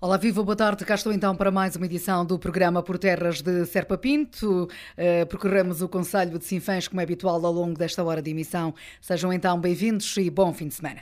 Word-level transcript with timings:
Olá, 0.00 0.16
viva, 0.16 0.44
boa 0.44 0.54
tarde. 0.54 0.84
Cá 0.84 0.94
estou 0.94 1.12
então 1.12 1.34
para 1.34 1.50
mais 1.50 1.74
uma 1.74 1.84
edição 1.84 2.24
do 2.24 2.38
programa 2.38 2.80
Por 2.84 2.98
Terras 2.98 3.42
de 3.42 3.66
Serpa 3.66 3.98
Pinto. 3.98 4.66
Uh, 4.66 5.26
percorremos 5.26 5.82
o 5.82 5.88
Conselho 5.88 6.38
de 6.38 6.44
Sinfãs, 6.44 6.86
como 6.86 7.00
é 7.00 7.02
habitual 7.02 7.44
ao 7.44 7.52
longo 7.52 7.76
desta 7.76 8.04
hora 8.04 8.22
de 8.22 8.30
emissão. 8.30 8.72
Sejam 9.00 9.32
então 9.32 9.60
bem-vindos 9.60 10.16
e 10.16 10.30
bom 10.30 10.54
fim 10.54 10.68
de 10.68 10.74
semana. 10.74 11.00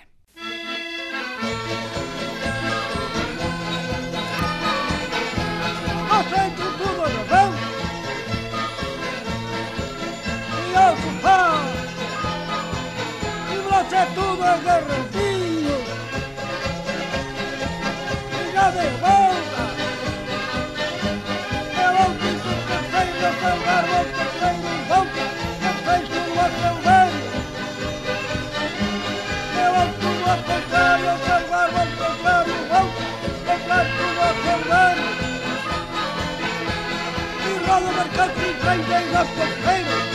E 38.17 38.57
roda 38.67 39.03
marcante 39.13 39.61
e 39.61 39.67
tem 39.67 40.06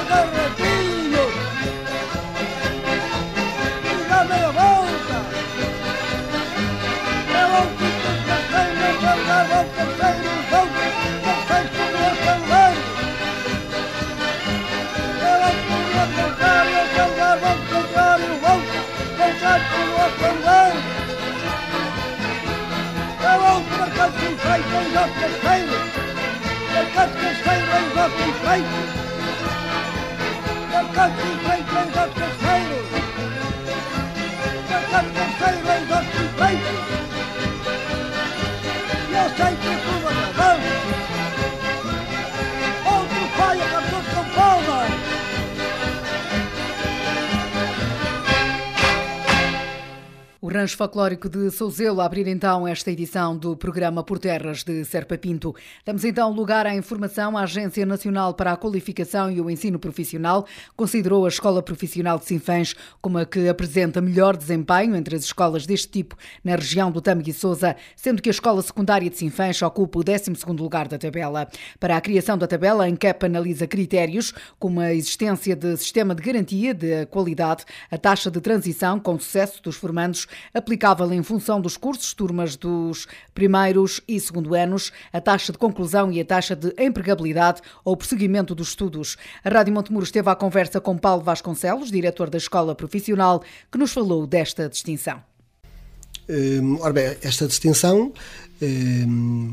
agarradinho 0.00 1.24
e 3.84 4.08
dá 4.08 4.20
meia 4.24 4.50
volta 4.50 5.18
é 7.36 7.44
o 7.44 7.62
que 7.76 7.88
tu 8.00 8.10
terceiro 8.26 8.88
salvar 9.02 9.46
o 9.46 9.62
terceiro 9.76 10.32
volta 10.50 10.86
terceiro 11.24 11.68
tudo 11.76 11.98
a 12.00 12.12
salvar 12.24 12.74
é 15.20 15.36
o 15.36 15.52
tudo 15.68 15.96
a 16.00 16.06
contrário 16.16 16.82
salvar 16.96 17.38
o 17.38 17.52
contrário 17.68 18.32
volta 18.40 18.78
terceiro 19.18 19.64
tudo 19.70 19.94
a 19.96 20.08
salvar 20.20 20.72
é 23.20 23.32
o 23.36 23.60
que 23.60 23.74
marcado 23.78 24.14
sem 24.18 24.34
feito 24.38 24.74
em 24.80 24.96
o 24.96 25.04
terceiro 25.20 25.76
marcado 26.72 27.12
terceiro 27.20 27.68
em 27.76 27.88
o 27.90 28.28
feito 28.32 28.40
Marcado 28.40 28.48
feito 28.50 28.70
em 28.70 28.80
dois 28.80 28.88
terceiros 28.88 29.10
Marcado 29.10 29.19
terceiro 31.00 32.90
em 39.50 39.59
Rancho 50.52 50.76
Folclórico 50.76 51.28
de 51.28 51.48
Souzelo 51.52 52.00
a 52.00 52.04
abrir 52.04 52.26
então 52.26 52.66
esta 52.66 52.90
edição 52.90 53.36
do 53.36 53.56
programa 53.56 54.02
Por 54.02 54.18
Terras 54.18 54.64
de 54.64 54.84
Serpa 54.84 55.16
Pinto. 55.16 55.54
Damos 55.86 56.04
então 56.04 56.32
lugar 56.32 56.66
à 56.66 56.74
informação. 56.74 57.38
A 57.38 57.42
Agência 57.42 57.86
Nacional 57.86 58.34
para 58.34 58.50
a 58.50 58.56
Qualificação 58.56 59.30
e 59.30 59.40
o 59.40 59.48
Ensino 59.48 59.78
Profissional 59.78 60.44
considerou 60.76 61.24
a 61.24 61.28
Escola 61.28 61.62
Profissional 61.62 62.18
de 62.18 62.24
Sinfãs 62.24 62.74
como 63.00 63.18
a 63.18 63.24
que 63.24 63.48
apresenta 63.48 64.00
melhor 64.00 64.36
desempenho 64.36 64.96
entre 64.96 65.14
as 65.14 65.22
escolas 65.22 65.66
deste 65.66 65.86
tipo 65.86 66.16
na 66.42 66.56
região 66.56 66.90
do 66.90 67.00
Tâmega 67.00 67.30
e 67.30 67.32
Sousa, 67.32 67.76
sendo 67.94 68.20
que 68.20 68.28
a 68.28 68.32
Escola 68.32 68.60
Secundária 68.60 69.08
de 69.08 69.16
Sinfãs 69.16 69.62
ocupa 69.62 70.00
o 70.00 70.02
12º 70.02 70.58
lugar 70.58 70.88
da 70.88 70.98
tabela. 70.98 71.48
Para 71.78 71.96
a 71.96 72.00
criação 72.00 72.36
da 72.36 72.48
tabela, 72.48 72.82
a 72.82 72.88
ANCAP 72.88 73.24
analisa 73.24 73.68
critérios 73.68 74.34
como 74.58 74.80
a 74.80 74.92
existência 74.92 75.54
de 75.54 75.76
sistema 75.76 76.12
de 76.12 76.22
garantia 76.24 76.74
de 76.74 77.06
qualidade, 77.06 77.64
a 77.88 77.96
taxa 77.96 78.32
de 78.32 78.40
transição 78.40 78.98
com 78.98 79.16
sucesso 79.16 79.62
dos 79.62 79.76
formandos 79.76 80.26
aplicável 80.52 81.12
em 81.12 81.22
função 81.22 81.60
dos 81.60 81.76
cursos, 81.76 82.14
turmas 82.14 82.56
dos 82.56 83.06
primeiros 83.34 84.00
e 84.06 84.18
segundo 84.18 84.54
anos, 84.54 84.92
a 85.12 85.20
taxa 85.20 85.52
de 85.52 85.58
conclusão 85.58 86.10
e 86.10 86.20
a 86.20 86.24
taxa 86.24 86.56
de 86.56 86.74
empregabilidade 86.78 87.60
ou 87.84 87.96
prosseguimento 87.96 88.54
dos 88.54 88.68
estudos. 88.68 89.16
A 89.44 89.48
Rádio 89.48 89.74
Montemuro 89.74 90.04
esteve 90.04 90.28
à 90.30 90.34
conversa 90.34 90.80
com 90.80 90.96
Paulo 90.96 91.22
Vasconcelos, 91.22 91.90
diretor 91.90 92.30
da 92.30 92.38
Escola 92.38 92.74
Profissional, 92.74 93.42
que 93.70 93.78
nos 93.78 93.92
falou 93.92 94.26
desta 94.26 94.68
distinção. 94.68 95.29
Ora 96.80 96.92
bem, 96.92 97.16
esta 97.22 97.46
distinção 97.46 98.12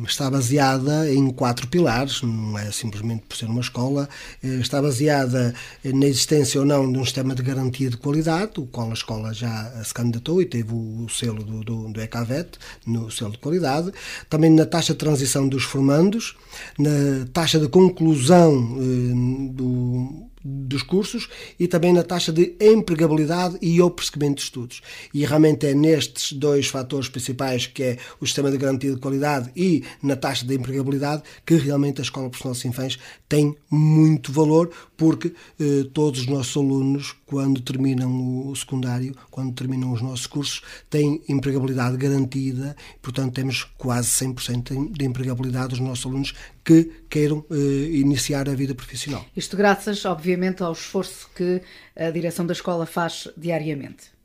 está 0.06 0.30
baseada 0.30 1.12
em 1.12 1.30
quatro 1.32 1.68
pilares, 1.68 2.22
não 2.22 2.58
é 2.58 2.70
simplesmente 2.72 3.24
por 3.28 3.38
ser 3.38 3.46
uma 3.46 3.62
escola, 3.62 4.10
está 4.44 4.82
baseada 4.82 5.54
na 5.84 6.06
existência 6.06 6.60
ou 6.60 6.66
não 6.66 6.92
de 6.92 7.00
um 7.00 7.06
sistema 7.06 7.34
de 7.34 7.42
garantia 7.42 7.90
de 7.90 7.98
qualidade, 7.98 8.52
o 8.58 8.66
qual 8.66 8.90
a 8.90 8.94
escola 8.94 9.34
já 9.34 9.72
se 9.84 9.94
candidatou 9.94 10.42
e 10.42 10.46
teve 10.46 10.74
o 10.74 11.08
selo 11.10 11.44
do, 11.44 11.64
do, 11.64 11.90
do 11.90 12.02
ECAVET, 12.02 12.60
no 12.86 13.10
selo 13.10 13.32
de 13.32 13.38
qualidade, 13.38 13.92
também 14.30 14.52
na 14.52 14.66
taxa 14.66 14.94
de 14.94 15.00
transição 15.00 15.48
dos 15.48 15.64
formandos, 15.64 16.36
na 16.78 17.26
taxa 17.32 17.60
de 17.60 17.70
conclusão 17.70 18.78
do 19.54 20.27
dos 20.44 20.84
cursos 20.84 21.28
e 21.60 21.68
também 21.68 21.94
na 21.94 22.04
taxa 22.04 22.32
de 22.32 22.56
empregabilidade 22.60 23.58
e 23.62 23.82
o 23.82 23.90
prosseguimento 23.90 24.36
de 24.36 24.42
estudos. 24.42 24.82
E 25.14 25.26
realmente 25.26 25.66
é 25.66 25.74
nestes 25.74 26.34
dois 26.34 26.68
fatores 26.68 27.10
principais, 27.10 27.68
que 27.68 27.84
é 27.84 27.98
o 28.20 28.26
sistema 28.26 28.52
de 28.52 28.58
garantia 28.58 28.94
de 28.94 29.00
qualidade 29.00 29.52
e 29.56 29.84
na 30.02 30.16
taxa 30.16 30.46
de 30.46 30.56
empregabilidade, 30.56 31.24
que 31.46 31.56
realmente 31.56 32.00
a 32.00 32.04
Escola 32.04 32.30
Profissional 32.30 32.54
de 32.54 32.62
Sinfãs 32.62 33.00
tem 33.28 33.56
muito 33.70 34.32
valor, 34.32 34.70
porque 34.96 35.34
eh, 35.60 35.86
todos 35.94 36.22
os 36.22 36.28
nossos 36.28 36.56
alunos, 36.56 37.16
quando 37.26 37.62
terminam 37.62 38.48
o 38.48 38.56
secundário, 38.56 39.16
quando 39.30 39.54
terminam 39.54 39.92
os 39.92 40.02
nossos 40.02 40.28
cursos, 40.28 40.62
têm 40.90 41.22
empregabilidade 41.28 41.98
garantida, 41.98 42.76
portanto 43.02 43.34
temos 43.34 43.64
quase 43.78 44.10
100% 44.26 44.92
de 44.92 45.06
empregabilidade 45.06 45.70
dos 45.70 45.80
nossos 45.80 46.06
alunos 46.06 46.34
que 46.64 46.92
queiram 47.10 47.46
eh, 47.50 47.56
iniciar 47.56 48.50
a 48.50 48.54
vida 48.54 48.76
profissional. 48.76 49.26
Isto 49.36 49.56
graças, 49.58 50.06
obviamente, 50.06 50.64
ao 50.64 50.74
esforço 50.74 51.30
que 51.36 51.62
a 51.96 52.10
direção 52.12 52.46
da 52.46 52.54
escola 52.54 52.86
faz 52.86 53.28
diariamente. 53.38 54.17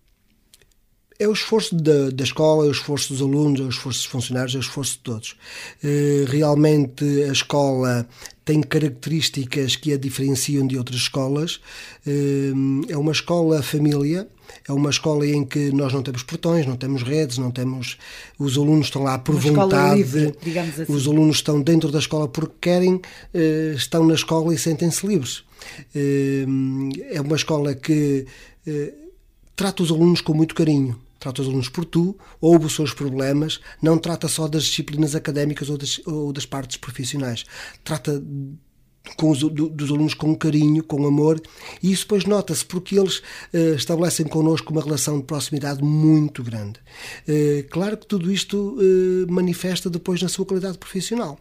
É 1.23 1.29
o 1.29 1.33
esforço 1.33 1.73
da, 1.77 2.11
da 2.11 2.25
escola, 2.25 2.65
é 2.65 2.69
o 2.69 2.73
esforço 2.73 3.13
dos 3.13 3.23
alunos, 3.23 3.61
é 3.61 3.63
o 3.63 3.69
esforço 3.69 4.01
dos 4.01 4.07
funcionários, 4.07 4.57
é 4.57 4.59
o 4.59 4.61
esforço 4.61 4.95
de 4.95 4.99
todos. 5.05 5.37
Eh, 5.81 6.25
realmente 6.27 7.05
a 7.23 7.31
escola 7.31 8.09
tem 8.45 8.61
características 8.61 9.77
que 9.77 9.93
a 9.93 9.97
diferenciam 9.97 10.67
de 10.67 10.77
outras 10.77 10.99
escolas. 10.99 11.61
Eh, 12.05 12.51
é 12.89 12.97
uma 12.97 13.13
escola 13.13 13.63
família, 13.63 14.27
é 14.69 14.73
uma 14.73 14.91
escola 14.91 15.25
em 15.25 15.45
que 15.45 15.71
nós 15.71 15.93
não 15.93 16.03
temos 16.03 16.25
portões, 16.25 16.67
não 16.67 16.75
temos 16.75 17.05
redes, 17.05 17.39
não 17.39 17.53
temos. 17.53 17.99
Os 18.37 18.59
alunos 18.59 18.87
estão 18.87 19.05
lá 19.05 19.17
por 19.17 19.37
uma 19.37 19.41
vontade. 19.41 19.99
Livre, 19.99 20.35
digamos 20.43 20.81
assim. 20.81 20.93
Os 20.93 21.07
alunos 21.07 21.37
estão 21.37 21.63
dentro 21.63 21.93
da 21.93 22.01
escola 22.01 22.27
porque 22.27 22.57
querem, 22.61 23.01
estão 23.77 24.05
na 24.05 24.15
escola 24.15 24.53
e 24.53 24.59
sentem-se 24.59 25.07
livres. 25.07 25.45
É 25.95 27.21
uma 27.21 27.37
escola 27.37 27.77
que 27.77 28.27
trata 29.55 29.85
os 29.85 29.91
alunos 29.93 30.21
com 30.21 30.35
muito 30.35 30.57
carinho 30.57 31.01
trata 31.23 31.41
os 31.41 31.47
alunos 31.47 31.69
por 31.69 31.85
tu, 31.85 32.19
ouve 32.41 32.67
os 32.67 32.75
seus 32.75 32.93
problemas, 32.93 33.61
não 33.81 33.97
trata 33.97 34.27
só 34.27 34.49
das 34.49 34.65
disciplinas 34.65 35.15
académicas 35.15 35.71
ou 35.71 35.79
das, 35.79 36.01
ou 36.05 36.33
das 36.33 36.45
partes 36.45 36.77
profissionais. 36.77 37.45
Trata 37.85 38.21
com 39.17 39.31
os, 39.31 39.41
do, 39.41 39.69
dos 39.69 39.91
alunos 39.91 40.15
com 40.15 40.35
carinho, 40.35 40.83
com 40.83 41.07
amor, 41.07 41.41
e 41.83 41.93
isso 41.93 42.03
depois 42.05 42.25
nota-se 42.25 42.65
porque 42.65 42.99
eles 42.99 43.19
uh, 43.19 43.75
estabelecem 43.77 44.27
connosco 44.27 44.73
uma 44.73 44.83
relação 44.83 45.19
de 45.19 45.25
proximidade 45.25 45.83
muito 45.83 46.43
grande. 46.43 46.79
Uh, 47.29 47.69
claro 47.71 47.97
que 47.97 48.07
tudo 48.07 48.31
isto 48.31 48.77
uh, 48.79 49.33
manifesta 49.33 49.91
depois 49.91 50.23
na 50.23 50.29
sua 50.29 50.47
qualidade 50.47 50.79
profissional. 50.79 51.39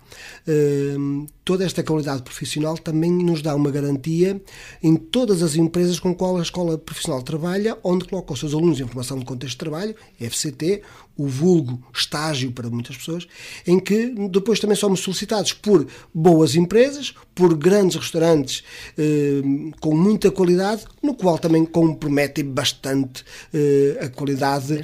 toda 1.45 1.63
esta 1.65 1.83
qualidade 1.83 2.23
profissional 2.23 2.77
também 2.77 3.11
nos 3.11 3.41
dá 3.41 3.55
uma 3.55 3.71
garantia 3.71 4.41
em 4.81 4.95
todas 4.95 5.43
as 5.43 5.55
empresas 5.55 5.99
com 5.99 6.13
qual 6.13 6.37
a 6.37 6.41
escola 6.41 6.77
profissional 6.77 7.21
trabalha, 7.21 7.77
onde 7.83 8.05
coloca 8.05 8.33
os 8.33 8.39
seus 8.39 8.53
alunos 8.53 8.79
em 8.79 8.85
formação 8.85 9.19
de 9.19 9.25
contexto 9.25 9.53
de 9.53 9.57
trabalho, 9.57 9.95
FCT, 10.19 10.81
o 11.17 11.27
vulgo 11.27 11.81
estágio 11.93 12.51
para 12.51 12.69
muitas 12.69 12.97
pessoas, 12.97 13.27
em 13.65 13.79
que 13.79 14.13
depois 14.29 14.59
também 14.59 14.75
somos 14.75 15.01
solicitados 15.01 15.53
por 15.53 15.87
boas 16.13 16.55
empresas, 16.55 17.13
por 17.35 17.55
grandes 17.55 17.97
restaurantes 17.97 18.63
eh, 18.97 19.41
com 19.79 19.95
muita 19.95 20.31
qualidade, 20.31 20.85
no 21.01 21.13
qual 21.13 21.37
também 21.37 21.65
comprometem 21.65 22.45
bastante 22.45 23.23
eh, 23.53 23.99
a 24.01 24.09
qualidade 24.09 24.81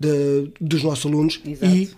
de, 0.00 0.52
dos 0.60 0.82
nossos 0.82 1.06
alunos 1.06 1.40
Exato. 1.44 1.74
e 1.74 1.90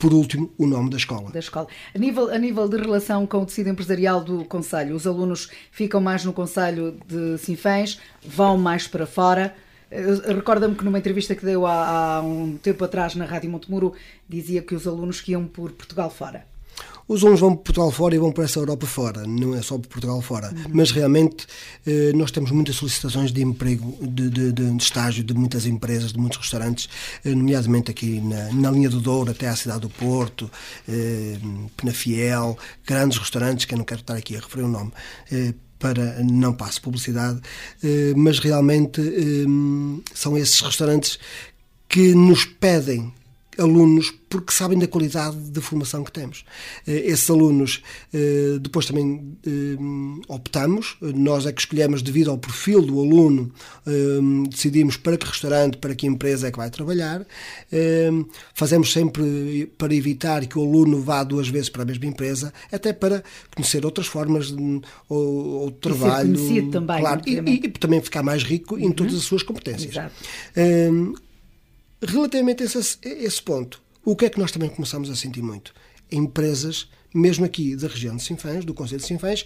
por 0.00 0.14
último, 0.14 0.50
o 0.56 0.66
nome 0.66 0.88
da 0.88 0.96
escola. 0.96 1.30
Da 1.30 1.38
escola. 1.38 1.66
A 1.94 1.98
nível, 1.98 2.30
a 2.30 2.38
nível 2.38 2.66
de 2.66 2.78
relação 2.78 3.26
com 3.26 3.42
o 3.42 3.46
tecido 3.46 3.68
empresarial 3.68 4.24
do 4.24 4.46
Conselho, 4.46 4.96
os 4.96 5.06
alunos 5.06 5.50
ficam 5.70 6.00
mais 6.00 6.24
no 6.24 6.32
Conselho 6.32 6.98
de 7.06 7.36
Sinfãs, 7.36 8.00
vão 8.26 8.56
mais 8.56 8.88
para 8.88 9.04
fora. 9.04 9.54
Recorda-me 9.90 10.76
que 10.76 10.84
numa 10.84 10.98
entrevista 10.98 11.34
que 11.34 11.44
deu 11.44 11.66
há, 11.66 12.16
há, 12.16 12.22
um 12.22 12.56
tempo 12.56 12.84
atrás 12.84 13.16
na 13.16 13.24
Rádio 13.24 13.50
Montemuro 13.50 13.92
dizia 14.28 14.62
que 14.62 14.74
os 14.74 14.86
alunos 14.86 15.20
que 15.20 15.32
iam 15.32 15.46
por 15.46 15.72
Portugal 15.72 16.10
fora. 16.10 16.46
Os 17.08 17.22
alunos 17.24 17.40
vão 17.40 17.56
por 17.56 17.64
Portugal 17.64 17.90
fora 17.90 18.14
e 18.14 18.18
vão 18.18 18.30
para 18.30 18.44
essa 18.44 18.60
Europa 18.60 18.86
fora, 18.86 19.26
não 19.26 19.52
é 19.56 19.62
só 19.62 19.76
por 19.76 19.88
Portugal 19.88 20.22
fora. 20.22 20.52
Uhum. 20.54 20.70
Mas 20.74 20.92
realmente 20.92 21.44
eh, 21.84 22.12
nós 22.14 22.30
temos 22.30 22.52
muitas 22.52 22.76
solicitações 22.76 23.32
de 23.32 23.42
emprego, 23.42 23.98
de, 24.00 24.30
de, 24.30 24.52
de, 24.52 24.70
de 24.70 24.82
estágio 24.82 25.24
de 25.24 25.34
muitas 25.34 25.66
empresas, 25.66 26.12
de 26.12 26.20
muitos 26.20 26.38
restaurantes, 26.38 26.88
eh, 27.24 27.34
nomeadamente 27.34 27.90
aqui 27.90 28.20
na, 28.20 28.52
na, 28.52 28.70
linha 28.70 28.88
do 28.88 29.00
Douro 29.00 29.32
até 29.32 29.48
à 29.48 29.56
cidade 29.56 29.80
do 29.80 29.88
Porto, 29.88 30.48
eh, 30.88 31.36
Penafiel, 31.76 32.56
grandes 32.86 33.18
restaurantes, 33.18 33.64
que 33.64 33.74
eu 33.74 33.78
não 33.78 33.84
quero 33.84 34.02
estar 34.02 34.14
aqui 34.14 34.36
a 34.36 34.40
referir 34.40 34.62
o 34.62 34.68
nome 34.68 34.92
para 35.80 36.22
não 36.22 36.52
passo 36.52 36.80
publicidade, 36.80 37.40
eh, 37.82 38.12
mas 38.14 38.38
realmente 38.38 39.00
eh, 39.00 40.02
são 40.14 40.38
esses 40.38 40.60
restaurantes 40.60 41.18
que 41.88 42.14
nos 42.14 42.44
pedem 42.44 43.12
alunos 43.60 44.12
porque 44.30 44.52
sabem 44.52 44.78
da 44.78 44.86
qualidade 44.86 45.36
de 45.36 45.60
formação 45.60 46.04
que 46.04 46.12
temos. 46.12 46.44
Eh, 46.86 47.02
esses 47.06 47.28
alunos 47.28 47.82
eh, 48.14 48.58
depois 48.60 48.86
também 48.86 49.36
eh, 49.44 49.76
optamos, 50.28 50.96
nós 51.00 51.46
é 51.46 51.52
que 51.52 51.60
escolhemos 51.60 52.00
devido 52.00 52.30
ao 52.30 52.38
perfil 52.38 52.80
do 52.82 53.00
aluno, 53.00 53.52
decidimos 54.48 54.96
para 54.96 55.16
que 55.16 55.26
restaurante, 55.26 55.78
para 55.78 55.94
que 55.96 56.06
empresa 56.06 56.46
é 56.46 56.52
que 56.52 56.58
vai 56.58 56.70
trabalhar. 56.70 57.26
Fazemos 58.54 58.92
sempre 58.92 59.66
para 59.76 59.92
evitar 59.92 60.46
que 60.46 60.56
o 60.56 60.62
aluno 60.62 61.00
vá 61.00 61.24
duas 61.24 61.48
vezes 61.48 61.68
para 61.68 61.82
a 61.82 61.84
mesma 61.84 62.06
empresa, 62.06 62.52
até 62.70 62.92
para 62.92 63.24
conhecer 63.54 63.84
outras 63.84 64.06
formas 64.06 64.52
de 64.52 64.80
ou, 65.08 65.70
trabalho. 65.72 66.38
também. 66.70 67.00
Claro, 67.00 67.22
e, 67.26 67.34
e, 67.34 67.54
e, 67.54 67.68
também 67.70 68.00
ficar 68.00 68.22
mais 68.22 68.44
rico 68.44 68.78
em 68.78 68.86
uhum. 68.86 68.92
todas 68.92 69.14
as 69.14 69.22
suas 69.22 69.42
competências. 69.42 69.92
Exato. 69.92 70.14
Relativamente 72.02 72.62
a 72.62 72.66
esse, 72.66 72.98
a 73.04 73.08
esse 73.08 73.42
ponto, 73.42 73.82
o 74.04 74.16
que 74.16 74.24
é 74.24 74.30
que 74.30 74.38
nós 74.38 74.50
também 74.50 74.70
começamos 74.70 75.10
a 75.10 75.14
sentir 75.14 75.42
muito? 75.42 75.74
Empresas, 76.10 76.88
mesmo 77.14 77.44
aqui 77.44 77.76
da 77.76 77.88
região 77.88 78.16
de 78.16 78.22
Sinfãs, 78.22 78.64
do 78.64 78.72
Conselho 78.72 79.00
de 79.00 79.06
Sinfãs, 79.06 79.44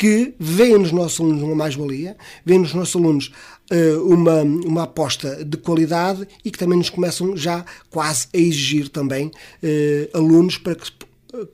que 0.00 0.34
veem 0.38 0.78
nos 0.78 0.92
nossos 0.92 1.20
alunos 1.20 1.42
uma 1.42 1.54
mais-valia, 1.54 2.16
veem 2.42 2.60
nos 2.60 2.72
nossos 2.72 2.96
alunos 2.96 3.30
uh, 3.70 4.02
uma, 4.10 4.40
uma 4.40 4.82
aposta 4.84 5.44
de 5.44 5.58
qualidade 5.58 6.26
e 6.42 6.50
que 6.50 6.58
também 6.58 6.78
nos 6.78 6.88
começam 6.88 7.36
já 7.36 7.66
quase 7.90 8.26
a 8.32 8.38
exigir 8.38 8.88
também 8.88 9.26
uh, 9.26 10.16
alunos 10.16 10.56
para 10.56 10.74
que, 10.74 10.90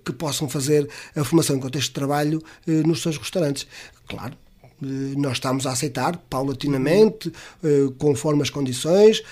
que 0.05 0.13
possam 0.13 0.49
fazer 0.49 0.89
a 1.17 1.25
formação 1.25 1.57
em 1.57 1.61
contexto 1.61 1.89
de 1.89 1.95
trabalho 1.95 2.41
uh, 2.69 2.87
nos 2.87 3.03
seus 3.03 3.19
restaurantes. 3.19 3.67
Claro, 4.07 4.35
nós 4.81 5.33
estamos 5.33 5.67
a 5.67 5.73
aceitar 5.73 6.19
paulatinamente, 6.29 7.33
conforme 7.97 8.43
as 8.43 8.51
condições, 8.51 9.23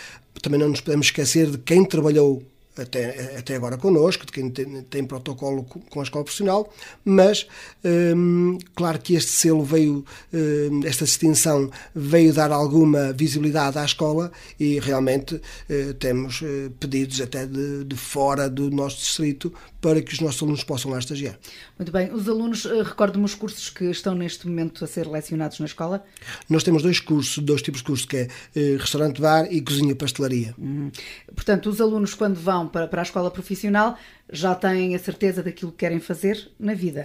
também 0.42 0.60
não 0.60 0.68
nos 0.68 0.80
podemos 0.80 1.06
esquecer 1.06 1.50
de 1.50 1.58
quem 1.58 1.84
trabalhou 1.84 2.42
até, 2.76 3.36
até 3.38 3.54
agora 3.54 3.76
connosco, 3.76 4.26
de 4.26 4.32
quem 4.32 4.50
tem, 4.50 4.82
tem 4.82 5.04
protocolo 5.04 5.64
com 5.64 6.00
a 6.00 6.02
escola 6.02 6.24
profissional, 6.24 6.72
mas 7.04 7.46
hum, 7.84 8.58
claro 8.74 8.98
que 8.98 9.14
este 9.14 9.30
selo 9.30 9.62
veio, 9.62 10.04
hum, 10.32 10.80
esta 10.84 11.04
distinção 11.04 11.70
veio 11.94 12.32
dar 12.32 12.50
alguma 12.50 13.12
visibilidade 13.12 13.78
à 13.78 13.84
escola 13.84 14.32
e 14.58 14.80
realmente 14.80 15.36
hum, 15.36 15.92
temos 15.98 16.42
hum, 16.42 16.70
pedidos 16.80 17.20
até 17.20 17.46
de, 17.46 17.84
de, 17.84 17.96
fora 17.96 18.48
do 18.50 18.70
nosso 18.70 18.98
distrito 18.98 19.52
para 19.84 20.00
que 20.00 20.14
os 20.14 20.20
nossos 20.20 20.42
alunos 20.42 20.64
possam 20.64 20.90
lá 20.90 20.98
estagiar. 20.98 21.38
Muito 21.78 21.92
bem. 21.92 22.10
Os 22.10 22.26
alunos, 22.26 22.64
uh, 22.64 22.82
recordo-me 22.82 23.26
os 23.26 23.34
cursos 23.34 23.68
que 23.68 23.84
estão 23.84 24.14
neste 24.14 24.48
momento 24.48 24.82
a 24.82 24.88
ser 24.88 25.06
lecionados 25.06 25.60
na 25.60 25.66
escola? 25.66 26.02
Nós 26.48 26.62
temos 26.62 26.82
dois 26.82 27.00
cursos, 27.00 27.44
dois 27.44 27.60
tipos 27.60 27.82
de 27.82 27.86
cursos, 27.86 28.06
que 28.06 28.16
é 28.16 28.28
uh, 28.56 28.78
restaurante-bar 28.78 29.46
e 29.52 29.60
cozinha-pastelaria. 29.60 30.54
Uhum. 30.56 30.90
Portanto, 31.34 31.68
os 31.68 31.82
alunos 31.82 32.14
quando 32.14 32.36
vão 32.36 32.66
para, 32.66 32.88
para 32.88 33.02
a 33.02 33.04
escola 33.04 33.30
profissional 33.30 33.98
já 34.32 34.54
têm 34.54 34.94
a 34.94 34.98
certeza 34.98 35.42
daquilo 35.42 35.70
que 35.70 35.78
querem 35.78 36.00
fazer 36.00 36.50
na 36.58 36.72
vida? 36.72 37.04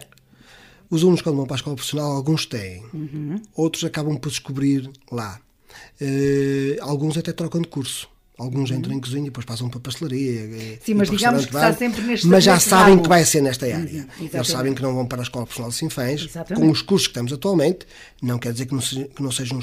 Os 0.90 1.04
alunos 1.04 1.22
quando 1.22 1.36
vão 1.36 1.46
para 1.46 1.56
a 1.56 1.58
escola 1.58 1.76
profissional, 1.76 2.14
alguns 2.14 2.46
têm. 2.46 2.82
Uhum. 2.94 3.42
Outros 3.58 3.84
acabam 3.84 4.16
por 4.16 4.30
descobrir 4.30 4.90
lá. 5.12 5.42
Uh, 6.00 6.82
alguns 6.82 7.18
até 7.18 7.34
trocam 7.34 7.62
de 7.62 7.68
curso. 7.68 8.10
Alguns 8.40 8.72
entram 8.72 8.94
em 8.96 9.02
cozinha, 9.02 9.26
depois 9.26 9.46
passam 9.46 9.68
para 9.68 9.80
a 9.80 9.82
pastelaria. 9.82 10.40
Eh, 10.40 10.80
Sim, 10.82 10.94
mas 10.94 11.10
digamos 11.10 11.46
que 11.46 11.54
está 11.54 11.74
sempre 11.74 12.02
neste 12.04 12.26
Mas 12.26 12.42
já 12.42 12.58
sabem 12.58 12.94
ramo. 12.94 13.04
que 13.04 13.10
vai 13.10 13.26
ser 13.26 13.42
nesta 13.42 13.66
área. 13.66 14.08
Uhum, 14.18 14.30
Eles 14.34 14.48
sabem 14.48 14.74
que 14.74 14.82
não 14.82 14.96
vão 14.96 15.06
para 15.06 15.22
a 15.22 15.24
Escola 15.24 15.46
Profissional 15.46 15.72
de 15.72 15.76
Sinfãs. 15.76 16.30
Com 16.56 16.72
os 16.72 16.82
cursos 16.82 17.10
que 17.10 17.14
temos 17.14 17.34
atualmente, 17.34 17.86
não 18.22 18.40
quer 18.40 18.54
dizer 18.54 18.66
que 18.66 18.74
não, 18.74 18.82
seja, 18.82 19.06
que 19.14 19.22
não 19.22 19.30
sejam 19.30 19.60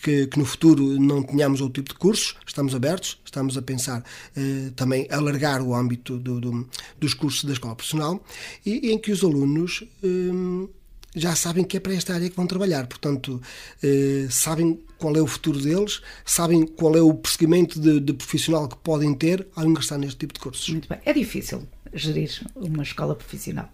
que, 0.00 0.28
que, 0.28 0.38
no 0.38 0.44
futuro 0.44 1.00
não 1.00 1.20
tenhamos 1.20 1.60
outro 1.60 1.82
tipo 1.82 1.92
de 1.94 1.98
cursos. 1.98 2.36
Estamos 2.46 2.76
abertos, 2.76 3.18
estamos 3.24 3.58
a 3.58 3.62
pensar 3.62 4.04
eh, 4.36 4.70
também 4.76 5.08
alargar 5.10 5.60
o 5.60 5.74
âmbito 5.74 6.16
do, 6.16 6.40
do, 6.40 6.68
dos 7.00 7.14
cursos 7.14 7.42
da 7.42 7.52
Escola 7.52 7.74
Profissional 7.74 8.24
e, 8.64 8.86
e 8.86 8.92
em 8.92 8.98
que 8.98 9.10
os 9.10 9.24
alunos. 9.24 9.82
Eh, 10.02 10.68
já 11.14 11.34
sabem 11.34 11.64
que 11.64 11.76
é 11.76 11.80
para 11.80 11.94
esta 11.94 12.14
área 12.14 12.28
que 12.28 12.36
vão 12.36 12.46
trabalhar, 12.46 12.86
portanto, 12.86 13.40
eh, 13.82 14.26
sabem 14.30 14.80
qual 14.98 15.14
é 15.16 15.20
o 15.20 15.26
futuro 15.26 15.60
deles, 15.60 16.00
sabem 16.24 16.66
qual 16.66 16.96
é 16.96 17.02
o 17.02 17.12
prosseguimento 17.12 17.80
de, 17.80 18.00
de, 18.00 18.12
profissional 18.12 18.66
que 18.68 18.76
podem 18.76 19.12
ter 19.14 19.46
ao 19.54 19.64
ingressar 19.64 19.98
neste 19.98 20.16
tipo 20.16 20.34
de 20.34 20.40
cursos. 20.40 20.68
Muito 20.70 20.88
bem. 20.88 20.98
É 21.04 21.12
difícil 21.12 21.68
gerir 21.92 22.30
uma 22.56 22.82
escola 22.82 23.14
profissional? 23.14 23.68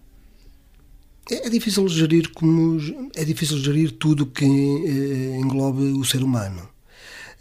É, 1.31 1.47
é 1.47 1.49
difícil 1.49 1.87
gerir 1.87 2.31
como 2.33 2.77
é 3.15 3.23
difícil 3.23 3.57
gerir 3.59 3.91
tudo 3.91 4.25
que 4.25 4.45
eh, 4.45 5.37
englobe 5.39 5.83
o 5.83 6.03
ser 6.03 6.23
humano. 6.23 6.67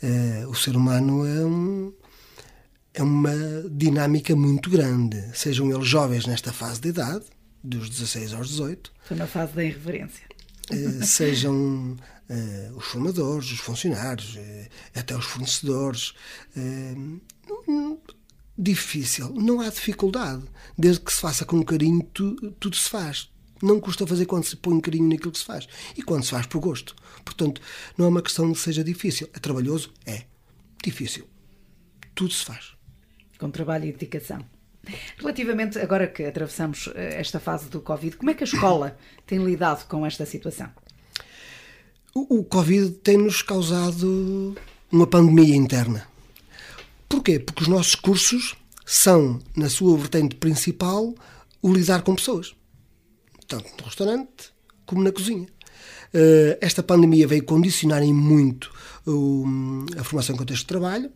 Eh, 0.03 0.45
o 0.47 0.55
ser 0.55 0.77
humano 0.77 1.27
é 1.27 1.45
um, 1.45 1.93
é 2.95 3.03
uma 3.03 3.35
dinâmica 3.71 4.37
muito 4.37 4.71
grande, 4.71 5.21
sejam 5.35 5.71
eles 5.73 5.87
jovens 5.87 6.27
nesta 6.27 6.53
fase 6.53 6.81
de 6.81 6.89
idade, 6.89 7.25
dos 7.63 7.89
16 7.91 8.35
aos 8.35 8.49
18. 8.49 8.93
Estou 9.03 9.17
na 9.17 9.27
fase 9.27 9.53
da 9.53 9.65
irreverência. 9.65 10.27
Eh, 10.71 11.05
sejam 11.05 11.93
uh, 11.95 12.77
os 12.77 12.85
formadores, 12.85 13.51
os 13.51 13.59
funcionários, 13.59 14.37
uh, 14.37 14.69
até 14.95 15.17
os 15.17 15.25
fornecedores. 15.25 16.15
difícil, 18.57 19.31
não 19.35 19.61
há 19.61 19.69
dificuldade. 19.69 20.43
Desde 20.77 21.01
que 21.01 21.13
se 21.13 21.21
faça 21.21 21.45
com 21.45 21.63
carinho, 21.65 22.03
tu, 22.13 22.35
tudo 22.59 22.77
se 22.77 22.89
faz. 22.89 23.31
Não 23.63 23.81
custa 23.81 24.07
fazer 24.07 24.27
quando 24.27 24.45
se 24.45 24.57
põe 24.57 24.81
carinho 24.81 25.09
naquilo 25.09 25.33
que 25.33 25.39
se 25.39 25.45
faz. 25.45 25.67
E 25.97 26.03
quando 26.03 26.25
se 26.25 26.31
faz 26.31 26.47
por 26.47 26.61
gosto. 26.61 26.95
Portanto, 27.25 27.61
não 27.97 28.07
é 28.07 28.09
uma 28.09 28.23
questão 28.23 28.51
de 28.51 28.59
seja 28.59 28.85
difícil. 28.85 29.29
É 29.33 29.39
trabalhoso? 29.39 29.93
É. 30.07 30.25
Difícil. 30.83 31.27
Tudo 32.15 32.33
se 32.33 32.45
faz. 32.45 32.73
Com 33.39 33.51
trabalho 33.51 33.87
e 33.87 33.93
dedicação. 33.93 34.45
Relativamente, 35.19 35.79
agora 35.79 36.07
que 36.07 36.25
atravessamos 36.25 36.89
eh, 36.95 37.21
esta 37.21 37.39
fase 37.39 37.69
do 37.69 37.81
Covid, 37.81 38.17
como 38.17 38.31
é 38.31 38.35
que 38.35 38.45
a 38.45 38.47
escola 38.47 38.97
tem 39.27 39.45
lidado 39.45 39.87
com 39.87 40.05
esta 40.05 40.25
situação? 40.25 40.71
O, 42.15 42.39
o 42.39 42.45
Covid 42.45 42.91
tem-nos 43.03 43.43
causado 43.43 44.57
uma 44.91 45.07
pandemia 45.07 45.55
interna. 45.55 46.07
Porquê? 47.09 47.39
Porque 47.39 47.63
os 47.63 47.69
nossos 47.69 47.95
cursos 47.95 48.57
são, 48.85 49.41
na 49.57 49.69
sua 49.69 49.97
vertente 49.97 50.37
principal, 50.37 51.15
o 51.61 51.73
lidar 51.73 52.03
com 52.03 52.15
pessoas. 52.15 52.55
Tanto 53.47 53.71
no 53.79 53.85
restaurante 53.85 54.53
como 54.87 55.03
na 55.03 55.13
cozinha. 55.13 55.47
Esta 56.61 56.83
pandemia 56.83 57.27
veio 57.27 57.45
condicionar 57.45 58.03
em 58.03 58.13
muito 58.13 58.71
a 59.99 60.05
formação 60.05 60.35
em 60.35 60.39
contexto 60.39 60.63
de 60.63 60.67
trabalho, 60.67 61.11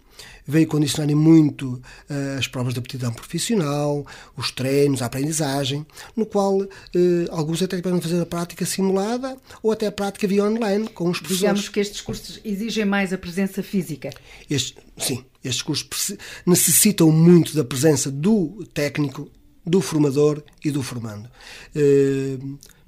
veio 0.46 0.66
condicionar 0.66 1.14
muito 1.14 1.74
uh, 2.08 2.38
as 2.38 2.46
provas 2.46 2.74
de 2.74 2.80
aptidão 2.80 3.12
profissional, 3.12 4.06
os 4.36 4.50
treinos, 4.50 5.02
a 5.02 5.06
aprendizagem, 5.06 5.86
no 6.16 6.26
qual 6.26 6.60
uh, 6.60 6.68
alguns 7.30 7.62
até 7.62 7.80
podem 7.80 8.00
fazer 8.00 8.20
a 8.20 8.26
prática 8.26 8.64
simulada 8.64 9.36
ou 9.62 9.72
até 9.72 9.86
a 9.86 9.92
prática 9.92 10.26
via 10.26 10.44
online 10.44 10.88
com 10.88 11.10
os 11.10 11.18
professores. 11.18 11.40
Digamos 11.40 11.68
que 11.68 11.80
estes 11.80 12.00
cursos 12.00 12.40
exigem 12.44 12.84
mais 12.84 13.12
a 13.12 13.18
presença 13.18 13.62
física. 13.62 14.10
Este, 14.48 14.76
sim, 14.96 15.24
estes 15.44 15.62
cursos 15.62 16.16
necessitam 16.46 17.10
muito 17.10 17.54
da 17.54 17.64
presença 17.64 18.10
do 18.10 18.64
técnico, 18.72 19.30
do 19.64 19.80
formador 19.80 20.42
e 20.64 20.70
do 20.70 20.82
formando. 20.82 21.28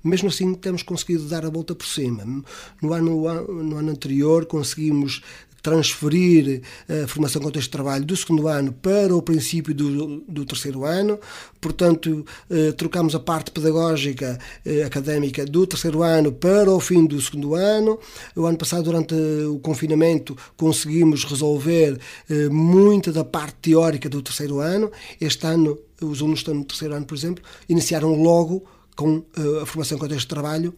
Mesmo 0.05 0.29
assim 0.29 0.55
temos 0.55 0.83
conseguido 0.83 1.25
dar 1.25 1.47
a 1.47 1.51
volta 1.51 1.75
por 1.75 1.87
cima. 1.87 2.45
No 2.83 2.93
ano, 2.93 3.63
no 3.65 3.77
ano 3.79 3.91
anterior 3.91 4.45
conseguimos 4.45 5.23
transferir 5.65 6.61
a 6.87 7.09
formação 7.09 7.41
com 7.41 7.51
texto 7.51 7.69
de 7.69 7.71
trabalho 7.71 8.05
do 8.05 8.15
segundo 8.15 8.47
ano 8.49 8.71
para 8.71 9.17
o 9.17 9.23
princípio 9.23 9.75
do, 9.75 10.21
do 10.29 10.45
terceiro 10.45 10.85
ano. 10.85 11.19
Portanto, 11.59 12.23
eh, 12.51 12.73
trocamos 12.73 13.15
a 13.15 13.19
parte 13.19 13.51
pedagógica 13.51 14.39
eh, 14.63 14.83
académica 14.83 15.47
do 15.47 15.67
terceiro 15.67 16.03
ano 16.03 16.31
para 16.33 16.71
o 16.71 16.79
fim 16.79 17.07
do 17.07 17.19
segundo 17.19 17.55
ano. 17.55 17.99
O 18.37 18.45
ano 18.45 18.59
passado, 18.59 18.83
durante 18.83 19.15
o 19.15 19.59
confinamento, 19.59 20.37
conseguimos 20.55 21.25
resolver 21.25 21.99
eh, 22.29 22.51
muita 22.51 23.11
da 23.11 23.25
parte 23.25 23.71
teórica 23.71 24.07
do 24.07 24.21
terceiro 24.21 24.61
ano. 24.61 24.93
Este 25.19 25.47
ano, 25.47 25.79
os 25.99 26.21
alunos 26.21 26.41
que 26.41 26.43
estão 26.43 26.55
no 26.55 26.65
terceiro 26.65 26.95
ano, 26.95 27.07
por 27.07 27.17
exemplo, 27.17 27.43
iniciaram 27.71 28.15
logo 28.23 28.67
com 28.95 29.25
a 29.63 29.67
formação 29.67 29.99
com 29.99 30.09
texto 30.09 30.21
de 30.21 30.29
trabalho 30.29 30.77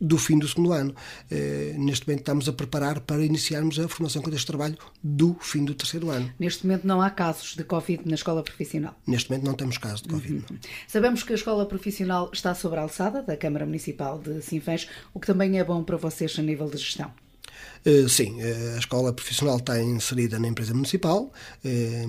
do 0.00 0.18
fim 0.18 0.38
do 0.38 0.46
segundo 0.46 0.72
ano. 0.72 0.94
Eh, 1.30 1.74
neste 1.76 2.06
momento 2.06 2.20
estamos 2.20 2.48
a 2.48 2.52
preparar 2.52 3.00
para 3.00 3.24
iniciarmos 3.24 3.78
a 3.78 3.88
formação 3.88 4.22
com 4.22 4.30
este 4.30 4.46
trabalho 4.46 4.76
do 5.02 5.36
fim 5.40 5.64
do 5.64 5.74
terceiro 5.74 6.10
ano. 6.10 6.32
Neste 6.38 6.66
momento 6.66 6.86
não 6.86 7.00
há 7.00 7.10
casos 7.10 7.54
de 7.56 7.64
Covid 7.64 8.02
na 8.06 8.14
escola 8.14 8.42
profissional? 8.42 8.94
Neste 9.06 9.30
momento 9.30 9.46
não 9.46 9.54
temos 9.54 9.78
casos 9.78 10.02
de 10.02 10.08
Covid. 10.08 10.44
Uhum. 10.50 10.58
Sabemos 10.86 11.22
que 11.22 11.32
a 11.32 11.36
escola 11.36 11.66
profissional 11.66 12.30
está 12.32 12.54
sobre 12.54 12.78
a 12.78 12.82
alçada 12.82 13.22
da 13.22 13.36
Câmara 13.36 13.64
Municipal 13.64 14.18
de 14.18 14.42
Sinfãs, 14.42 14.88
o 15.14 15.20
que 15.20 15.26
também 15.26 15.58
é 15.58 15.64
bom 15.64 15.82
para 15.82 15.96
vocês 15.96 16.38
a 16.38 16.42
nível 16.42 16.68
de 16.68 16.76
gestão. 16.76 17.10
Eh, 17.86 18.08
sim, 18.08 18.40
eh, 18.40 18.74
a 18.74 18.78
escola 18.78 19.12
profissional 19.12 19.58
está 19.58 19.80
inserida 19.80 20.40
na 20.40 20.48
empresa 20.48 20.74
municipal, 20.74 21.32
eh, 21.64 22.04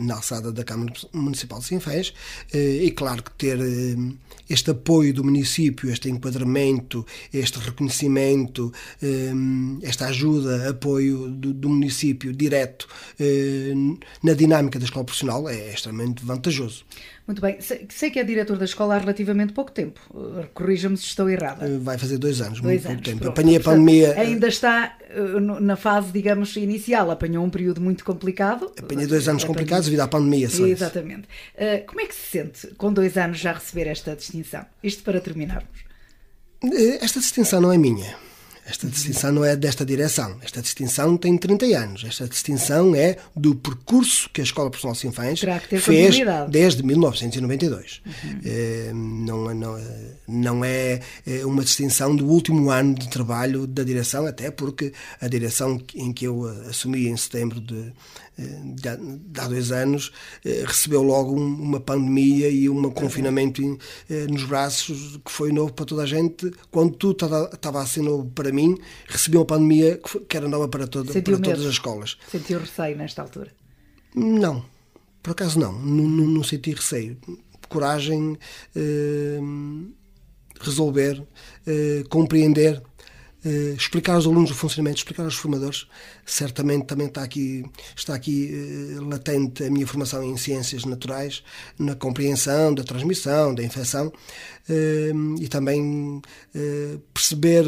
na 0.00 0.14
alçada 0.14 0.50
da 0.50 0.64
Câmara 0.64 0.90
Municipal 1.12 1.58
de 1.58 1.66
Sinfãs, 1.66 2.14
e 2.54 2.90
claro 2.92 3.22
que 3.22 3.30
ter 3.32 3.58
este 4.48 4.70
apoio 4.70 5.12
do 5.12 5.22
município, 5.22 5.90
este 5.90 6.08
enquadramento, 6.08 7.04
este 7.32 7.58
reconhecimento, 7.58 8.72
esta 9.82 10.06
ajuda, 10.06 10.70
apoio 10.70 11.28
do, 11.28 11.52
do 11.52 11.68
município 11.68 12.32
direto 12.32 12.86
na 14.22 14.32
dinâmica 14.32 14.78
da 14.78 14.84
escola 14.84 15.04
profissional 15.04 15.48
é 15.48 15.72
extremamente 15.72 16.24
vantajoso. 16.24 16.84
Muito 17.26 17.42
bem. 17.42 17.58
Sei 17.60 18.10
que 18.10 18.20
é 18.20 18.24
diretor 18.24 18.56
da 18.56 18.64
escola 18.64 18.94
há 18.94 18.98
relativamente 18.98 19.52
pouco 19.52 19.72
tempo. 19.72 20.00
Corrija-me 20.54 20.96
se 20.96 21.06
estou 21.06 21.28
errada. 21.28 21.78
Vai 21.80 21.98
fazer 21.98 22.18
dois 22.18 22.40
anos, 22.40 22.60
dois 22.60 22.84
muito 22.84 22.86
anos, 22.86 22.94
pouco 22.94 23.02
tempo. 23.02 23.18
Pronto. 23.18 23.32
Apanhei 23.32 23.56
a 23.56 23.60
pandemia. 23.60 24.14
Ainda 24.16 24.46
está 24.46 24.96
na 25.60 25.74
fase, 25.74 26.12
digamos, 26.12 26.54
inicial. 26.54 27.10
Apanhou 27.10 27.44
um 27.44 27.50
período 27.50 27.80
muito 27.80 28.04
complicado. 28.04 28.72
Apanhei 28.78 29.06
dois 29.06 29.28
anos 29.28 29.42
complicados 29.42 29.86
devido 29.86 30.00
à 30.00 30.08
pandemia. 30.08 30.48
Só 30.48 30.64
Exatamente. 30.64 31.26
Como 31.86 32.00
é 32.00 32.06
que 32.06 32.14
se 32.14 32.30
sente, 32.30 32.68
com 32.76 32.92
dois 32.92 33.16
anos, 33.16 33.38
já 33.38 33.52
receber 33.52 33.88
esta 33.88 34.14
distinção? 34.14 34.64
Isto 34.82 35.02
para 35.02 35.20
terminarmos. 35.20 35.84
Esta 37.00 37.18
distinção 37.18 37.60
não 37.60 37.72
é 37.72 37.78
minha. 37.78 38.14
Esta 38.68 38.88
distinção 38.88 39.30
não 39.30 39.44
é 39.44 39.54
desta 39.54 39.84
direção. 39.84 40.36
Esta 40.42 40.60
distinção 40.60 41.16
tem 41.16 41.38
30 41.38 41.66
anos. 41.66 42.04
Esta 42.04 42.26
distinção 42.26 42.96
é 42.96 43.16
do 43.34 43.54
percurso 43.54 44.28
que 44.32 44.40
a 44.40 44.44
Escola 44.44 44.68
Profissional 44.70 44.96
Sinfãs 44.96 45.40
fez 45.80 46.16
desde 46.50 46.82
1992. 46.82 48.02
Uhum. 48.04 48.40
É, 48.44 48.90
não, 48.92 49.54
não, 49.54 49.80
não 50.26 50.64
é, 50.64 51.00
é 51.24 51.46
uma 51.46 51.62
distinção 51.62 52.16
do 52.16 52.26
último 52.26 52.70
ano 52.70 52.94
de 52.94 53.08
trabalho 53.08 53.68
da 53.68 53.84
direção, 53.84 54.26
até 54.26 54.50
porque 54.50 54.92
a 55.20 55.28
direção 55.28 55.80
em 55.94 56.12
que 56.12 56.24
eu 56.26 56.44
assumi 56.68 57.06
em 57.06 57.16
setembro 57.16 57.60
de, 57.60 57.92
de, 58.38 59.40
há 59.40 59.48
dois 59.48 59.72
anos, 59.72 60.12
eh, 60.44 60.64
recebeu 60.66 61.02
logo 61.02 61.34
uma 61.34 61.80
pandemia 61.80 62.48
e 62.48 62.68
um 62.68 62.90
confinamento 62.90 63.62
eh, 64.10 64.26
nos 64.26 64.44
braços 64.44 65.18
que 65.24 65.32
foi 65.32 65.52
novo 65.52 65.72
para 65.72 65.86
toda 65.86 66.02
a 66.02 66.06
gente. 66.06 66.50
Quando 66.70 66.96
tudo 66.96 67.24
estava 67.52 67.82
a 67.82 67.86
ser 67.86 68.02
novo 68.02 68.30
para 68.34 68.52
mim, 68.52 68.76
recebi 69.08 69.36
uma 69.36 69.46
pandemia 69.46 70.00
que 70.28 70.36
era 70.36 70.48
nova 70.48 70.68
para, 70.68 70.86
toda, 70.86 71.12
para 71.12 71.38
todas 71.38 71.60
as 71.60 71.72
escolas. 71.72 72.18
Sentiu 72.30 72.58
receio 72.58 72.96
nesta 72.96 73.22
altura? 73.22 73.52
Não, 74.14 74.64
por 75.22 75.32
acaso 75.32 75.58
não. 75.58 75.72
Não, 75.72 76.04
não, 76.04 76.26
não 76.26 76.42
senti 76.42 76.72
receio. 76.72 77.16
Coragem, 77.68 78.38
eh, 78.74 79.40
resolver, 80.60 81.22
eh, 81.66 82.04
compreender 82.08 82.82
explicar 83.76 84.14
aos 84.14 84.26
alunos 84.26 84.50
o 84.50 84.54
funcionamento, 84.54 84.98
explicar 84.98 85.24
aos 85.24 85.36
formadores. 85.36 85.86
Certamente 86.24 86.86
também 86.86 87.06
está 87.06 87.22
aqui, 87.22 87.64
está 87.94 88.14
aqui 88.14 88.50
uh, 88.52 89.08
latente 89.08 89.64
a 89.64 89.70
minha 89.70 89.86
formação 89.86 90.22
em 90.22 90.36
ciências 90.36 90.84
naturais, 90.84 91.42
na 91.78 91.94
compreensão 91.94 92.74
da 92.74 92.82
transmissão, 92.82 93.54
da 93.54 93.62
infecção 93.62 94.08
uh, 94.08 95.42
e 95.42 95.48
também 95.48 96.20
perceber 97.12 97.64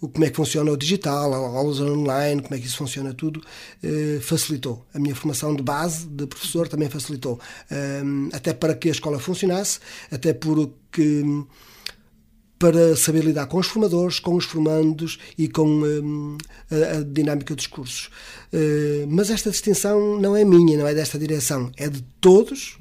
o 0.00 0.08
como 0.08 0.24
é 0.24 0.30
que 0.30 0.36
funciona 0.36 0.70
o 0.70 0.76
digital, 0.76 1.32
aulas 1.34 1.80
online, 1.80 2.42
como 2.42 2.54
é 2.54 2.58
que 2.58 2.66
isso 2.66 2.78
funciona 2.78 3.12
tudo, 3.12 3.42
facilitou. 4.22 4.84
A 4.94 4.98
minha 4.98 5.14
formação 5.14 5.54
de 5.54 5.62
base 5.62 6.06
de 6.06 6.26
professor 6.26 6.66
também 6.68 6.88
facilitou. 6.88 7.38
até 8.32 8.54
para 8.54 8.74
que 8.74 8.88
a 8.88 8.92
escola 8.92 9.18
funcionasse, 9.18 9.78
até 10.10 10.32
porque 10.32 11.24
para 12.58 12.96
saber 12.96 13.24
lidar 13.24 13.46
com 13.46 13.58
os 13.58 13.66
formadores, 13.66 14.18
com 14.18 14.34
os 14.34 14.44
formandos 14.44 15.18
e 15.36 15.48
com 15.48 15.66
um, 15.66 16.36
a, 16.70 16.98
a, 16.98 17.02
dinâmica 17.02 17.54
dos 17.54 17.66
cursos. 17.66 18.10
Uh, 18.52 19.06
mas 19.08 19.30
esta 19.30 19.50
distinção 19.50 20.18
não 20.18 20.34
é 20.34 20.44
minha, 20.44 20.76
não 20.76 20.86
é 20.86 20.94
desta 20.94 21.18
direção, 21.18 21.70
é 21.76 21.88
de 21.88 22.02
todos 22.20 22.76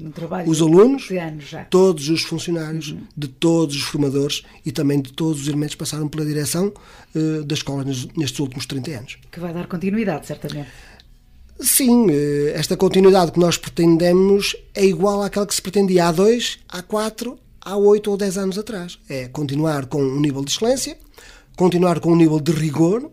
os 0.46 0.62
alunos, 0.62 1.10
todos 1.70 2.10
os 2.10 2.24
funcionários, 2.24 2.92
uhum. 2.92 3.02
de 3.16 3.28
todos 3.28 3.76
os 3.76 3.84
formadores 3.84 4.44
e 4.66 4.72
também 4.72 5.02
de 5.02 5.14
todos 5.14 5.42
os 5.42 5.48
elementos 5.48 5.76
que 5.76 5.80
passaram 5.80 6.08
pela 6.08 6.26
direção 6.26 6.74
uh, 7.16 7.44
da 7.44 7.54
escola 7.54 7.84
nestes 7.84 8.40
últimos 8.40 8.66
30 8.66 8.92
anos. 8.92 9.18
Que 9.32 9.40
vai 9.40 9.54
dar 9.54 9.68
continuidade, 9.68 10.26
certamente. 10.26 10.70
Sim, 11.60 12.08
eh, 12.12 12.54
esta 12.56 12.78
continuidade 12.78 13.32
que 13.32 13.40
nós 13.40 13.58
pretendemos 13.58 14.56
é 14.76 14.86
igual 14.86 15.24
àquela 15.24 15.46
que 15.46 15.56
se 15.56 15.62
pretendia 15.62 16.08
há 16.08 16.12
dois, 16.12 16.60
há 16.70 16.84
quatro, 16.84 17.40
há 17.68 17.76
8 17.76 18.10
ou 18.10 18.18
10 18.18 18.38
anos 18.38 18.58
atrás. 18.58 18.98
É 19.10 19.28
continuar 19.28 19.88
com 19.88 20.02
um 20.02 20.20
nível 20.22 20.44
de 20.44 20.52
excelência, 20.52 20.98
continuar 21.58 22.00
com 22.00 22.14
um 22.14 22.16
nível 22.16 22.40
de 22.40 22.54
rigor, 22.54 23.12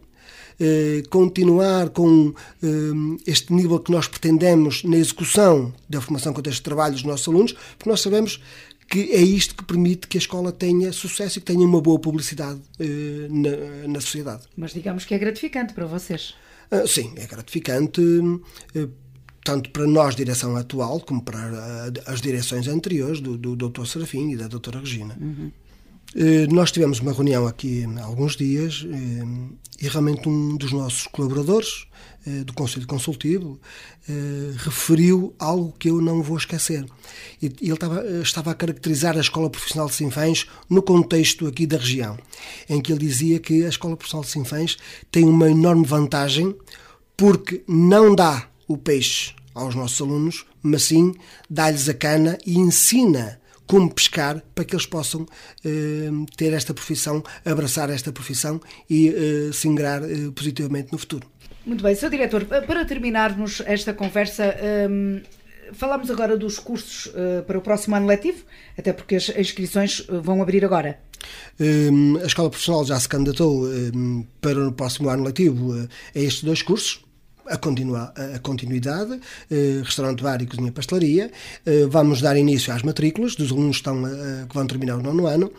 eh, 0.60 1.02
continuar 1.10 1.88
com 1.90 2.32
eh, 2.62 2.68
este 3.26 3.52
nível 3.52 3.80
que 3.80 3.90
nós 3.90 4.06
pretendemos 4.06 4.84
na 4.84 4.96
execução 4.96 5.74
da 5.88 6.00
formação 6.00 6.32
com 6.32 6.40
este 6.46 6.62
trabalho 6.62 6.94
dos 6.94 7.02
nossos 7.02 7.26
alunos, 7.26 7.52
porque 7.76 7.90
nós 7.90 8.00
sabemos 8.00 8.40
que 8.88 9.10
é 9.12 9.20
isto 9.20 9.56
que 9.56 9.64
permite 9.64 10.06
que 10.06 10.18
a 10.18 10.20
escola 10.20 10.52
tenha 10.52 10.92
sucesso 10.92 11.38
e 11.38 11.40
que 11.40 11.52
tenha 11.52 11.66
uma 11.66 11.80
boa 11.80 11.98
publicidade 11.98 12.60
eh, 12.78 13.26
na, 13.28 13.88
na 13.88 14.00
sociedade. 14.00 14.44
Mas 14.56 14.72
digamos 14.72 15.04
que 15.04 15.14
é 15.14 15.18
gratificante 15.18 15.74
para 15.74 15.86
vocês. 15.86 16.34
Ah, 16.70 16.86
sim, 16.86 17.12
é 17.16 17.26
gratificante 17.26 18.00
tanto 19.44 19.70
para 19.70 19.86
nós, 19.86 20.16
direção 20.16 20.56
atual, 20.56 20.98
como 21.00 21.22
para 21.22 21.92
as 22.06 22.20
direções 22.20 22.66
anteriores 22.66 23.20
do, 23.20 23.36
do 23.36 23.54
Dr. 23.54 23.84
Serafim 23.84 24.30
e 24.30 24.36
da 24.36 24.48
Dra. 24.48 24.80
Regina. 24.80 25.16
Uhum. 25.20 25.52
Nós 26.50 26.70
tivemos 26.70 27.00
uma 27.00 27.12
reunião 27.12 27.46
aqui 27.46 27.84
há 27.98 28.04
alguns 28.04 28.36
dias 28.36 28.86
eh, 28.88 29.24
e 29.80 29.88
realmente 29.88 30.28
um 30.28 30.56
dos 30.56 30.70
nossos 30.70 31.08
colaboradores 31.08 31.86
eh, 32.24 32.44
do 32.44 32.52
Conselho 32.52 32.86
Consultivo 32.86 33.58
referiu 34.58 35.34
algo 35.38 35.74
que 35.78 35.88
eu 35.88 36.00
não 36.00 36.22
vou 36.22 36.36
esquecer. 36.36 36.84
Ele 37.42 37.54
estava, 37.62 38.06
estava 38.20 38.50
a 38.50 38.54
caracterizar 38.54 39.16
a 39.16 39.20
Escola 39.20 39.48
Profissional 39.50 39.88
de 39.88 39.94
Sinfãs 39.94 40.46
no 40.68 40.82
contexto 40.82 41.46
aqui 41.46 41.66
da 41.66 41.78
região, 41.78 42.18
em 42.68 42.80
que 42.80 42.92
ele 42.92 43.00
dizia 43.00 43.40
que 43.40 43.64
a 43.64 43.68
Escola 43.68 43.96
Profissional 43.96 44.24
de 44.24 44.30
Sinfãs 44.30 44.76
tem 45.10 45.24
uma 45.24 45.50
enorme 45.50 45.86
vantagem 45.86 46.54
porque 47.16 47.64
não 47.66 48.14
dá 48.14 48.48
o 48.68 48.76
peixe 48.76 49.34
aos 49.54 49.74
nossos 49.74 50.00
alunos, 50.00 50.44
mas 50.62 50.84
sim 50.84 51.14
dá-lhes 51.48 51.88
a 51.88 51.94
cana 51.94 52.38
e 52.46 52.58
ensina 52.58 53.40
como 53.66 53.92
pescar 53.92 54.42
para 54.54 54.64
que 54.64 54.74
eles 54.74 54.86
possam 54.86 55.26
eh, 55.64 56.10
ter 56.36 56.52
esta 56.52 56.74
profissão, 56.74 57.22
abraçar 57.44 57.88
esta 57.88 58.12
profissão 58.12 58.60
e 58.90 59.08
eh, 59.08 59.52
se 59.52 59.68
ingrar 59.68 60.02
eh, 60.02 60.30
positivamente 60.34 60.92
no 60.92 60.98
futuro. 60.98 61.26
Muito 61.64 61.82
bem, 61.82 61.94
Sr. 61.94 62.10
Diretor, 62.10 62.44
para 62.44 62.84
terminarmos 62.84 63.62
esta 63.64 63.94
conversa, 63.94 64.54
hum, 64.90 65.22
Falamos 65.72 66.10
agora 66.10 66.36
dos 66.36 66.58
cursos 66.58 67.06
uh, 67.06 67.42
para 67.46 67.58
o 67.58 67.60
próximo 67.60 67.96
ano 67.96 68.06
letivo, 68.06 68.44
até 68.78 68.92
porque 68.92 69.16
as 69.16 69.28
inscrições 69.30 70.00
uh, 70.00 70.20
vão 70.20 70.42
abrir 70.42 70.64
agora. 70.64 71.00
Um, 71.58 72.18
a 72.18 72.26
Escola 72.26 72.50
Profissional 72.50 72.84
já 72.84 73.00
se 73.00 73.08
candidatou 73.08 73.64
um, 73.66 74.24
para 74.40 74.68
o 74.68 74.72
próximo 74.72 75.08
ano 75.08 75.24
letivo 75.24 75.72
uh, 75.72 75.88
a 76.14 76.18
estes 76.18 76.44
dois 76.44 76.62
cursos 76.62 77.03
a, 77.48 77.56
continua, 77.56 78.12
a 78.16 78.38
continuidade, 78.38 79.20
eh, 79.50 79.80
restaurante, 79.84 80.22
bar 80.22 80.40
e 80.42 80.46
cozinha 80.46 80.72
pastelaria. 80.72 81.30
Eh, 81.64 81.86
vamos 81.88 82.20
dar 82.20 82.36
início 82.36 82.72
às 82.72 82.82
matrículas 82.82 83.34
dos 83.34 83.50
alunos 83.52 83.76
que, 83.76 83.88
estão, 83.88 84.06
eh, 84.06 84.46
que 84.48 84.54
vão 84.54 84.66
terminar 84.66 84.96
o 84.96 85.02
nono 85.02 85.26
ano. 85.26 85.52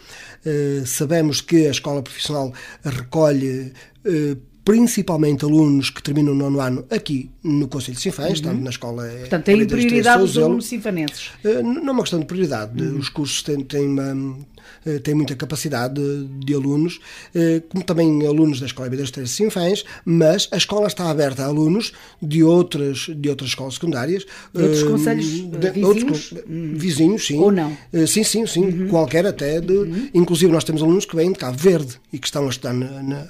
Eh, 0.45 0.83
sabemos 0.85 1.41
que 1.41 1.67
a 1.67 1.71
escola 1.71 2.01
profissional 2.01 2.53
recolhe 2.83 3.73
eh, 4.05 4.37
principalmente 4.65 5.45
alunos 5.45 5.91
que 5.91 6.01
terminam 6.01 6.33
o 6.33 6.35
nono 6.35 6.59
ano 6.59 6.85
aqui 6.89 7.29
no 7.43 7.67
Conselho 7.67 7.95
de 7.95 8.01
Sinfãs, 8.01 8.41
uhum. 8.41 8.61
na 8.61 8.71
escola. 8.71 9.07
Portanto, 9.19 9.45
têm 9.45 9.65
prioridade 9.67 10.23
os 10.23 10.37
alunos 10.37 10.65
sinfanenses? 10.65 11.29
Eh, 11.43 11.61
não 11.61 11.87
é 11.87 11.91
uma 11.91 12.01
questão 12.01 12.19
de 12.19 12.25
prioridade. 12.25 12.81
Uhum. 12.81 12.97
Os 12.97 13.07
cursos 13.07 13.43
têm, 13.43 13.63
têm 13.63 13.87
uma 13.87 14.35
eh, 14.83 14.97
tem 14.97 15.13
muita 15.13 15.35
capacidade 15.35 15.93
de, 15.93 16.25
de, 16.43 16.55
alunos, 16.55 16.99
eh, 17.35 17.61
como 17.69 17.83
também 17.83 18.25
alunos 18.25 18.59
da 18.59 18.65
Escola 18.65 18.87
Ibeiras 18.87 19.11
Três 19.11 19.29
Sinfãs, 19.29 19.85
mas 20.03 20.49
a 20.51 20.57
escola 20.57 20.87
está 20.87 21.11
aberta 21.11 21.43
a 21.43 21.45
alunos 21.45 21.93
de 22.19 22.43
outras, 22.43 23.07
de 23.15 23.29
outras 23.29 23.51
escolas 23.51 23.75
secundárias. 23.75 24.25
De 24.51 24.63
outros 24.63 24.83
conselhos 24.83 25.27
de, 25.27 25.69
vizinhos? 25.69 25.87
Outros, 25.87 26.31
uhum. 26.31 26.73
vizinhos, 26.73 27.27
sim. 27.27 27.37
Ou 27.37 27.51
não? 27.51 27.77
sim, 28.07 28.23
sim, 28.23 28.47
sim. 28.47 28.65
Uhum. 28.65 28.87
Qualquer 28.87 29.27
até. 29.27 29.61
De, 29.61 29.73
uhum. 29.73 30.09
Inclusive 30.11 30.51
nós 30.51 30.63
temos 30.63 30.81
alunos 30.81 31.05
que 31.05 31.15
vêm 31.15 31.31
de 31.31 31.37
Cabo 31.37 31.55
Verde 31.55 31.99
e 32.11 32.17
que 32.17 32.25
estão 32.25 32.47
a 32.47 32.49
estudar 32.49 32.73
na, 32.73 33.03
na 33.03 33.27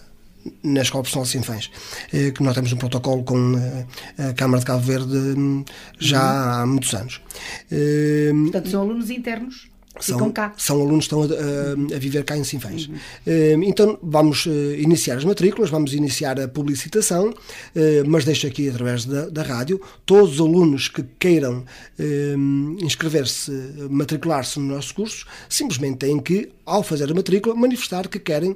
na 0.64 0.82
Escola 0.82 1.04
Profissional 1.04 1.26
de 1.26 1.32
Sinfãs, 1.32 1.72
que 2.10 2.44
nós 2.44 2.54
temos 2.54 2.72
um 2.72 2.78
protocolo 2.78 3.24
com 3.24 3.54
a 4.18 4.34
Câmara 4.34 4.60
de 4.60 4.66
Cabo 4.66 4.82
Verde 4.82 5.18
hum, 5.38 5.64
já 6.00 6.22
uhum. 6.22 6.62
há 6.62 6.66
muitos 6.66 6.94
anos. 6.94 7.22
Portanto, 8.44 8.70
são 8.70 8.82
alunos 8.82 9.10
internos? 9.10 9.75
São, 10.00 10.34
são, 10.58 10.82
alunos 10.82 11.08
que 11.08 11.16
estão 11.16 11.24
a, 11.24 11.96
a, 11.96 12.00
viver 12.00 12.24
cá 12.24 12.38
em 12.38 12.44
Sinfãs. 12.44 12.88
Uhum. 12.88 12.96
Eh, 13.26 13.56
então 13.64 13.98
vamos 14.04 14.46
eh, 14.46 14.80
iniciar 14.80 15.18
as 15.18 15.24
matrículas, 15.24 15.70
vamos 15.70 15.94
iniciar 15.94 16.40
a 16.40 16.48
publicitação, 16.48 17.34
eh, 17.76 18.04
mas 18.06 18.26
deixo 18.26 18.46
aqui 18.46 18.68
através 18.70 19.06
da, 19.06 19.30
da 19.30 19.42
rádio 19.42 19.80
todos 20.06 20.36
os 20.36 20.40
alunos 20.40 20.90
que 20.90 21.04
queiram 21.18 21.64
inscrever-se, 22.82 23.52
matricular-se 23.90 24.60
nos 24.60 24.76
nossos 24.76 24.92
cursos, 24.92 25.26
simplesmente 25.48 25.98
têm 25.98 26.20
que, 26.20 26.50
ao 26.66 26.84
fazer 26.84 27.10
a 27.10 27.14
matrícula, 27.14 27.56
manifestar 27.56 28.08
que 28.08 28.20
querem 28.20 28.56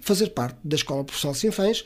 fazer 0.00 0.30
parte 0.30 0.56
da 0.64 0.76
Escola 0.76 1.04
Profissional 1.04 1.34
Sinfãs 1.34 1.84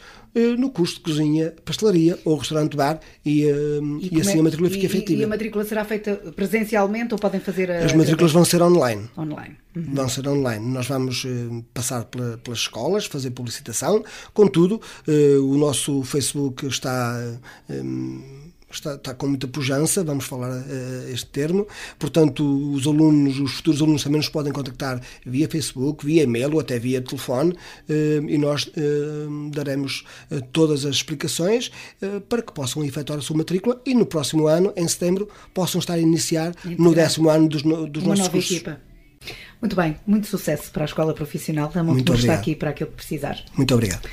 no 0.59 0.71
curso 0.71 0.97
de 0.97 1.01
cozinha, 1.01 1.53
pastelaria 1.65 2.19
ou 2.25 2.37
restaurante-bar 2.37 3.01
e, 3.25 3.45
eh, 3.45 3.55
e, 4.01 4.17
e 4.17 4.21
assim 4.21 4.39
é, 4.39 4.41
a 4.41 4.43
matrícula 4.43 4.71
fica 4.71 4.87
efetiva. 4.87 5.21
E 5.21 5.25
a 5.25 5.29
matrícula 5.29 5.65
será 5.65 5.85
feita 5.85 6.17
presencialmente 6.35 7.15
ou 7.15 7.21
podem 7.21 7.41
fazer 7.41 7.71
a, 7.71 7.85
As 7.85 7.93
matrículas 7.93 8.33
vão 8.33 8.45
ser 8.45 8.61
online. 8.61 9.09
Online. 9.17 9.57
Uhum. 9.77 9.95
Vão 9.95 10.09
ser 10.09 10.27
online. 10.29 10.67
Nós 10.67 10.87
vamos 10.89 11.25
uh, 11.25 11.65
passar 11.73 12.05
pela, 12.05 12.39
pelas 12.39 12.61
escolas, 12.61 13.07
fazer 13.07 13.31
publicitação. 13.31 14.05
Contudo, 14.33 14.81
uh, 15.07 15.45
o 15.45 15.57
nosso 15.57 16.03
Facebook 16.03 16.67
está. 16.67 17.39
Um, 17.69 18.44
está, 18.77 18.95
está 18.95 19.15
com 19.15 19.29
muita 19.29 19.47
pujança, 19.47 20.05
vamos 20.05 20.25
falar 20.25 20.51
uh, 20.51 21.11
este 21.13 21.27
termo. 21.27 21.67
Portanto, 21.99 22.45
os 22.73 22.87
alunos, 22.87 23.39
os 23.39 23.53
futuros 23.55 23.81
alunos 23.81 24.03
também 24.03 24.19
nos 24.19 24.29
podem 24.29 24.53
contactar 24.53 25.01
via 25.25 25.49
Facebook, 25.49 26.05
via 26.05 26.23
e-mail 26.23 26.53
ou 26.53 26.61
até 26.61 26.79
via 26.79 27.01
telefone 27.01 27.53
uh, 27.53 28.29
e 28.29 28.39
nós 28.39 28.65
uh, 28.65 29.51
daremos 29.51 30.05
todas 30.53 30.85
as 30.85 30.97
explicações 30.97 31.71
para 32.29 32.43
que 32.43 32.53
possam 32.53 32.85
efetuar 32.85 33.19
a 33.19 33.23
sua 33.23 33.37
matrícula 33.37 33.81
e 33.85 33.95
no 33.95 34.07
próximo 34.07 34.47
ano, 34.47 34.73
em 34.77 34.87
setembro, 34.87 35.29
possam 35.53 35.79
estar 35.79 35.95
a 35.95 35.99
iniciar 35.99 36.55
no 36.79 36.95
décimo 36.95 37.29
ano 37.29 37.49
dos, 37.49 37.63
dos 37.63 38.03
nossos 38.03 38.29
cursos. 38.29 38.53
Equipa. 38.53 38.81
Muito 39.65 39.77
bem, 39.77 39.97
muito 40.07 40.27
sucesso 40.27 40.71
para 40.71 40.83
a 40.83 40.85
Escola 40.85 41.15
Profissional. 41.15 41.73
É 41.75 41.83
muito 41.83 42.05
por 42.05 42.19
estar 42.19 42.35
aqui 42.35 42.55
para 42.55 42.69
aquilo 42.69 42.91
que 42.91 42.97
precisar. 42.97 43.39
Muito 43.57 43.73
obrigado. 43.73 44.07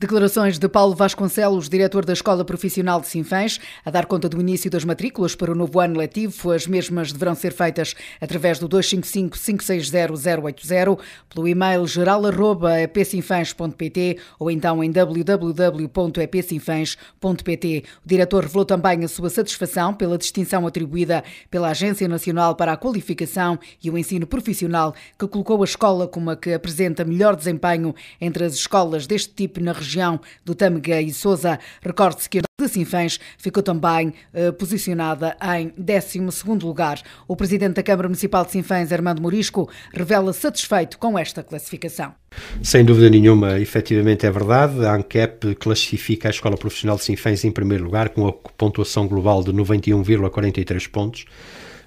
Declarações 0.00 0.60
de 0.60 0.68
Paulo 0.68 0.94
Vasconcelos, 0.94 1.68
diretor 1.68 2.04
da 2.04 2.12
Escola 2.12 2.44
Profissional 2.44 3.00
de 3.00 3.08
Sinfãs, 3.08 3.58
a 3.84 3.90
dar 3.90 4.06
conta 4.06 4.28
do 4.28 4.40
início 4.40 4.70
das 4.70 4.84
matrículas 4.84 5.34
para 5.34 5.50
o 5.50 5.56
novo 5.56 5.80
ano 5.80 5.98
letivo. 5.98 6.52
As 6.52 6.68
mesmas 6.68 7.10
deverão 7.10 7.34
ser 7.34 7.52
feitas 7.52 7.96
através 8.20 8.60
do 8.60 8.68
255-560-080, 8.68 11.00
pelo 11.28 11.48
e-mail 11.48 11.84
geral.epsinfãs.pt 11.84 14.18
ou 14.38 14.52
então 14.52 14.84
em 14.84 14.92
www.epsinfãs.pt. 14.92 17.84
O 18.04 18.08
diretor 18.08 18.44
revelou 18.44 18.64
também 18.64 19.04
a 19.04 19.08
sua 19.08 19.30
satisfação 19.30 19.92
pela 19.92 20.16
distinção 20.16 20.64
atribuída 20.64 21.24
pela 21.50 21.70
Agência 21.70 22.06
Nacional 22.06 22.54
para 22.54 22.72
a 22.72 22.76
Qualificação 22.76 23.58
e 23.82 23.90
o 23.90 23.98
Ensino 23.98 24.28
Profissional, 24.28 24.77
que 25.18 25.28
colocou 25.28 25.60
a 25.62 25.64
escola 25.64 26.08
como 26.08 26.30
a 26.30 26.36
que 26.36 26.52
apresenta 26.52 27.04
melhor 27.04 27.36
desempenho 27.36 27.94
entre 28.20 28.44
as 28.44 28.54
escolas 28.54 29.06
deste 29.06 29.34
tipo 29.34 29.60
na 29.60 29.72
região 29.72 29.88
região 29.98 30.20
do 30.44 30.54
Tâmega 30.54 31.00
e 31.00 31.12
Sousa. 31.12 31.58
Recorde-se 31.82 32.28
que 32.28 32.38
a 32.38 32.42
de 32.60 32.68
Sinfãs 32.68 33.20
ficou 33.38 33.62
também 33.62 34.12
eh, 34.34 34.50
posicionada 34.50 35.36
em 35.56 35.72
12 35.76 36.18
lugar. 36.60 37.00
O 37.28 37.36
presidente 37.36 37.74
da 37.74 37.84
Câmara 37.84 38.08
Municipal 38.08 38.44
de 38.44 38.50
Sinfãs, 38.50 38.92
Armando 38.92 39.22
Morisco, 39.22 39.70
revela 39.92 40.32
satisfeito 40.32 40.98
com 40.98 41.16
esta 41.16 41.44
classificação. 41.44 42.12
Sem 42.60 42.84
dúvida 42.84 43.08
nenhuma, 43.08 43.60
efetivamente 43.60 44.26
é 44.26 44.30
verdade. 44.30 44.84
A 44.84 44.92
ANCAP 44.92 45.54
classifica 45.54 46.28
a 46.28 46.30
Escola 46.32 46.56
Profissional 46.56 46.96
de 46.96 47.04
Sinfãs 47.04 47.44
em 47.44 47.52
primeiro 47.52 47.84
lugar, 47.84 48.08
com 48.08 48.26
a 48.26 48.32
pontuação 48.32 49.06
global 49.06 49.44
de 49.44 49.52
91,43 49.52 50.90
pontos, 50.90 51.26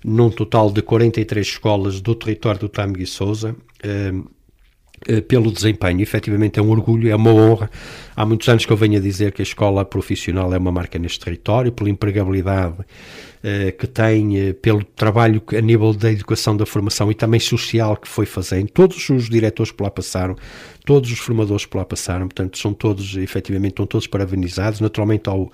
num 0.04 0.30
total 0.30 0.72
de 0.72 0.82
43 0.82 1.46
escolas 1.46 2.02
do 2.02 2.16
território 2.16 2.60
do 2.60 2.70
Tâmega 2.70 3.04
e 3.04 3.08
Sousa. 3.08 3.56
Eh, 3.84 4.12
eh, 5.08 5.22
pelo 5.22 5.52
desempenho. 5.52 6.00
Efetivamente 6.02 6.60
é 6.60 6.62
um 6.62 6.70
orgulho, 6.70 7.10
é 7.10 7.16
uma 7.16 7.34
honra. 7.34 7.72
Há 8.16 8.24
muitos 8.24 8.48
anos 8.48 8.66
que 8.66 8.72
eu 8.72 8.78
venho 8.78 8.98
a 8.98 9.02
dizer 9.02 9.32
que 9.32 9.42
a 9.42 9.44
escola 9.44 9.84
profissional 9.84 10.54
é 10.54 10.58
uma 10.60 10.72
marca 10.72 11.00
neste 11.00 11.20
território, 11.20 11.72
pela 11.72 11.90
empregabilidade 11.90 12.76
que 13.78 13.88
tem, 13.88 14.40
eh, 14.40 14.54
pelo 14.54 14.84
trabalho 14.84 15.42
a 15.58 15.62
nível 15.62 15.94
da 15.94 16.12
educação, 16.12 16.56
da 16.56 16.66
formação 16.66 17.12
e 17.12 17.16
também 17.16 17.40
social 17.40 17.98
que 17.98 18.08
foi 18.08 18.26
fazendo. 18.26 18.70
Todos 18.70 19.10
os 19.10 19.30
diretores 19.30 19.72
por 19.72 19.86
lá 19.86 19.90
passaram, 19.90 20.36
todos 20.86 21.12
os 21.12 21.20
formadores 21.20 21.66
por 21.66 21.80
lá 21.80 21.86
passaram, 21.86 22.28
portanto, 22.28 22.58
são 22.58 22.74
todos, 22.74 23.18
efetivamente, 23.18 23.72
estão 23.72 23.88
todos 23.88 24.06
parabenizados. 24.08 24.80
Naturalmente, 24.80 25.28
ao, 25.28 25.52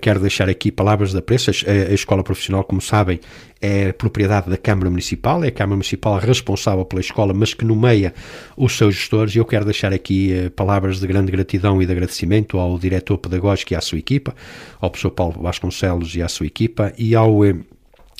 quero 0.00 0.20
deixar 0.20 0.48
aqui 0.48 0.72
palavras 0.72 1.12
da 1.12 1.20
preço. 1.20 1.50
A, 1.50 1.92
escola 1.92 2.22
profissional, 2.22 2.64
como 2.64 2.80
sabem, 2.80 3.20
é 3.62 3.92
propriedade 3.92 4.50
da 4.50 4.56
Câmara 4.56 4.90
Municipal, 4.90 5.44
é 5.44 5.48
a 5.48 5.52
Câmara 5.52 5.76
Municipal 5.76 6.18
responsável 6.18 6.84
pela 6.84 7.00
escola, 7.00 7.32
mas 7.32 7.54
que 7.54 7.64
nomeia 7.64 8.12
os 8.56 8.76
seus 8.76 8.96
gestores. 8.96 9.36
E 9.36 9.38
eu 9.38 9.44
quero 9.44 9.64
deixar 9.64 9.92
aqui 9.92 10.32
eh, 10.32 10.50
palavras 10.50 10.98
de 10.98 11.06
grande 11.06 11.30
gratidão 11.30 11.80
e 11.80 11.86
de 11.86 11.92
agradecimento 11.92 12.58
ao 12.58 12.76
diretor 12.76 13.18
pedagógico 13.18 13.72
e 13.72 13.76
à 13.76 13.80
sua 13.80 13.98
equipa, 13.98 14.34
ao 14.80 14.90
professor 14.90 15.12
Paulo 15.12 15.40
Vasconcelos 15.40 16.16
e 16.16 16.22
à 16.22 16.28
sua 16.28 16.46
equipa, 16.46 16.92
e 17.02 17.16
ao, 17.16 17.44
eh, 17.44 17.56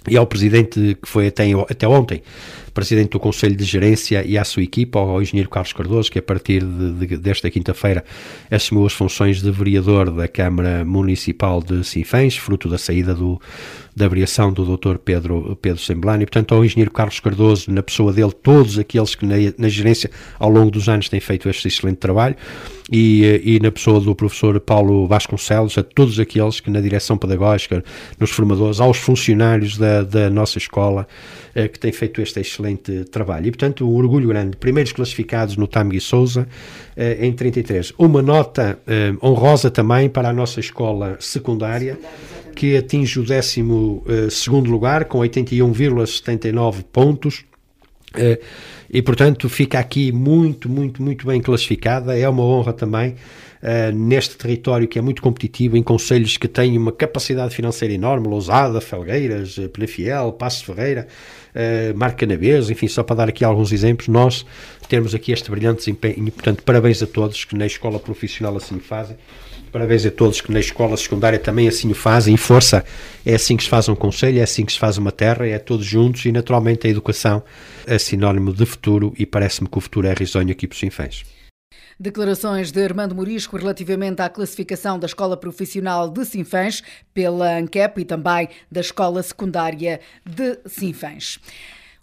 e 0.09 0.17
ao 0.17 0.27
presidente 0.27 0.99
que 1.01 1.09
foi 1.09 1.29
até, 1.29 1.45
até 1.71 1.87
ontem 1.87 2.23
presidente 2.73 3.11
do 3.11 3.21
Conselho 3.21 3.55
de 3.55 3.65
Gerência 3.65 4.25
e 4.25 4.37
à 4.37 4.45
sua 4.45 4.63
equipa, 4.63 4.99
ao 4.99 5.21
engenheiro 5.21 5.49
Carlos 5.49 5.73
Cardoso, 5.73 6.11
que 6.11 6.19
a 6.19 6.23
partir 6.23 6.65
de, 6.65 7.07
de, 7.07 7.17
desta 7.17 7.51
quinta-feira 7.51 8.05
assumiu 8.51 8.87
as 8.87 8.93
funções 8.93 9.41
de 9.41 9.51
vereador 9.51 10.11
da 10.11 10.27
Câmara 10.27 10.85
Municipal 10.85 11.63
de 11.63 11.85
Sinfãs, 11.85 12.37
fruto 12.37 12.69
da 12.69 12.79
saída 12.79 13.15
do, 13.15 13.41
da 13.95 14.09
variação 14.09 14.53
do 14.53 14.77
Dr. 14.77 14.97
Pedro, 14.99 15.57
Pedro 15.61 15.81
Semblani. 15.81 16.25
Portanto, 16.25 16.55
ao 16.55 16.65
engenheiro 16.65 16.91
Carlos 16.91 17.21
Cardoso, 17.21 17.71
na 17.71 17.83
pessoa 17.83 18.13
dele, 18.13 18.33
todos 18.33 18.79
aqueles 18.79 19.15
que 19.15 19.27
na, 19.27 19.37
na 19.59 19.69
gerência 19.69 20.11
ao 20.39 20.49
longo 20.49 20.71
dos 20.71 20.89
anos 20.89 21.09
têm 21.09 21.21
feito 21.21 21.49
este 21.49 21.69
excelente 21.69 21.99
trabalho, 21.99 22.37
e, 22.93 23.41
e 23.43 23.61
na 23.61 23.73
pessoa 23.73 23.99
do 23.99 24.15
professor 24.15 24.61
Paulo 24.61 25.07
Vasconcelos, 25.07 25.79
a 25.79 25.83
todos 25.83 26.21
aqueles 26.21 26.61
que 26.61 26.69
na 26.69 26.79
direção 26.79 27.17
pedagógica, 27.17 27.83
nos 28.21 28.31
formadores, 28.31 28.81
aos 28.81 28.99
funcionários 28.99 29.79
da, 29.79 30.03
da 30.03 30.29
nossa 30.29 30.59
escola, 30.59 31.09
eh, 31.55 31.69
que 31.69 31.79
têm 31.79 31.91
feito 31.91 32.21
este 32.21 32.41
excelente 32.41 33.05
trabalho. 33.05 33.47
E, 33.47 33.51
portanto, 33.51 33.89
um 33.89 33.95
orgulho 33.95 34.29
grande. 34.29 34.59
Primeiros 34.59 34.93
classificados 34.93 35.57
no 35.57 35.67
Tamgui 35.67 36.01
Souza, 36.01 36.47
eh, 36.95 37.17
em 37.27 37.33
33. 37.33 37.95
Uma 37.97 38.21
nota 38.21 38.79
eh, 38.87 39.15
honrosa 39.23 39.71
também 39.71 40.11
para 40.11 40.29
a 40.29 40.33
nossa 40.35 40.61
escola 40.61 41.17
secundária, 41.19 41.99
que 42.55 42.77
atinge 42.77 43.19
o 43.19 43.23
12 43.23 43.65
segundo 44.31 44.71
lugar, 44.71 45.07
com 45.07 45.19
81,79 45.21 46.85
pontos. 46.93 47.47
E, 48.93 49.01
portanto, 49.01 49.49
fica 49.49 49.79
aqui 49.79 50.13
muito, 50.13 50.69
muito, 50.69 51.03
muito 51.03 51.27
bem 51.27 51.41
classificada. 51.41 52.17
É 52.19 52.29
uma 52.29 52.43
honra 52.43 52.75
também 52.75 53.15
uh, 53.63 53.97
neste 53.97 54.37
território 54.37 54.87
que 54.87 54.99
é 54.99 55.03
muito 55.03 55.23
competitivo, 55.23 55.79
em 55.79 55.83
conselhos 55.83 56.37
que 56.37 56.47
têm 56.47 56.77
uma 56.77 56.93
capacidade 56.93 57.55
financeira 57.55 57.95
enorme, 57.95 58.29
Lousada, 58.29 58.83
Felgueiras, 58.83 59.57
eh, 59.59 59.69
Penafiel, 59.69 60.33
Passo 60.33 60.67
Ferreira, 60.67 61.09
uh, 61.55 61.97
Marca 61.97 62.27
Navês, 62.27 62.71
enfim, 62.71 62.89
só 62.89 63.03
para 63.03 63.17
dar 63.17 63.29
aqui 63.29 63.45
alguns 63.45 63.73
exemplos, 63.73 64.09
nós 64.09 64.45
temos 64.89 65.15
aqui 65.15 65.33
este 65.33 65.51
brilhante 65.51 65.79
desempenho. 65.79 66.31
Portanto, 66.33 66.63
parabéns 66.63 67.03
a 67.03 67.07
todos 67.07 67.45
que 67.45 67.57
na 67.57 67.67
escola 67.67 67.99
profissional 67.99 68.57
assim 68.57 68.79
fazem. 68.79 69.17
Parabéns 69.71 70.05
a 70.05 70.11
todos 70.11 70.43
que 70.43 70.53
na 70.53 70.61
escola 70.61 70.95
secundária 70.99 71.39
também 71.39 71.67
assim 71.67 71.91
o 71.91 71.95
fazem. 71.95 72.35
E 72.35 72.37
força, 72.37 72.85
é 73.25 73.35
assim 73.35 73.57
que 73.57 73.63
se 73.63 73.71
faz 73.71 73.89
um 73.89 73.95
conselho, 73.95 74.39
é 74.39 74.43
assim 74.43 74.67
que 74.67 74.73
se 74.73 74.79
faz 74.79 74.99
uma 74.99 75.11
terra, 75.11 75.47
é 75.47 75.59
todos 75.59 75.87
juntos 75.87 76.27
e 76.27 76.33
naturalmente 76.33 76.87
a 76.87 76.91
educação 76.91 77.43
é 77.87 77.97
sinónimo 77.97 78.53
de 78.53 78.67
futuro 78.67 79.15
e 79.19 79.25
parece-me 79.25 79.69
que 79.69 79.79
o 79.79 79.81
futuro 79.81 80.07
é 80.07 80.13
risonho 80.13 80.51
aqui 80.51 80.69
os 80.71 80.79
Sinfãs. 80.79 81.25
Declarações 81.99 82.71
de 82.71 82.83
Armando 82.83 83.15
Morisco 83.15 83.57
relativamente 83.57 84.21
à 84.21 84.29
classificação 84.29 84.99
da 84.99 85.07
Escola 85.07 85.37
Profissional 85.37 86.09
de 86.11 86.25
Sinfãs 86.25 86.83
pela 87.15 87.57
ANCAP 87.59 88.01
e 88.01 88.05
também 88.05 88.49
da 88.71 88.81
Escola 88.81 89.23
Secundária 89.23 90.01
de 90.25 90.59
Sinfãs. 90.67 91.39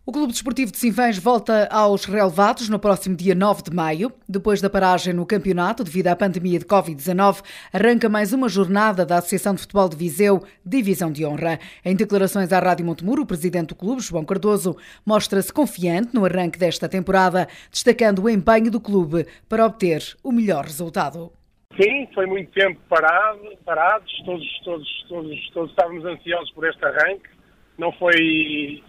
O 0.10 0.12
Clube 0.12 0.34
Desportivo 0.34 0.72
de 0.72 0.80
Sinfãs 0.80 1.19
volta 1.19 1.67
aos 1.72 2.06
relevados 2.06 2.67
no 2.67 2.80
próximo 2.80 3.15
dia 3.15 3.36
9 3.36 3.62
de 3.62 3.72
maio. 3.72 4.12
Depois 4.28 4.60
da 4.60 4.67
paragem 4.67 5.13
no 5.13 5.24
campeonato 5.24 5.84
devido 5.84 6.08
à 6.08 6.15
pandemia 6.15 6.58
de 6.58 6.65
Covid-19, 6.65 7.43
arranca 7.72 8.10
mais 8.10 8.34
uma 8.34 8.50
jornada 8.50 9.06
da 9.06 9.19
Associação 9.19 9.54
de 9.54 9.62
Futebol 9.62 9.88
de 9.88 9.95
Viseu, 9.95 10.43
Divisão 10.65 11.12
de 11.12 11.24
Honra. 11.24 11.60
Em 11.86 11.95
declarações 11.95 12.52
à 12.52 12.58
Rádio 12.58 12.88
Montemuro, 12.88 13.22
o 13.22 13.26
presidente 13.28 13.67
do 13.67 13.76
clube, 13.76 14.02
João 14.02 14.26
Cardoso, 14.26 14.76
mostra-se 15.06 15.54
confiante 15.54 16.15
no 16.15 16.26
arranque 16.26 16.58
desta 16.58 16.89
temporada, 16.89 17.48
destacando 17.72 18.24
o 18.24 18.30
empenho 18.32 18.72
do 18.72 18.82
clube 18.82 19.28
para 19.48 19.63
obter 19.63 20.02
o 20.24 20.32
melhor 20.32 20.63
resultado. 20.63 21.32
Sim, 21.80 22.08
foi 22.15 22.26
muito 22.26 22.52
tempo 22.54 22.82
parado, 22.89 23.41
parados, 23.63 24.12
todos, 24.26 24.60
todos, 24.63 25.06
todos, 25.08 25.50
todos 25.52 25.69
estávamos 25.69 26.04
ansiosos 26.04 26.50
por 26.54 26.67
este 26.67 26.84
arranque. 26.84 27.30
Não 27.78 27.91
foi 27.91 28.84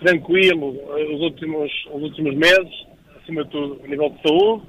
tranquilo 0.00 0.76
eh, 0.98 1.14
os 1.14 1.20
últimos, 1.20 1.70
os 1.92 2.02
últimos 2.02 2.34
meses, 2.34 2.86
acima 3.20 3.44
de 3.44 3.50
tudo 3.50 3.80
a 3.84 3.86
nível 3.88 4.10
de 4.10 4.28
saúde, 4.28 4.62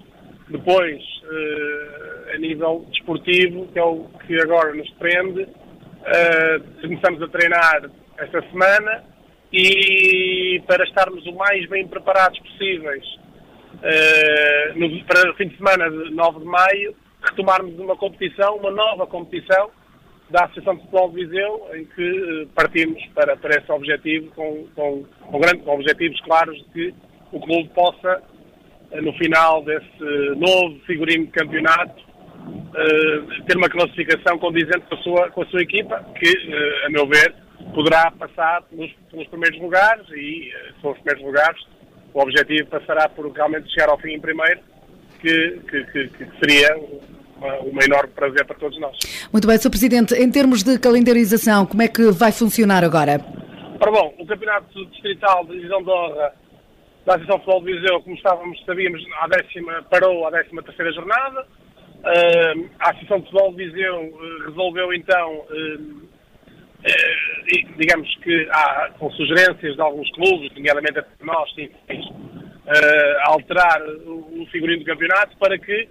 depois 0.50 1.02
uh, 1.02 2.36
a 2.36 2.38
nível 2.38 2.86
desportivo, 2.92 3.68
que 3.72 3.80
é 3.80 3.84
o 3.84 4.06
que 4.28 4.40
agora 4.42 4.74
nos 4.74 4.90
prende. 4.92 5.44
Uh, 5.44 6.82
começamos 6.82 7.22
a 7.22 7.28
treinar 7.30 7.90
esta 8.18 8.42
semana 8.50 9.04
e 9.54 10.62
para 10.68 10.84
estarmos 10.84 11.26
o 11.26 11.34
mais 11.34 11.68
bem 11.70 11.88
preparados 11.88 12.38
possíveis 12.40 13.06
para 15.08 15.32
o 15.32 15.36
fim 15.36 15.48
de 15.48 15.58
semana 15.58 15.90
de 15.90 16.12
9 16.14 16.40
de 16.40 16.46
maio, 16.46 16.96
retomarmos 17.24 17.78
uma 17.80 17.96
competição, 17.96 18.56
uma 18.56 18.72
nova 18.72 19.08
competição, 19.08 19.72
da 20.32 20.46
Associação 20.46 20.76
de 20.76 20.82
Futebol 20.82 21.12
de 21.12 21.26
Viseu, 21.26 21.70
em 21.74 21.86
que 21.86 22.02
eh, 22.02 22.48
partimos 22.56 23.04
para, 23.14 23.36
para 23.36 23.62
esse 23.62 23.72
objetivo, 23.72 24.32
com, 24.32 24.66
com, 24.76 25.04
com 25.04 25.40
grandes 25.40 25.68
objetivos 25.68 26.20
claros 26.22 26.58
de 26.58 26.92
que 26.92 26.94
o 27.32 27.40
clube 27.40 27.70
possa, 27.70 28.24
eh, 28.92 29.02
no 29.02 29.14
final 29.14 29.64
desse 29.64 30.00
novo 30.38 30.80
figurino 30.86 31.26
de 31.26 31.32
campeonato, 31.32 32.02
uh, 32.02 33.44
ter 33.46 33.58
uma 33.58 33.70
classificação 33.70 34.38
condizente 34.40 34.82
com 34.90 34.96
a 34.96 35.04
sua, 35.04 35.32
com 35.32 35.42
a 35.44 35.46
sua 35.48 35.62
equipa, 35.62 36.04
que, 36.18 36.30
uh, 36.30 36.86
a 36.86 36.90
meu 36.90 37.06
ver, 37.08 37.36
poderá 37.74 38.10
passar 38.12 38.64
pelos, 38.64 38.92
pelos 39.12 39.28
primeiros 39.28 39.60
lugares 39.60 40.08
e, 40.10 40.52
se 40.80 40.88
os 40.88 40.98
primeiros 41.00 41.24
lugares, 41.24 41.62
o 42.14 42.22
objetivo 42.22 42.68
passará 42.70 43.08
por 43.10 43.30
realmente 43.32 43.70
chegar 43.70 43.90
ao 43.90 44.00
fim 44.00 44.14
em 44.14 44.20
primeiro, 44.20 44.60
que, 45.20 45.60
que, 45.70 45.84
que, 45.86 46.08
que 46.08 46.26
seria 46.40 46.76
um 47.42 47.82
enorme 47.82 48.14
prazer 48.14 48.46
para 48.46 48.56
todos 48.56 48.80
nós. 48.80 48.98
Muito 49.32 49.48
bem, 49.48 49.58
Sr. 49.58 49.70
Presidente, 49.70 50.14
em 50.16 50.30
termos 50.32 50.64
de 50.64 50.78
calendarização, 50.80 51.66
como 51.66 51.82
é 51.82 51.88
que 51.88 52.12
vai 52.12 52.32
funcionar 52.32 52.84
agora? 52.84 53.20
Ora 53.80 53.92
bom, 53.92 54.14
o 54.20 54.26
Campeonato 54.26 54.86
Distrital 54.88 55.46
de 55.46 55.54
Divisão 55.54 55.82
de 55.82 55.90
Honra 55.90 56.34
da 57.06 57.16
Associação 57.16 57.40
de 57.40 57.46
Futebol 57.46 57.66
de 57.66 57.74
Viseu, 57.74 58.02
como 58.02 58.16
estávamos, 58.16 58.64
sabíamos, 58.66 59.04
a 59.20 59.28
décima, 59.28 59.84
parou 59.90 60.28
a 60.28 60.32
13 60.32 60.50
terceira 60.64 60.94
jornada. 60.94 61.48
Uh, 62.02 62.70
a 62.80 62.90
Associação 62.92 63.20
de 63.20 63.26
Futebol 63.26 63.56
de 63.56 63.66
Viseu 63.66 63.96
uh, 63.96 64.46
resolveu 64.50 64.94
então, 64.94 65.38
uh, 65.40 66.12
digamos 67.78 68.16
que 68.18 68.48
há, 68.52 68.92
com 68.98 69.10
sugerências 69.12 69.76
de 69.76 69.82
alguns 69.82 70.12
clubes, 70.12 70.52
nomeadamente 70.56 71.04
nós, 71.22 71.52
sim, 71.54 71.70
alterar 73.26 73.82
o, 74.06 74.42
o 74.42 74.46
figurino 74.52 74.80
do 74.80 74.86
campeonato 74.86 75.36
para 75.38 75.58
que 75.60 75.88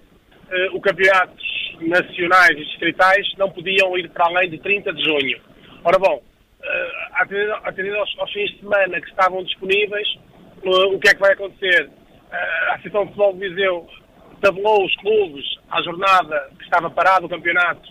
uh, 0.51 0.77
o 0.77 0.81
campeonatos 0.81 1.77
nacionais 1.81 2.51
e 2.51 2.65
distritais 2.65 3.27
não 3.39 3.51
podiam 3.51 3.97
ir 3.97 4.11
para 4.11 4.27
além 4.27 4.51
de 4.51 4.59
30 4.59 4.93
de 4.93 5.03
junho. 5.03 5.41
Ora 5.85 5.99
bom, 5.99 6.17
uh, 6.17 7.57
atendendo 7.65 7.97
aos, 7.97 8.19
aos, 8.19 8.33
fins 8.33 8.51
de 8.51 8.61
semana 8.61 9.01
que 9.01 9.09
estavam 9.09 9.43
disponíveis, 9.45 10.09
o 10.63 10.99
que 10.99 11.09
é 11.09 11.15
que 11.15 11.21
vai 11.21 11.33
acontecer? 11.33 11.87
Uh, 11.87 12.71
a 12.71 12.75
Associação 12.75 13.07
de 13.07 13.09
Futebol 13.13 13.33
de 13.35 13.49
Viseu 13.49 13.89
tabelou 14.41 14.85
os 14.85 14.95
clubes 14.97 15.45
à 15.71 15.83
jornada 15.83 16.51
que 16.59 16.65
estava 16.65 16.91
parado 16.91 17.27
o 17.27 17.29
campeonato, 17.29 17.89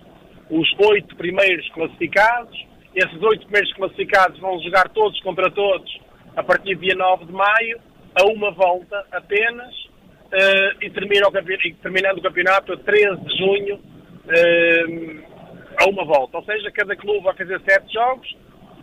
os 0.50 0.68
oito 0.90 1.16
primeiros 1.16 1.68
classificados. 1.70 2.68
Esses 2.96 3.22
oito 3.22 3.44
primeiros 3.44 3.72
classificados 3.74 4.40
vão 4.40 4.60
jogar 4.62 4.90
todos 4.90 5.20
contra 5.22 5.50
todos 5.52 6.00
a 6.36 6.44
partir 6.44 6.76
do 6.76 6.82
dia 6.82 6.96
9 6.96 7.26
de 7.26 7.32
maio, 7.32 7.80
a 8.16 8.26
uma 8.26 8.52
volta 8.52 9.06
apenas, 9.12 9.74
uh, 10.30 10.78
e, 10.82 10.90
termina 10.90 11.28
o 11.28 11.38
e 11.66 11.74
terminando 11.76 12.20
o 12.20 12.22
campeonato 12.22 12.74
a 12.74 12.78
13 12.78 13.22
de 13.22 13.38
junho 13.38 13.76
uh, 13.76 15.24
a 15.78 15.90
uma 15.90 16.06
volta. 16.06 16.38
Ou 16.38 16.44
seja, 16.44 16.72
cada 16.72 16.96
clube 16.96 17.24
vai 17.24 17.36
fazer 17.36 17.60
sete 17.62 17.94
jogos. 17.94 18.38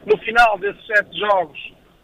No 0.04 0.16
final 0.18 0.58
desses 0.58 0.84
sete 0.86 1.18
jogos, 1.18 1.58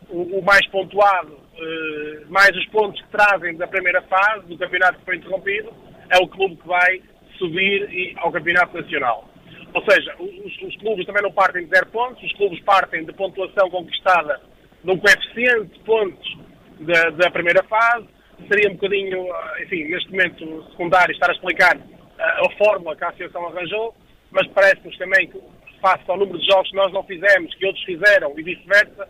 o, 0.08 0.38
o 0.38 0.44
mais 0.44 0.66
pontuado, 0.68 1.32
uh, 1.32 2.32
mais 2.32 2.50
os 2.56 2.66
pontos 2.66 3.00
que 3.00 3.08
trazem 3.08 3.56
da 3.56 3.66
primeira 3.66 4.02
fase 4.02 4.46
do 4.46 4.58
campeonato 4.58 4.98
que 4.98 5.04
foi 5.04 5.16
interrompido, 5.16 5.72
é 6.10 6.18
o 6.18 6.28
clube 6.28 6.56
que 6.56 6.66
vai 6.68 7.02
subir 7.38 8.14
ao 8.18 8.30
campeonato 8.30 8.76
nacional. 8.76 9.28
Ou 9.74 9.82
seja, 9.90 10.14
os, 10.18 10.62
os, 10.62 10.76
clubes 10.76 11.06
também 11.06 11.22
não 11.22 11.32
partem 11.32 11.64
de 11.64 11.70
zero 11.70 11.86
pontos, 11.86 12.22
os 12.22 12.32
clubes 12.34 12.60
partem 12.60 13.04
de 13.04 13.12
pontuação 13.14 13.70
conquistada 13.70 14.40
de 14.84 14.90
um 14.90 14.98
coeficiente 14.98 15.72
de 15.72 15.78
pontos 15.80 16.38
da, 16.80 17.10
da 17.10 17.30
primeira 17.30 17.62
fase, 17.64 18.06
seria 18.48 18.70
um 18.70 18.74
bocadinho, 18.74 19.26
enfim, 19.62 19.84
neste 19.84 20.10
momento 20.10 20.70
secundário, 20.70 21.12
estar 21.12 21.30
a 21.30 21.34
explicar 21.34 21.78
a, 22.18 22.46
a 22.46 22.50
fórmula 22.56 22.96
que 22.96 23.04
a 23.04 23.08
Associação 23.08 23.46
arranjou, 23.46 23.94
mas 24.30 24.46
parece-nos 24.48 24.96
também 24.98 25.28
que, 25.28 25.40
face 25.80 26.04
ao 26.08 26.16
número 26.16 26.38
de 26.38 26.46
jogos 26.46 26.70
que 26.70 26.76
nós 26.76 26.92
não 26.92 27.02
fizemos, 27.04 27.54
que 27.54 27.66
outros 27.66 27.84
fizeram 27.84 28.32
e 28.38 28.42
vice-versa, 28.42 29.08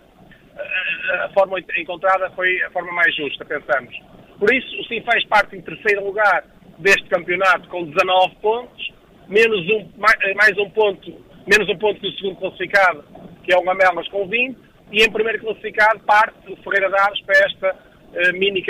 a, 0.57 1.25
a 1.25 1.29
forma 1.31 1.59
encontrada 1.77 2.31
foi 2.31 2.63
a 2.63 2.71
forma 2.71 2.93
mais 2.93 3.15
justa, 3.15 3.45
pensamos. 3.45 3.95
Por 4.39 4.53
isso, 4.53 4.81
o 4.81 4.85
Sinfãs 4.85 5.25
parte 5.27 5.57
em 5.57 5.63
terceiro 5.63 6.05
lugar 6.05 6.45
deste 6.79 7.05
campeonato 7.09 7.69
com 7.69 7.85
19 7.85 8.35
pontos, 8.37 8.93
menos 9.29 9.61
um, 9.71 9.89
mais, 9.97 10.19
mais 10.35 10.59
um 10.59 10.69
ponto, 10.71 11.11
menos 11.47 11.69
um 11.69 11.79
ponto 11.79 12.01
que 12.01 12.09
o 12.09 12.13
segundo 12.13 12.37
classificado, 12.37 13.05
que 13.45 13.55
é 13.55 13.57
o 13.57 13.65
Lamelas 13.65 14.09
com 14.09 14.27
20, 14.27 14.59
e 14.91 15.03
em 15.03 15.11
primeiro 15.11 15.41
classificado 15.41 16.01
parte 16.01 16.53
o 16.53 16.57
Ferreira 16.57 16.91
Daves 16.91 17.21
para 17.23 17.39
esta 17.39 17.92
mini 18.35 18.65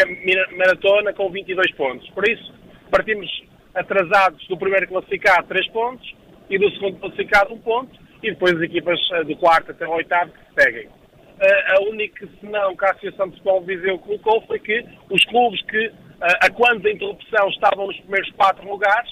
maratona 0.56 1.12
com 1.12 1.30
22 1.30 1.72
pontos. 1.72 2.08
Por 2.10 2.28
isso, 2.28 2.52
partimos 2.90 3.28
atrasados 3.74 4.46
do 4.48 4.56
primeiro 4.56 4.86
classificado 4.88 5.46
3 5.48 5.68
pontos 5.68 6.14
e 6.50 6.58
do 6.58 6.70
segundo 6.72 6.98
classificado 6.98 7.54
1 7.54 7.58
ponto 7.60 8.00
e 8.22 8.30
depois 8.30 8.54
as 8.54 8.62
equipas 8.62 8.98
uh, 9.10 9.24
do 9.24 9.36
quarto 9.36 9.70
até 9.70 9.86
o 9.86 9.92
oitavo 9.92 10.30
que 10.32 10.62
seguem. 10.62 10.86
Uh, 10.86 11.76
a 11.76 11.82
única 11.88 12.28
senão 12.40 12.76
que 12.76 12.84
a 12.84 12.90
Associação 12.90 13.28
de 13.28 13.36
Futebol 13.36 13.62
Viseu 13.62 13.98
colocou 13.98 14.42
foi 14.42 14.58
que 14.58 14.84
os 15.10 15.24
clubes 15.24 15.60
que, 15.62 15.90
a 16.20 16.50
quando 16.50 16.82
da 16.82 16.92
interrupção, 16.92 17.48
estavam 17.48 17.86
nos 17.86 17.98
primeiros 18.00 18.30
4 18.32 18.68
lugares, 18.68 19.10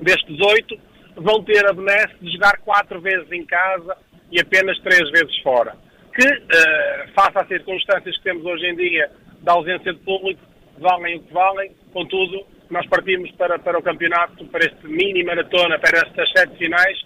destes 0.00 0.40
8, 0.40 0.78
vão 1.16 1.42
ter 1.42 1.66
a 1.66 1.72
benesse 1.72 2.14
de 2.20 2.32
jogar 2.32 2.58
4 2.58 3.00
vezes 3.00 3.32
em 3.32 3.44
casa 3.44 3.96
e 4.30 4.40
apenas 4.40 4.78
3 4.80 5.10
vezes 5.10 5.36
fora. 5.42 5.74
Que, 6.14 6.28
face 7.14 7.32
às 7.34 7.48
circunstâncias 7.48 8.16
que 8.18 8.22
temos 8.22 8.44
hoje 8.44 8.66
em 8.66 8.76
dia 8.76 9.10
da 9.42 9.52
ausência 9.52 9.92
de 9.92 9.98
público, 10.00 10.40
valem 10.78 11.16
o 11.16 11.22
que 11.22 11.32
valem, 11.32 11.72
contudo, 11.92 12.44
nós 12.70 12.86
partimos 12.86 13.30
para, 13.32 13.58
para 13.58 13.78
o 13.78 13.82
campeonato, 13.82 14.44
para 14.46 14.64
este 14.64 14.86
mini 14.86 15.22
maratona, 15.22 15.78
para 15.78 15.98
estas 15.98 16.30
sete 16.32 16.56
finais, 16.56 16.98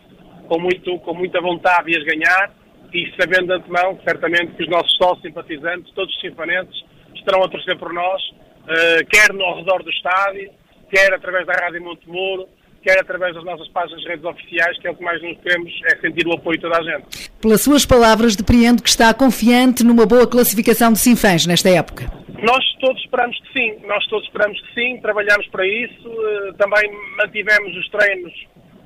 com, 0.46 0.61
muito, 0.61 0.99
com 1.01 1.14
muita 1.14 1.40
vontade 1.40 1.90
de 1.90 1.99
as 1.99 2.05
ganhar 2.05 2.55
e 2.92 3.12
sabendo 3.20 3.49
de 3.49 3.53
antemão, 3.55 3.99
certamente, 4.05 4.55
que 4.55 4.62
os 4.62 4.68
nossos 4.68 4.96
sócios 4.96 5.22
simpatizantes, 5.22 5.92
todos 5.92 6.14
os 6.14 6.20
sinfanenses, 6.20 6.85
estarão 7.14 7.42
a 7.42 7.49
torcer 7.49 7.77
por 7.79 7.92
nós, 7.92 8.22
uh, 8.31 9.07
quer 9.11 9.33
no 9.33 9.55
redor 9.57 9.83
do 9.83 9.90
estádio, 9.90 10.51
quer 10.90 11.12
através 11.12 11.46
da 11.46 11.53
Rádio 11.53 11.83
Montemuro, 11.83 12.49
quer 12.83 13.01
através 13.01 13.35
das 13.35 13.44
nossas 13.44 13.68
páginas 13.68 14.01
de 14.01 14.09
redes 14.09 14.25
oficiais, 14.25 14.79
que 14.79 14.87
é 14.87 14.90
o 14.92 14.94
que 14.94 15.03
mais 15.03 15.20
nos 15.20 15.37
queremos, 15.40 15.72
é 15.87 15.96
sentir 15.96 16.27
o 16.27 16.35
apoio 16.35 16.57
de 16.57 16.62
toda 16.62 16.79
a 16.79 16.83
gente. 16.83 17.31
Pelas 17.40 17.61
suas 17.61 17.85
palavras, 17.85 18.37
depreendo 18.37 18.83
que 18.83 18.88
está 18.88 19.12
confiante 19.12 19.83
numa 19.83 20.07
boa 20.07 20.27
classificação 20.27 20.92
de 20.92 21.01
Sinfãs 21.01 21.46
nesta 21.46 21.68
época. 21.68 22.11
Nós 22.42 22.64
todos 22.81 23.01
esperamos 23.03 23.38
que 23.40 23.53
sim, 23.59 23.87
nós 23.87 24.07
todos 24.09 24.27
esperamos 24.27 24.61
que 24.61 24.75
sim, 24.75 25.01
trabalhamos 25.01 25.46
para 25.49 25.66
isso, 25.66 26.09
eh, 26.09 26.53
também 26.59 26.90
mantivemos 27.16 27.75
os 27.77 27.88
treinos 27.88 28.33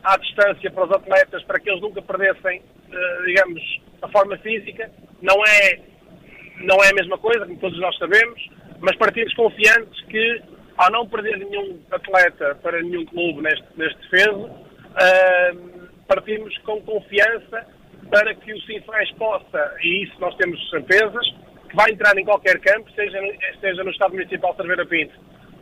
à 0.05 0.17
distância 0.19 0.71
para 0.71 0.85
os 0.85 0.93
atletas 0.93 1.43
para 1.45 1.59
que 1.59 1.69
eles 1.69 1.81
nunca 1.81 2.01
perdessem, 2.01 2.63
eh, 2.93 3.23
digamos, 3.27 3.61
a 4.03 4.09
forma 4.09 4.37
física. 4.39 4.91
Não 5.21 5.35
é, 5.45 5.81
não 6.61 6.77
é 6.83 6.91
a 6.91 6.95
mesma 6.95 7.19
coisa, 7.19 7.45
como 7.45 7.59
todos 7.59 7.79
nós 7.81 7.97
sabemos, 7.99 8.41
mas 8.81 8.97
partimos 8.97 9.35
confiantes 9.35 10.01
que 10.05 10.43
ao 10.81 10.91
não 10.91 11.07
perder 11.07 11.39
nenhum 11.39 11.79
atleta 11.91 12.55
para 12.63 12.83
nenhum 12.83 13.05
clube 13.05 13.43
neste, 13.43 13.67
neste 13.77 14.01
defeso, 14.01 14.47
uh, 14.47 15.89
partimos 16.09 16.57
com 16.59 16.81
confiança 16.83 17.67
para 18.11 18.35
que 18.35 18.53
o 18.53 18.61
Sinfãs 18.63 19.11
possa, 19.13 19.77
e 19.83 20.05
isso 20.05 20.19
nós 20.19 20.35
temos 20.37 20.71
certezas, 20.71 21.27
que 21.71 21.77
vai 21.77 21.91
entrar 21.91 22.17
em 22.19 22.25
qualquer 22.25 22.59
campo, 22.61 22.91
seja, 22.93 23.19
seja 23.61 23.85
no 23.85 23.91
Estado 23.91 24.15
Municipal 24.15 24.51
de 24.51 24.57
Cerveira 24.57 24.87
Pinto, 24.87 25.15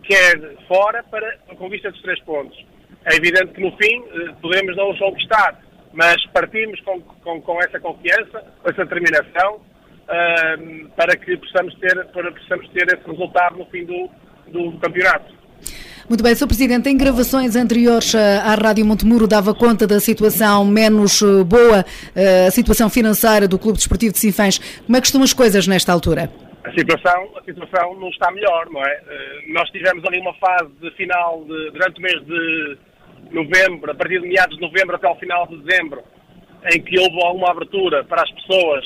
quer 0.03 0.57
fora, 0.67 1.05
para 1.05 1.37
a 1.51 1.55
conquista 1.55 1.91
dos 1.91 2.01
três 2.01 2.19
pontos. 2.23 2.59
É 3.05 3.15
evidente 3.17 3.53
que 3.53 3.61
no 3.61 3.77
fim 3.77 4.01
uh, 4.01 4.35
podemos 4.41 4.75
não 4.77 4.91
os 4.91 4.99
conquistar, 4.99 5.61
mas 5.93 6.17
partimos 6.33 6.81
com, 6.81 7.01
com, 7.01 7.41
com 7.43 7.59
essa 7.61 7.79
confiança, 7.79 8.43
com 8.63 8.71
essa 8.71 8.85
determinação, 8.85 9.57
uh, 9.57 10.89
para 10.97 11.17
que 11.17 11.37
possamos 11.37 11.75
ter, 11.75 12.07
para 12.07 12.33
possamos 12.33 12.69
ter 12.71 12.87
esse 12.89 13.07
resultado 13.07 13.59
no 13.59 13.67
fim 13.67 13.85
do, 13.85 14.11
do 14.49 14.79
campeonato. 14.79 15.35
Muito 16.09 16.25
bem, 16.25 16.35
Sr. 16.35 16.47
Presidente, 16.47 16.89
em 16.89 16.97
gravações 16.97 17.55
anteriores 17.55 18.15
eh, 18.15 18.39
à 18.39 18.55
Rádio 18.55 18.83
Montemuro 18.87 19.29
dava 19.29 19.55
conta 19.55 19.87
da 19.87 20.01
situação 20.01 20.65
menos 20.65 21.21
eh, 21.21 21.45
boa, 21.45 21.85
eh, 22.17 22.47
a 22.47 22.51
situação 22.51 22.89
financeira 22.89 23.47
do 23.47 23.59
Clube 23.59 23.77
Desportivo 23.77 24.15
de 24.15 24.19
Sinfãs. 24.19 24.57
Como 24.87 24.97
é 24.97 25.03
que 25.03 25.07
estão 25.07 25.23
as 25.23 25.35
coisas 25.35 25.67
nesta 25.67 25.93
altura? 25.93 26.31
A 26.65 26.73
situação, 26.73 27.29
a 27.37 27.45
situação 27.45 27.95
não 28.01 28.09
está 28.09 28.31
melhor, 28.31 28.71
não 28.71 28.83
é? 28.83 29.03
Nós 29.49 29.69
tivemos 29.69 30.03
ali 30.07 30.19
uma 30.19 30.33
fase 30.37 30.71
de 30.81 30.91
final 30.93 31.45
de, 31.45 31.73
durante 31.73 31.99
o 31.99 32.03
mês 32.03 32.25
de 32.25 32.79
novembro, 33.31 33.91
a 33.91 33.95
partir 33.95 34.23
de 34.23 34.29
meados 34.29 34.57
de 34.57 34.63
novembro 34.63 34.97
até 34.97 35.07
ao 35.07 35.19
final 35.19 35.47
de 35.47 35.59
dezembro, 35.59 36.03
em 36.73 36.81
que 36.81 36.99
houve 36.99 37.23
alguma 37.23 37.51
abertura 37.51 38.03
para 38.05 38.23
as 38.23 38.31
pessoas 38.31 38.83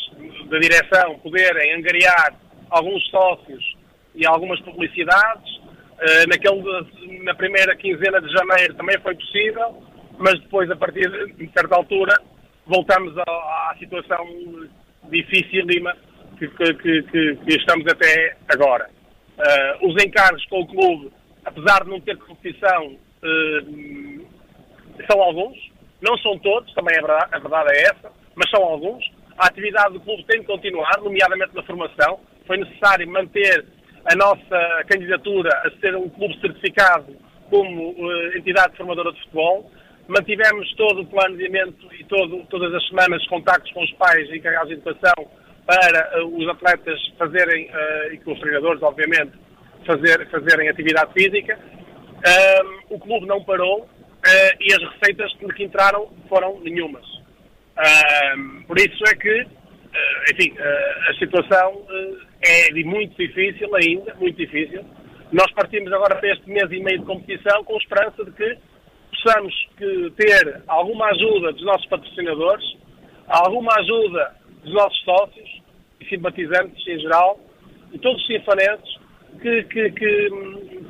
da 0.50 0.58
direção 0.58 1.20
poderem 1.20 1.76
angariar 1.76 2.34
alguns 2.68 3.08
sócios 3.10 3.76
e 4.12 4.26
algumas 4.26 4.58
publicidades. 4.62 5.61
Uh, 6.02 6.26
naquele, 6.28 7.22
na 7.22 7.32
primeira 7.34 7.76
quinzena 7.76 8.20
de 8.20 8.28
janeiro 8.32 8.74
também 8.74 8.98
foi 9.00 9.14
possível, 9.14 9.80
mas 10.18 10.40
depois, 10.40 10.68
a 10.68 10.74
partir 10.74 11.08
de 11.36 11.48
certa 11.52 11.76
altura, 11.76 12.20
voltamos 12.66 13.16
à, 13.18 13.22
à 13.22 13.76
situação 13.78 14.26
dificílima 15.04 15.96
que, 16.38 16.48
que, 16.48 16.74
que, 16.74 17.02
que, 17.36 17.56
estamos 17.56 17.86
até 17.86 18.36
agora. 18.48 18.90
Uh, 19.38 19.88
os 19.88 20.04
encargos 20.04 20.44
com 20.46 20.62
o 20.62 20.66
clube, 20.66 21.12
apesar 21.44 21.84
de 21.84 21.90
não 21.90 22.00
ter 22.00 22.16
competição, 22.18 22.86
uh, 22.88 24.26
são 25.08 25.22
alguns, 25.22 25.56
não 26.00 26.18
são 26.18 26.36
todos, 26.38 26.74
também 26.74 26.96
é 26.96 27.00
verdade, 27.00 27.28
a 27.30 27.38
verdade 27.38 27.76
é 27.76 27.82
essa, 27.82 28.12
mas 28.34 28.50
são 28.50 28.62
alguns. 28.64 29.04
A 29.38 29.46
atividade 29.46 29.94
do 29.94 30.00
clube 30.00 30.24
tem 30.24 30.40
de 30.40 30.46
continuar, 30.46 30.98
nomeadamente 30.98 31.54
na 31.54 31.62
formação. 31.62 32.18
Foi 32.46 32.56
necessário 32.58 33.08
manter 33.08 33.64
a 34.04 34.14
nossa 34.16 34.84
candidatura 34.88 35.50
a 35.64 35.70
ser 35.80 35.94
um 35.96 36.08
clube 36.08 36.38
certificado 36.40 37.16
como 37.48 37.90
uh, 37.90 38.36
entidade 38.36 38.76
formadora 38.76 39.12
de 39.12 39.20
futebol. 39.20 39.70
Mantivemos 40.08 40.72
todo 40.74 41.02
o 41.02 41.06
planeamento 41.06 41.86
e 41.94 42.04
todo, 42.04 42.44
todas 42.50 42.74
as 42.74 42.86
semanas 42.88 43.26
contactos 43.28 43.70
com 43.72 43.82
os 43.82 43.92
pais 43.92 44.28
e 44.30 44.38
encarregados 44.38 44.68
de 44.68 44.74
educação 44.74 45.28
para 45.66 46.22
uh, 46.22 46.36
os 46.36 46.48
atletas 46.48 46.98
fazerem, 47.18 47.68
uh, 47.68 48.12
e 48.12 48.18
com 48.18 48.32
os 48.32 48.40
treinadores, 48.40 48.82
obviamente, 48.82 49.32
fazer, 49.86 50.28
fazerem 50.30 50.68
atividade 50.68 51.12
física. 51.12 51.58
o 52.88 52.98
clube 52.98 53.26
não 53.26 53.42
parou 53.42 53.88
e 54.60 54.72
as 54.72 54.92
receitas 54.92 55.32
que 55.56 55.64
entraram 55.64 56.08
foram 56.28 56.60
nenhumas. 56.60 57.04
por 58.68 58.78
isso 58.78 59.02
é 59.08 59.14
que 59.16 59.46
eh, 59.94 60.32
enfim, 60.32 60.54
eh, 60.58 61.10
a 61.10 61.14
situação 61.18 61.84
eh, 61.90 62.14
é 62.42 62.72
muito 62.84 63.16
difícil 63.16 63.74
ainda, 63.74 64.14
muito 64.14 64.36
difícil. 64.36 64.84
Nós 65.32 65.50
partimos 65.52 65.92
agora 65.92 66.16
para 66.16 66.32
este 66.32 66.48
mês 66.50 66.70
e 66.70 66.80
meio 66.80 66.98
de 66.98 67.06
competição 67.06 67.64
com 67.64 67.76
esperança 67.76 68.24
de 68.24 68.32
que 68.32 68.58
possamos 69.10 69.54
ter 70.16 70.62
alguma 70.66 71.06
ajuda 71.06 71.52
dos 71.52 71.64
nossos 71.64 71.86
patrocinadores, 71.86 72.64
alguma 73.28 73.72
ajuda 73.78 74.36
dos 74.62 74.74
nossos 74.74 75.00
sócios 75.04 75.62
e 76.00 76.04
simpatizantes 76.06 76.86
em 76.86 76.98
geral, 76.98 77.38
e 77.92 77.98
todos 77.98 78.20
os 78.20 78.26
sinfanenses 78.26 78.98
que, 79.40 79.62
que, 79.64 79.90
que, 79.90 80.30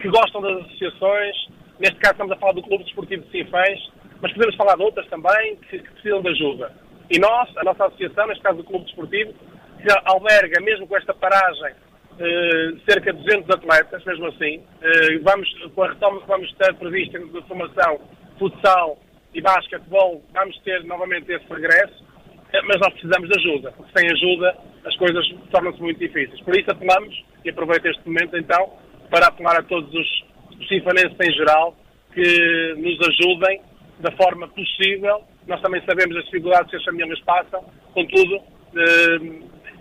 que, 0.00 0.08
gostam 0.08 0.40
das 0.40 0.64
associações. 0.64 1.36
Neste 1.78 1.96
caso 1.96 2.12
estamos 2.12 2.32
a 2.32 2.36
falar 2.36 2.52
do 2.52 2.62
Clube 2.62 2.84
Desportivo 2.84 3.22
de 3.24 3.30
Sinfãs, 3.30 3.92
mas 4.20 4.32
podemos 4.32 4.56
falar 4.56 4.76
de 4.76 4.82
outras 4.82 5.06
também 5.08 5.56
que, 5.68 5.78
que 5.78 5.90
precisam 5.92 6.22
de 6.22 6.28
ajuda. 6.28 6.72
E 7.10 7.18
nós, 7.18 7.56
a 7.56 7.64
nossa 7.64 7.86
associação, 7.86 8.26
neste 8.26 8.42
caso 8.42 8.58
do 8.58 8.64
Clube 8.64 8.84
Desportivo, 8.86 9.34
que 9.82 9.88
alberga, 10.04 10.60
mesmo 10.60 10.86
com 10.86 10.96
esta 10.96 11.12
paragem, 11.12 11.74
eh, 12.18 12.72
cerca 12.88 13.12
de 13.12 13.22
200 13.22 13.50
atletas, 13.50 14.04
mesmo 14.04 14.26
assim, 14.26 14.62
eh, 14.82 15.18
vamos, 15.22 15.48
com 15.74 15.82
a 15.82 15.88
retoma 15.88 16.20
que 16.20 16.28
vamos 16.28 16.52
ter 16.54 16.74
prevista 16.74 17.18
de 17.18 17.42
formação, 17.48 18.00
futsal 18.38 18.98
e 19.34 19.40
basquetebol, 19.40 20.22
vamos 20.32 20.58
ter 20.58 20.84
novamente 20.84 21.32
esse 21.32 21.46
regresso, 21.48 22.04
eh, 22.52 22.62
mas 22.62 22.78
nós 22.80 22.92
precisamos 22.92 23.28
de 23.28 23.40
ajuda, 23.40 23.72
porque 23.72 23.98
sem 23.98 24.10
ajuda 24.10 24.56
as 24.84 24.96
coisas 24.96 25.26
tornam-se 25.50 25.80
muito 25.80 25.98
difíceis. 25.98 26.40
Por 26.42 26.54
isso 26.54 26.70
apelamos, 26.70 27.24
e 27.44 27.50
aproveito 27.50 27.86
este 27.86 28.06
momento 28.06 28.36
então, 28.36 28.72
para 29.10 29.28
apelar 29.28 29.58
a 29.58 29.62
todos 29.62 29.92
os, 29.92 30.24
os 30.60 30.68
sinfanenses 30.68 31.16
em 31.18 31.32
geral, 31.32 31.74
que 32.12 32.74
nos 32.76 32.98
ajudem 33.08 33.62
da 34.00 34.12
forma 34.12 34.48
possível. 34.48 35.24
Nós 35.46 35.60
também 35.62 35.82
sabemos 35.86 36.16
as 36.16 36.24
dificuldades 36.24 36.70
que 36.70 36.76
as 36.76 36.84
famílias 36.84 37.20
passam, 37.20 37.64
contudo, 37.94 38.42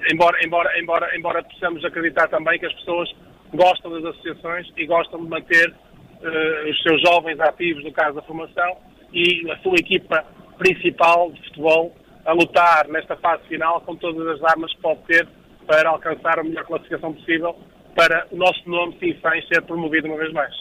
embora, 0.10 0.38
embora, 0.46 0.80
embora, 0.80 1.18
embora 1.18 1.44
possamos 1.44 1.84
acreditar 1.84 2.28
também 2.28 2.60
que 2.60 2.66
as 2.66 2.74
pessoas 2.74 3.10
gostam 3.54 3.92
das 3.92 4.06
associações 4.06 4.68
e 4.78 4.86
gostam 4.86 5.24
de 5.24 5.30
manter 5.30 5.74
eh, 6.24 6.70
os 6.70 6.82
seus 6.84 7.02
jovens 7.02 7.40
ativos 7.40 7.84
no 7.84 7.92
caso 7.92 8.16
da 8.16 8.22
formação 8.22 8.78
e 9.14 9.50
a 9.52 9.58
sua 9.58 9.76
equipa 9.76 10.26
principal 10.58 11.32
de 11.32 11.42
futebol 11.48 11.96
a 12.26 12.34
lutar 12.34 12.88
nesta 12.88 13.16
fase 13.18 13.44
final 13.48 13.82
com 13.82 13.96
todas 13.96 14.28
as 14.28 14.44
armas 14.52 14.74
que 14.74 14.82
pode 14.82 15.02
ter 15.02 15.28
para 15.66 15.90
alcançar 15.90 16.40
a 16.40 16.44
melhor 16.44 16.66
classificação 16.66 17.14
possível 17.14 17.56
para 17.96 18.26
o 18.32 18.38
nosso 18.38 18.62
nome, 18.70 18.96
sim, 19.00 19.16
ser 19.52 19.62
promovido 19.64 20.08
uma 20.08 20.18
vez 20.18 20.32
mais. 20.32 20.54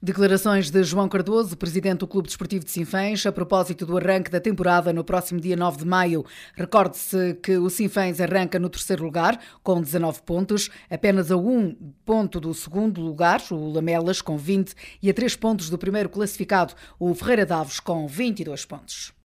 Declarações 0.00 0.70
de 0.70 0.84
João 0.84 1.08
Cardoso, 1.08 1.56
presidente 1.56 1.98
do 1.98 2.06
Clube 2.06 2.28
Desportivo 2.28 2.64
de 2.64 2.70
Sinfãs, 2.70 3.26
a 3.26 3.32
propósito 3.32 3.84
do 3.84 3.98
arranque 3.98 4.30
da 4.30 4.40
temporada 4.40 4.92
no 4.92 5.02
próximo 5.02 5.40
dia 5.40 5.56
9 5.56 5.78
de 5.78 5.84
maio. 5.84 6.24
Recorde-se 6.54 7.34
que 7.42 7.56
o 7.56 7.68
Sinfãs 7.68 8.20
arranca 8.20 8.60
no 8.60 8.68
terceiro 8.68 9.02
lugar, 9.02 9.40
com 9.60 9.80
19 9.80 10.22
pontos, 10.22 10.70
apenas 10.88 11.32
a 11.32 11.36
um 11.36 11.74
ponto 12.06 12.38
do 12.38 12.54
segundo 12.54 13.00
lugar, 13.00 13.42
o 13.50 13.72
Lamelas, 13.72 14.22
com 14.22 14.38
20, 14.38 14.72
e 15.02 15.10
a 15.10 15.12
três 15.14 15.34
pontos 15.34 15.68
do 15.68 15.76
primeiro 15.76 16.08
classificado, 16.08 16.74
o 16.96 17.12
Ferreira 17.12 17.44
Davos, 17.44 17.80
com 17.80 18.06
22 18.06 18.64
pontos. 18.66 19.17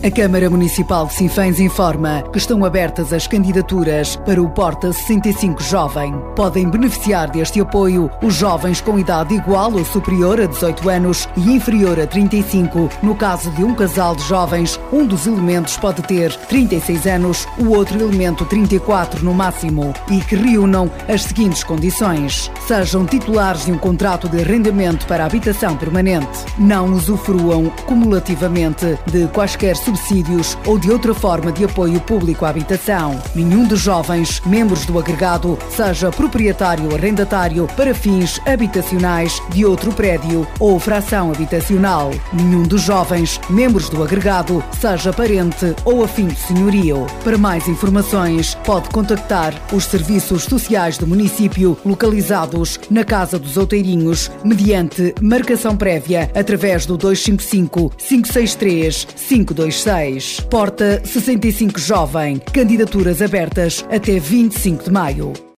A 0.00 0.10
Câmara 0.10 0.50
Municipal 0.50 1.06
de 1.06 1.14
Sinfãs 1.14 1.60
informa 1.60 2.24
que 2.32 2.38
estão 2.38 2.64
abertas 2.64 3.12
as 3.12 3.28
candidaturas 3.28 4.16
para 4.16 4.42
o 4.42 4.50
Porta 4.50 4.92
65 4.92 5.62
Jovem. 5.62 6.12
Podem 6.34 6.68
beneficiar 6.68 7.30
deste 7.30 7.60
apoio 7.60 8.10
os 8.20 8.34
jovens 8.34 8.80
com 8.80 8.98
idade 8.98 9.34
igual 9.34 9.72
ou 9.72 9.84
superior 9.84 10.40
a 10.40 10.46
18 10.46 10.88
anos 10.88 11.28
e 11.36 11.52
inferior 11.52 12.00
a 12.00 12.06
35. 12.06 12.88
No 13.00 13.14
caso 13.14 13.50
de 13.52 13.62
um 13.62 13.74
casal 13.74 14.16
de 14.16 14.24
jovens, 14.24 14.78
um 14.92 15.06
dos 15.06 15.26
elementos 15.26 15.76
pode 15.76 16.02
ter 16.02 16.34
36 16.34 17.06
anos, 17.06 17.46
o 17.56 17.68
outro 17.68 18.00
elemento 18.00 18.44
34 18.44 19.24
no 19.24 19.32
máximo 19.32 19.92
e 20.10 20.20
que 20.20 20.34
reúnam 20.34 20.90
as 21.08 21.22
seguintes 21.22 21.62
condições: 21.62 22.50
sejam 22.66 23.06
titulares 23.06 23.66
de 23.66 23.72
um 23.72 23.78
contrato 23.78 24.28
de 24.28 24.40
arrendamento 24.40 25.06
para 25.06 25.24
habitação 25.24 25.76
permanente, 25.76 26.44
não 26.58 26.92
usufruam 26.92 27.70
cumulativamente 27.86 28.98
de 29.06 29.28
quaisquer 29.28 29.76
subsídios 29.82 30.56
ou 30.66 30.78
de 30.78 30.90
outra 30.90 31.14
forma 31.14 31.52
de 31.52 31.64
apoio 31.64 32.00
público 32.00 32.44
à 32.44 32.48
habitação. 32.48 33.20
Nenhum 33.34 33.66
dos 33.66 33.80
jovens 33.80 34.40
membros 34.46 34.86
do 34.86 34.98
agregado 34.98 35.58
seja 35.70 36.10
proprietário 36.10 36.88
ou 36.88 36.94
arrendatário 36.94 37.66
para 37.76 37.94
fins 37.94 38.40
habitacionais 38.46 39.42
de 39.50 39.64
outro 39.64 39.92
prédio 39.92 40.46
ou 40.58 40.78
fração 40.78 41.30
habitacional. 41.30 42.10
Nenhum 42.32 42.62
dos 42.62 42.82
jovens 42.82 43.40
membros 43.50 43.88
do 43.88 44.02
agregado 44.02 44.62
seja 44.80 45.12
parente 45.12 45.74
ou 45.84 46.04
afim 46.04 46.26
de 46.26 46.38
senhorio. 46.38 47.06
Para 47.24 47.38
mais 47.38 47.68
informações, 47.68 48.54
pode 48.64 48.88
contactar 48.90 49.54
os 49.72 49.84
serviços 49.84 50.44
sociais 50.44 50.98
do 50.98 51.06
município 51.06 51.76
localizados 51.84 52.78
na 52.90 53.04
Casa 53.04 53.38
dos 53.38 53.56
Outeirinhos 53.56 54.30
mediante 54.44 55.14
marcação 55.20 55.76
prévia 55.76 56.30
através 56.34 56.86
do 56.86 56.96
255 56.96 57.92
563 57.96 59.06
526. 59.70 60.40
Porta 60.50 61.00
65 61.04 61.78
Jovem. 61.78 62.38
Candidaturas 62.52 63.22
abertas 63.22 63.84
até 63.90 64.18
25 64.18 64.84
de 64.84 64.90
maio. 64.90 65.51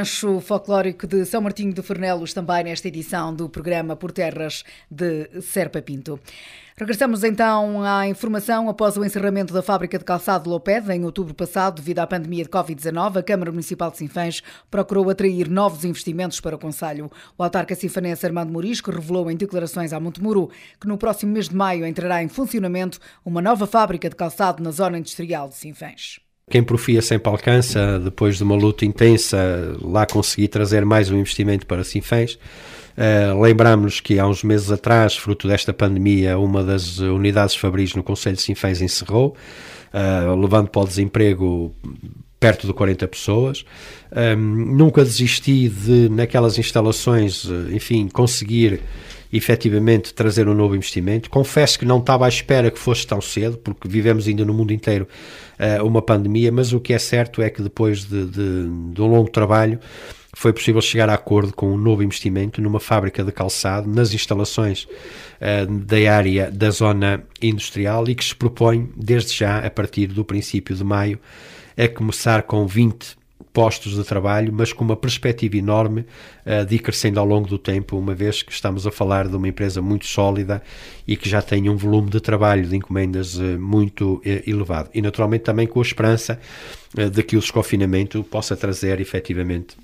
Rancho 0.00 0.40
Folclórico 0.40 1.06
de 1.06 1.26
São 1.26 1.42
Martinho 1.42 1.74
de 1.74 1.82
Fornelos 1.82 2.32
também 2.32 2.64
nesta 2.64 2.88
edição 2.88 3.34
do 3.34 3.50
programa 3.50 3.94
Por 3.94 4.12
Terras 4.12 4.64
de 4.90 5.28
Serpa 5.42 5.82
Pinto. 5.82 6.18
Regressamos 6.74 7.22
então 7.22 7.82
à 7.84 8.08
informação. 8.08 8.70
Após 8.70 8.96
o 8.96 9.04
encerramento 9.04 9.52
da 9.52 9.60
fábrica 9.60 9.98
de 9.98 10.04
calçado 10.06 10.44
de 10.44 10.48
Loped, 10.48 10.90
em 10.90 11.04
outubro 11.04 11.34
passado, 11.34 11.82
devido 11.82 11.98
à 11.98 12.06
pandemia 12.06 12.44
de 12.44 12.48
Covid-19, 12.48 13.18
a 13.18 13.22
Câmara 13.22 13.50
Municipal 13.50 13.90
de 13.90 13.98
Sinfãs 13.98 14.42
procurou 14.70 15.10
atrair 15.10 15.50
novos 15.50 15.84
investimentos 15.84 16.40
para 16.40 16.56
o 16.56 16.58
Conselho. 16.58 17.10
O 17.36 17.42
autarca 17.42 17.74
sinfanense 17.74 18.24
Armando 18.24 18.50
Morisco 18.50 18.90
revelou 18.90 19.30
em 19.30 19.36
declarações 19.36 19.92
à 19.92 20.00
Montemuro 20.00 20.48
que 20.80 20.88
no 20.88 20.96
próximo 20.96 21.34
mês 21.34 21.50
de 21.50 21.54
maio 21.54 21.84
entrará 21.84 22.22
em 22.22 22.28
funcionamento 22.28 22.98
uma 23.22 23.42
nova 23.42 23.66
fábrica 23.66 24.08
de 24.08 24.16
calçado 24.16 24.62
na 24.62 24.70
zona 24.70 24.96
industrial 24.96 25.50
de 25.50 25.56
Sinfãs. 25.56 26.20
Quem 26.50 26.64
profia 26.64 27.00
sempre 27.00 27.30
alcança, 27.30 28.00
depois 28.00 28.36
de 28.36 28.42
uma 28.42 28.56
luta 28.56 28.84
intensa, 28.84 29.38
lá 29.80 30.04
conseguir 30.04 30.48
trazer 30.48 30.84
mais 30.84 31.08
um 31.08 31.16
investimento 31.16 31.64
para 31.64 31.84
Sinfãs. 31.84 32.34
Uh, 32.98 33.40
Lembramos 33.40 34.00
que 34.00 34.18
há 34.18 34.26
uns 34.26 34.42
meses 34.42 34.68
atrás, 34.68 35.16
fruto 35.16 35.46
desta 35.46 35.72
pandemia, 35.72 36.36
uma 36.36 36.64
das 36.64 36.98
unidades 36.98 37.54
fabris 37.54 37.94
no 37.94 38.02
Conselho 38.02 38.34
de 38.34 38.42
Sinfãs 38.42 38.82
encerrou, 38.82 39.36
uh, 39.94 40.34
levando 40.34 40.68
para 40.68 40.82
o 40.82 40.86
desemprego 40.86 41.72
perto 42.40 42.66
de 42.66 42.72
40 42.72 43.06
pessoas. 43.06 43.64
Um, 44.10 44.74
nunca 44.74 45.04
desisti 45.04 45.68
de, 45.68 46.08
naquelas 46.08 46.58
instalações, 46.58 47.46
eh, 47.48 47.76
enfim, 47.76 48.08
conseguir 48.08 48.80
efetivamente 49.32 50.12
trazer 50.12 50.48
um 50.48 50.54
novo 50.54 50.74
investimento. 50.74 51.30
Confesso 51.30 51.78
que 51.78 51.84
não 51.84 51.98
estava 51.98 52.26
à 52.26 52.28
espera 52.28 52.70
que 52.70 52.78
fosse 52.78 53.06
tão 53.06 53.20
cedo, 53.20 53.56
porque 53.58 53.88
vivemos 53.88 54.26
ainda 54.26 54.44
no 54.44 54.52
mundo 54.52 54.72
inteiro 54.72 55.06
uh, 55.58 55.84
uma 55.86 56.02
pandemia, 56.02 56.50
mas 56.50 56.72
o 56.72 56.80
que 56.80 56.92
é 56.92 56.98
certo 56.98 57.40
é 57.40 57.48
que 57.48 57.62
depois 57.62 58.04
de, 58.04 58.26
de, 58.26 58.92
de 58.92 59.02
um 59.02 59.06
longo 59.06 59.30
trabalho 59.30 59.78
foi 60.32 60.52
possível 60.52 60.80
chegar 60.80 61.08
a 61.08 61.14
acordo 61.14 61.52
com 61.52 61.72
um 61.72 61.76
novo 61.76 62.02
investimento 62.02 62.62
numa 62.62 62.80
fábrica 62.80 63.22
de 63.22 63.32
calçado 63.32 63.88
nas 63.88 64.14
instalações 64.14 64.84
uh, 64.84 65.66
da 65.66 65.96
área 66.12 66.50
da 66.50 66.70
zona 66.70 67.22
industrial 67.42 68.08
e 68.08 68.14
que 68.14 68.24
se 68.24 68.34
propõe, 68.34 68.90
desde 68.96 69.32
já, 69.34 69.58
a 69.58 69.70
partir 69.70 70.08
do 70.08 70.24
princípio 70.24 70.74
de 70.74 70.84
maio, 70.84 71.18
a 71.76 71.88
começar 71.88 72.42
com 72.42 72.66
20 72.66 73.19
postos 73.52 73.96
de 73.96 74.04
trabalho, 74.04 74.52
mas 74.52 74.72
com 74.72 74.84
uma 74.84 74.96
perspectiva 74.96 75.56
enorme 75.56 76.04
uh, 76.46 76.64
de 76.64 76.76
ir 76.76 76.78
crescendo 76.78 77.18
ao 77.18 77.26
longo 77.26 77.48
do 77.48 77.58
tempo, 77.58 77.96
uma 77.96 78.14
vez 78.14 78.42
que 78.42 78.52
estamos 78.52 78.86
a 78.86 78.90
falar 78.90 79.28
de 79.28 79.36
uma 79.36 79.48
empresa 79.48 79.82
muito 79.82 80.06
sólida 80.06 80.62
e 81.06 81.16
que 81.16 81.28
já 81.28 81.42
tem 81.42 81.68
um 81.68 81.76
volume 81.76 82.10
de 82.10 82.20
trabalho, 82.20 82.66
de 82.66 82.76
encomendas 82.76 83.36
uh, 83.36 83.58
muito 83.58 84.14
uh, 84.14 84.22
elevado. 84.46 84.90
E 84.94 85.02
naturalmente 85.02 85.42
também 85.42 85.66
com 85.66 85.80
a 85.80 85.82
esperança 85.82 86.40
de 87.12 87.22
que 87.22 87.36
o 87.36 87.40
desconfinamento 87.40 88.24
possa 88.24 88.56
trazer 88.56 89.00
efetivamente 89.00 89.76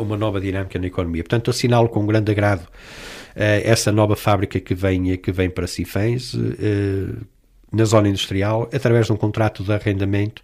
uma 0.00 0.16
nova 0.16 0.40
dinâmica 0.40 0.78
na 0.78 0.86
economia. 0.86 1.24
Portanto, 1.24 1.50
assinalo 1.50 1.88
com 1.88 2.06
grande 2.06 2.30
agrado 2.30 2.68
essa 3.34 3.90
nova 3.90 4.14
fábrica 4.14 4.60
que 4.60 4.72
vem, 4.72 5.16
que 5.16 5.32
vem 5.32 5.50
para 5.50 5.66
Cifães, 5.66 6.36
na 7.72 7.84
zona 7.84 8.08
industrial, 8.08 8.68
através 8.72 9.06
de 9.06 9.12
um 9.12 9.16
contrato 9.16 9.62
de 9.62 9.72
arrendamento 9.72 10.42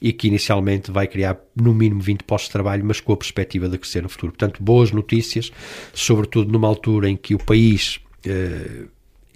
e 0.00 0.12
que 0.12 0.28
inicialmente 0.28 0.90
vai 0.90 1.06
criar 1.06 1.38
no 1.54 1.74
mínimo 1.74 2.00
20 2.00 2.22
postos 2.24 2.48
de 2.48 2.52
trabalho, 2.52 2.84
mas 2.84 3.00
com 3.00 3.12
a 3.12 3.16
perspectiva 3.16 3.68
de 3.68 3.78
crescer 3.78 4.02
no 4.02 4.08
futuro. 4.08 4.32
Portanto, 4.32 4.62
boas 4.62 4.90
notícias, 4.90 5.50
sobretudo 5.94 6.52
numa 6.52 6.68
altura 6.68 7.08
em 7.08 7.16
que 7.16 7.34
o 7.34 7.38
país 7.38 8.00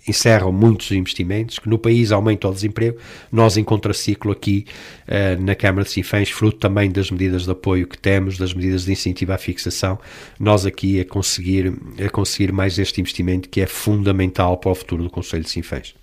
encerram 0.09 0.53
muitos 0.53 0.91
investimentos, 0.91 1.59
que 1.59 1.69
no 1.69 1.79
país 1.79 2.13
aumenta 2.13 2.49
o 2.49 2.53
desemprego. 2.53 2.99
Nós, 3.31 3.57
em 3.57 3.65
contraciclo 3.65 4.33
aqui 4.33 4.67
uh, 5.07 5.41
na 5.43 5.55
Câmara 5.55 5.85
de 5.85 5.91
Sinfãs, 5.91 6.31
fruto 6.31 6.59
também 6.59 6.91
das 6.91 7.11
medidas 7.11 7.45
de 7.45 7.51
apoio 7.51 7.87
que 7.87 7.99
temos, 7.99 8.39
das 8.39 8.55
medidas 8.55 8.85
de 8.85 8.93
incentivo 8.93 9.33
à 9.33 9.39
fixação, 9.39 9.99
nós 10.39 10.67
aqui 10.67 11.01
a 11.01 11.05
conseguir, 11.05 11.73
a 12.05 12.09
conseguir 12.09 12.53
mais 12.53 12.79
este 12.79 13.01
investimento 13.01 13.49
que 13.49 13.61
é 13.61 13.67
fundamental 13.67 14.57
para 14.59 14.71
o 14.71 14.75
futuro 14.75 15.03
do 15.03 15.11
Conselho 15.11 15.45
de 15.45 15.51
Sinfãs. 15.51 15.95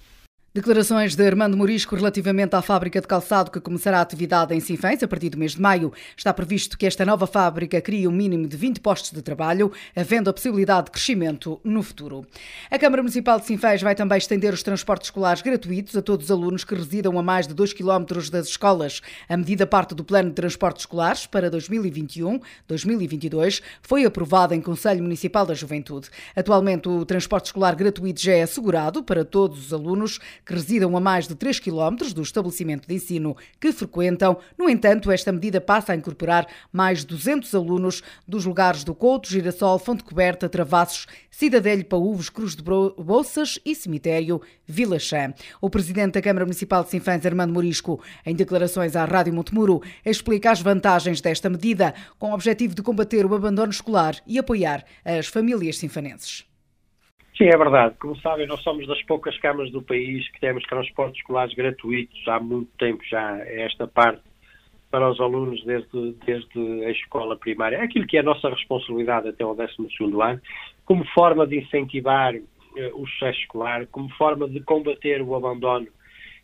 Declarações 0.58 1.16
de 1.16 1.24
Armando 1.24 1.56
Morisco 1.56 1.96
relativamente 1.96 2.56
à 2.56 2.64
fábrica 2.64 3.00
de 3.00 3.06
calçado 3.06 3.52
que 3.52 3.62
começará 3.62 4.00
a 4.00 4.02
atividade 4.02 4.56
em 4.56 4.60
Sinfãs 4.60 5.04
a 5.04 5.08
partir 5.08 5.30
do 5.30 5.38
mês 5.38 5.52
de 5.52 5.62
maio. 5.62 5.94
Está 6.18 6.34
previsto 6.34 6.80
que 6.80 6.88
esta 6.88 7.06
nova 7.06 7.28
fábrica 7.28 7.80
crie 7.80 8.08
um 8.08 8.12
mínimo 8.12 8.48
de 8.48 8.58
20 8.58 8.80
postos 8.80 9.12
de 9.12 9.22
trabalho, 9.22 9.72
havendo 9.96 10.32
a 10.32 10.34
possibilidade 10.34 10.86
de 10.86 10.92
crescimento 10.94 11.62
no 11.64 11.84
futuro. 11.84 12.26
A 12.72 12.80
Câmara 12.80 13.04
Municipal 13.04 13.40
de 13.40 13.46
Sinfãs 13.46 13.84
vai 13.84 13.94
também 13.94 14.18
estender 14.18 14.52
os 14.52 14.64
transportes 14.64 15.10
escolares 15.10 15.44
gratuitos 15.44 15.96
a 15.96 16.02
todos 16.02 16.26
os 16.26 16.32
alunos 16.32 16.64
que 16.64 16.74
residam 16.74 17.20
a 17.20 17.22
mais 17.22 17.46
de 17.46 17.54
2 17.54 17.74
km 17.74 18.06
das 18.32 18.48
escolas. 18.48 19.04
A 19.30 19.38
medida 19.38 19.68
parte 19.68 19.94
do 19.94 20.04
Plano 20.04 20.30
de 20.30 20.36
Transportes 20.36 20.82
Escolares 20.82 21.28
para 21.28 21.52
2021-2022 21.52 23.62
foi 23.84 24.06
aprovada 24.06 24.56
em 24.56 24.62
Conselho 24.62 25.04
Municipal 25.04 25.46
da 25.46 25.54
Juventude. 25.54 26.10
Atualmente, 26.36 26.90
o 26.90 27.06
transporte 27.06 27.46
escolar 27.46 27.76
gratuito 27.76 28.20
já 28.20 28.34
é 28.34 28.42
assegurado 28.42 29.04
para 29.04 29.24
todos 29.24 29.68
os 29.68 29.72
alunos 29.72 30.20
que 30.48 30.54
residam 30.54 30.96
a 30.96 31.00
mais 31.00 31.28
de 31.28 31.36
3 31.36 31.60
km 31.60 32.14
do 32.16 32.22
estabelecimento 32.22 32.88
de 32.88 32.96
ensino 32.96 33.36
que 33.60 33.74
frequentam. 33.74 34.38
No 34.58 34.70
entanto, 34.70 35.12
esta 35.12 35.32
medida 35.32 35.60
passa 35.60 35.92
a 35.92 35.96
incorporar 35.96 36.48
mais 36.72 37.04
200 37.04 37.54
alunos 37.54 38.02
dos 38.26 38.46
lugares 38.46 38.86
do 38.86 38.96
Couto, 38.96 39.30
Girassol, 39.30 39.78
Fonte 39.78 40.06
Coberta, 40.06 40.48
Travassos, 40.48 41.06
Cidadelho, 41.30 41.86
Paúvos, 41.86 42.30
Cruz 42.30 42.56
de 42.56 42.64
Bolsas 42.64 43.60
e 43.66 43.76
Cemitério 43.76 44.42
Vila 44.66 44.98
Chã. 44.98 45.34
O 45.62 45.70
presidente 45.70 46.14
da 46.14 46.22
Câmara 46.22 46.46
Municipal 46.46 46.84
de 46.84 46.92
Sinfãs, 46.92 47.26
Armando 47.26 47.54
Morisco, 47.54 48.02
em 48.26 48.34
declarações 48.34 48.96
à 48.96 49.04
Rádio 49.04 49.34
Montemuro, 49.34 49.82
explica 50.06 50.52
as 50.52 50.62
vantagens 50.62 51.20
desta 51.20 51.50
medida, 51.50 51.94
com 52.18 52.32
o 52.32 52.34
objetivo 52.34 52.74
de 52.74 52.82
combater 52.82 53.26
o 53.26 53.36
abandono 53.36 53.72
escolar 53.72 54.16
e 54.26 54.40
apoiar 54.40 54.86
as 55.04 55.28
famílias 55.28 55.78
sinfanenses. 55.78 56.46
Sim, 57.38 57.50
é 57.50 57.58
verdade. 57.58 57.96
Como 58.00 58.20
sabem, 58.20 58.48
nós 58.48 58.62
somos 58.64 58.88
das 58.88 59.02
poucas 59.04 59.38
câmaras 59.38 59.72
do 59.72 59.82
país 59.84 60.28
que 60.32 60.40
temos 60.40 60.64
transportes 60.64 61.20
escolares 61.20 61.54
gratuitos 61.54 62.28
há 62.28 62.40
muito 62.40 62.72
tempo 62.80 63.04
já, 63.06 63.38
esta 63.46 63.86
parte, 63.88 64.24
para 64.90 65.08
os 65.08 65.20
alunos 65.20 65.64
desde, 65.64 66.14
desde 66.26 66.86
a 66.86 66.90
escola 66.90 67.38
primária. 67.38 67.78
É 67.78 67.84
aquilo 67.84 68.08
que 68.08 68.18
é 68.18 68.22
a 68.22 68.24
nossa 68.24 68.50
responsabilidade 68.50 69.28
até 69.28 69.44
ao 69.44 69.54
12 69.56 69.72
ano, 70.20 70.42
como 70.84 71.06
forma 71.14 71.46
de 71.46 71.60
incentivar 71.60 72.34
eh, 72.34 72.92
o 72.96 73.06
sucesso 73.06 73.40
escolar, 73.42 73.86
como 73.88 74.10
forma 74.16 74.50
de 74.50 74.60
combater 74.62 75.22
o 75.22 75.36
abandono 75.36 75.88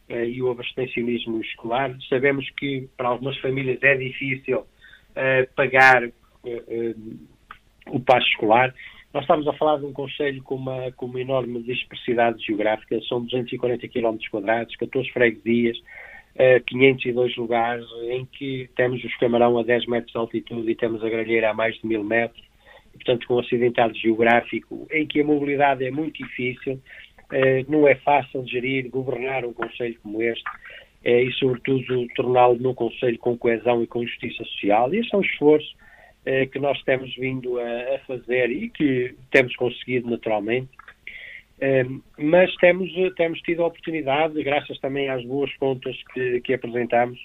eh, 0.09 0.27
e 0.27 0.43
o 0.43 0.51
abstencionismo 0.51 1.41
escolar. 1.41 1.95
Sabemos 2.07 2.47
que 2.51 2.87
para 2.95 3.07
algumas 3.07 3.37
famílias 3.39 3.81
é 3.81 3.95
difícil 3.95 4.67
eh, 5.15 5.49
pagar 5.55 6.03
o 7.87 7.99
passo 8.01 8.27
escolar 8.27 8.75
nós 9.14 9.24
estamos 9.24 9.47
a 9.47 9.53
falar 9.53 9.78
de 9.78 9.86
um 9.86 9.93
Conselho 9.93 10.41
com 10.41 10.55
uma, 10.55 10.91
com 10.93 11.05
uma 11.05 11.22
enorme 11.22 11.61
dispersidade 11.61 12.43
geográfica, 12.43 12.99
são 13.07 13.24
240 13.24 13.88
km 13.88 14.18
quadrados, 14.32 14.76
14 14.76 15.07
freguesias, 15.11 15.78
uh, 15.78 16.64
502 16.66 17.38
lugares, 17.38 17.86
em 18.09 18.26
que 18.26 18.68
temos 18.76 19.03
os 19.03 19.16
Camarão 19.18 19.59
a 19.59 19.64
10 19.64 19.86
metros 19.86 20.11
de 20.11 20.18
altitude 20.18 20.72
e 20.72 20.76
temos 20.76 21.03
a 21.03 21.09
Gralheira 21.09 21.51
a 21.51 21.53
mais 21.53 21.76
de 21.76 21.86
1000 21.86 22.03
metros, 22.03 22.43
e, 22.91 22.97
portanto 22.97 23.28
com 23.28 23.36
um 23.36 23.39
acidentado 23.39 23.95
geográfico, 23.95 24.88
em 24.91 25.05
que 25.05 25.22
a 25.22 25.24
mobilidade 25.24 25.86
é 25.86 25.91
muito 25.91 26.24
difícil, 26.24 26.74
uh, 26.74 27.72
não 27.72 27.88
é 27.88 27.93
fácil 27.95 28.43
gerir, 28.47 28.89
governar 28.89 29.45
um 29.45 29.53
Conselho 29.53 29.95
como 30.01 30.24
este, 30.24 30.49
uh, 30.49 31.07
e 31.07 31.32
sobretudo 31.34 32.07
torná-lo 32.16 32.55
num 32.55 32.74
Conselho 32.74 33.20
com 33.20 33.38
coesão 33.38 33.84
e 33.84 33.86
com 33.86 34.03
justiça 34.03 34.43
social, 34.43 34.91
e 34.91 34.97
esse 34.97 35.14
é 35.14 35.18
um 35.20 35.22
esforço 35.22 35.76
eh, 35.76 35.92
que 36.51 36.57
nós 36.59 36.82
temos 36.84 37.13
vindo 37.15 37.59
a, 37.59 37.99
fazer 38.07 38.49
e 38.49 38.69
que 38.69 39.13
temos 39.30 39.55
conseguido 39.55 40.09
naturalmente. 40.09 40.69
Eh, 41.59 41.86
mas 42.17 42.53
temos, 42.57 42.91
temos 43.15 43.39
tido 43.41 43.63
a 43.63 43.67
oportunidade, 43.67 44.41
graças 44.43 44.80
também 44.80 45.09
às 45.09 45.24
boas 45.26 45.53
contas 45.57 45.95
que, 46.13 46.41
que 46.41 46.53
apresentamos 46.53 47.19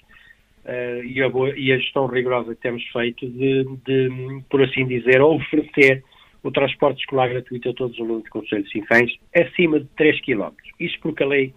eh, 0.65 1.01
e, 1.03 1.21
a 1.21 1.29
boa, 1.29 1.53
e, 1.57 1.71
a 1.71 1.77
gestão 1.77 2.05
rigorosa 2.07 2.55
que 2.55 2.61
temos 2.61 2.83
feito, 2.87 3.27
de, 3.27 3.63
de, 3.85 4.41
por 4.49 4.61
assim 4.61 4.85
dizer, 4.85 5.21
oferecer 5.21 6.03
o 6.43 6.51
transporte 6.51 6.99
escolar 6.99 7.29
gratuito 7.29 7.69
a 7.69 7.73
todos 7.73 7.97
os 7.97 8.01
alunos 8.01 8.23
do 8.23 8.29
Conselho 8.29 8.63
de 8.63 8.71
Sinfãs 8.71 9.11
acima 9.35 9.79
de 9.79 9.87
3 9.97 10.21
km. 10.21 10.51
Isto 10.79 10.99
porque 11.01 11.23
a 11.23 11.27
lei 11.27 11.53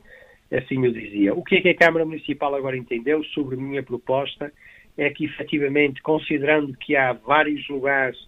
assim 0.51 0.79
o 0.87 0.93
dizia. 0.93 1.35
O 1.35 1.43
que 1.43 1.57
é 1.57 1.61
que 1.61 1.69
a 1.71 1.75
Câmara 1.75 2.05
Municipal 2.05 2.55
agora 2.55 2.77
entendeu 2.77 3.23
sobre 3.27 3.57
a 3.57 3.61
minha 3.61 3.83
proposta 3.83 4.53
é 4.97 5.11
que, 5.11 5.25
efetivamente, 5.25 6.03
considerando 6.03 6.77
que 6.77 6.97
há 6.97 7.13
vários 7.13 7.67
lugares 7.69 8.19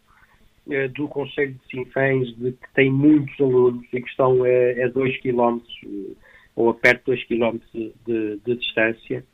eh, 0.70 0.88
do 0.88 1.08
Conselho 1.08 1.54
de 1.54 1.70
Sinfãs 1.70 2.34
de 2.36 2.52
que 2.52 2.74
têm 2.74 2.90
muitos 2.90 3.38
alunos 3.38 3.84
e 3.92 4.00
que 4.00 4.08
estão 4.08 4.42
a, 4.44 4.84
a 4.84 4.88
2 4.88 5.20
km 5.20 5.60
eh, 5.84 6.14
ou 6.56 6.70
a 6.70 6.74
perto 6.74 7.12
de 7.12 7.26
2 7.26 7.26
km 7.26 7.58
de, 7.74 8.36
de, 8.38 8.56
distância, 8.56 9.24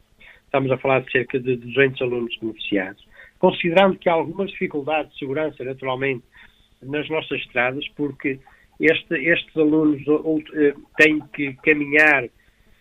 estamos 0.45 0.71
a 0.73 0.79
falar 0.79 1.03
de 1.03 1.13
cerca 1.13 1.39
de 1.39 1.57
200 1.57 2.03
alunos 2.03 2.37
beneficiados. 2.41 3.07
Considerando 3.39 3.97
que 3.97 4.09
há 4.09 4.13
algumas 4.13 4.51
dificuldades 4.51 5.13
de 5.13 5.19
segurança, 5.21 5.63
naturalmente, 5.63 6.25
nas 6.83 7.09
nossas 7.09 7.39
estradas, 7.41 7.87
porque 7.97 8.41
este, 8.81 9.15
estes 9.15 9.57
alunos 9.57 10.03
eh, 10.55 10.75
têm 10.97 11.21
que 11.33 11.55
caminhar 11.63 12.29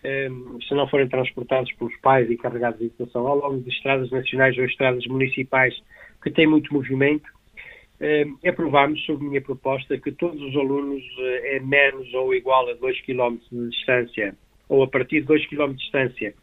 se 0.02 0.74
não 0.74 0.88
forem 0.88 1.08
transportados 1.08 1.72
pelos 1.74 1.96
pais 1.98 2.30
e 2.30 2.38
carregados 2.38 2.80
de 2.80 2.86
educação 2.86 3.28
ao 3.28 3.38
longo 3.38 3.62
de 3.62 3.70
estradas 3.70 4.10
nacionais 4.12 4.58
ou 4.58 4.66
estradas 4.66 5.06
municipais 5.08 5.76
que 6.24 6.32
tem 6.32 6.48
muito 6.48 6.74
movimento, 6.74 7.30
aprovámos, 8.48 9.04
sob 9.06 9.24
minha 9.24 9.42
proposta, 9.42 9.98
que 9.98 10.12
todos 10.12 10.42
os 10.42 10.56
alunos 10.56 11.04
é 11.20 11.60
menos 11.60 12.14
ou 12.14 12.34
igual 12.34 12.70
a 12.70 12.74
2 12.74 13.02
km 13.02 13.38
de 13.52 13.70
distância, 13.70 14.36
ou 14.70 14.84
a 14.84 14.88
partir 14.88 15.22
de 15.22 15.28
2 15.28 15.48
km 15.48 15.72
de 15.72 15.78
distância 15.78 16.34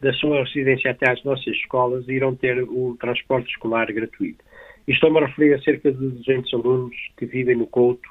da 0.00 0.12
sua 0.14 0.44
residência 0.44 0.90
até 0.90 1.10
às 1.10 1.22
nossas 1.24 1.46
escolas, 1.46 2.08
irão 2.08 2.34
ter 2.34 2.60
o 2.62 2.96
transporte 3.00 3.48
escolar 3.48 3.86
gratuito. 3.92 4.44
Estou-me 4.86 5.18
a 5.18 5.26
referir 5.26 5.54
a 5.54 5.62
cerca 5.62 5.90
de 5.90 5.98
200 5.98 6.54
alunos 6.54 6.94
que 7.16 7.24
vivem 7.24 7.56
no 7.56 7.66
Couto, 7.66 8.08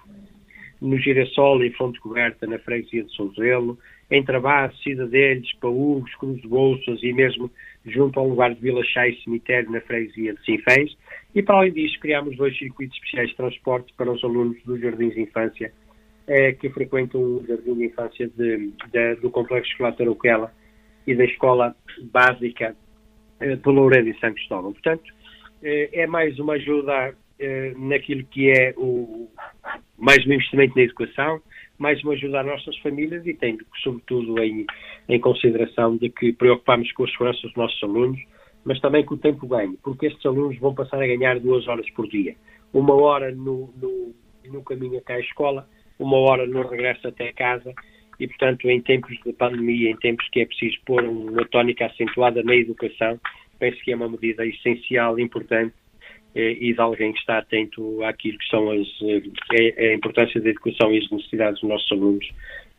no 0.81 0.97
Girassol, 0.97 1.63
em 1.63 1.71
Fonte 1.71 1.99
Coberta, 1.99 2.47
na 2.47 2.59
freguesia 2.59 3.03
de 3.03 3.11
Souzelo, 3.11 3.77
em 4.09 4.23
Travasso, 4.23 4.77
Cidadelhos, 4.83 5.51
Paúgos, 5.59 6.13
Cruz 6.15 6.41
de 6.41 6.47
Bolsas 6.47 7.01
e 7.01 7.11
mesmo 7.13 7.49
junto 7.85 8.19
ao 8.19 8.27
lugar 8.27 8.53
de 8.53 8.61
Vila 8.61 8.83
Chá 8.83 9.07
e 9.07 9.15
Cemitério, 9.23 9.71
na 9.71 9.81
freguesia 9.81 10.33
de 10.33 10.45
Sinfãs. 10.45 10.95
E, 11.33 11.41
para 11.41 11.57
além 11.57 11.73
disso, 11.73 11.99
criámos 11.99 12.35
dois 12.37 12.57
circuitos 12.57 12.95
especiais 12.97 13.29
de 13.29 13.35
transporte 13.35 13.93
para 13.97 14.11
os 14.11 14.23
alunos 14.23 14.61
dos 14.63 14.79
jardins 14.79 15.13
de 15.13 15.21
infância 15.21 15.71
eh, 16.27 16.53
que 16.53 16.69
frequentam 16.69 17.21
o 17.21 17.45
jardim 17.47 17.75
de 17.75 17.85
infância 17.85 18.27
de, 18.27 18.71
de, 18.91 19.15
do 19.15 19.29
Complexo 19.29 19.71
Escolar 19.71 19.95
Tarouquela 19.95 20.51
e 21.05 21.13
da 21.13 21.25
Escola 21.25 21.75
Básica 22.11 22.75
eh, 23.39 23.55
de 23.55 23.69
Loureiro 23.69 24.09
e 24.09 24.19
São 24.19 24.33
Cristóvão. 24.33 24.73
Portanto, 24.73 25.13
eh, 25.63 25.89
é 25.93 26.07
mais 26.07 26.39
uma 26.39 26.53
ajuda 26.53 27.13
eh, 27.39 27.73
naquilo 27.77 28.23
que 28.25 28.49
é 28.49 28.73
o 28.77 29.29
mais 29.97 30.25
um 30.25 30.33
investimento 30.33 30.75
na 30.75 30.83
educação, 30.83 31.41
mais 31.77 32.01
uma 32.03 32.13
ajuda 32.13 32.41
às 32.41 32.45
nossas 32.45 32.77
famílias 32.77 33.25
e 33.25 33.33
tendo, 33.33 33.65
sobretudo, 33.83 34.41
em, 34.41 34.65
em 35.09 35.19
consideração 35.19 35.97
de 35.97 36.09
que 36.09 36.33
preocupamos 36.33 36.91
com 36.93 37.03
a 37.03 37.07
segurança 37.07 37.41
dos 37.41 37.55
nossos 37.55 37.81
alunos, 37.83 38.19
mas 38.63 38.79
também 38.79 39.05
com 39.05 39.15
o 39.15 39.17
tempo 39.17 39.47
ganho, 39.47 39.77
porque 39.83 40.07
estes 40.07 40.25
alunos 40.25 40.57
vão 40.59 40.73
passar 40.73 41.01
a 41.01 41.07
ganhar 41.07 41.39
duas 41.39 41.67
horas 41.67 41.89
por 41.91 42.07
dia. 42.07 42.35
Uma 42.73 42.95
hora 42.95 43.31
no, 43.31 43.73
no, 43.79 44.13
no 44.51 44.63
caminho 44.63 44.97
até 44.97 45.15
à 45.15 45.19
escola, 45.19 45.67
uma 45.99 46.17
hora 46.17 46.47
no 46.47 46.67
regresso 46.67 47.07
até 47.07 47.31
casa 47.31 47.73
e, 48.19 48.27
portanto, 48.27 48.69
em 48.69 48.81
tempos 48.81 49.15
de 49.23 49.33
pandemia, 49.33 49.91
em 49.91 49.97
tempos 49.97 50.27
que 50.29 50.41
é 50.41 50.45
preciso 50.45 50.77
pôr 50.85 51.03
uma 51.03 51.45
tónica 51.45 51.85
acentuada 51.85 52.41
na 52.43 52.55
educação, 52.55 53.19
penso 53.59 53.79
que 53.83 53.91
é 53.91 53.95
uma 53.95 54.09
medida 54.09 54.45
essencial, 54.45 55.19
importante 55.19 55.73
e 56.35 56.73
de 56.73 56.81
alguém 56.81 57.13
que 57.13 57.19
está 57.19 57.37
atento 57.37 58.03
àquilo 58.03 58.37
que 58.37 58.47
são 58.47 58.69
as, 58.71 58.87
eh, 59.53 59.91
a 59.91 59.93
importância 59.93 60.41
da 60.41 60.49
educação 60.49 60.93
e 60.93 60.97
as 60.97 61.09
necessidades 61.09 61.61
dos 61.61 61.69
nossos 61.69 61.91
alunos, 61.91 62.27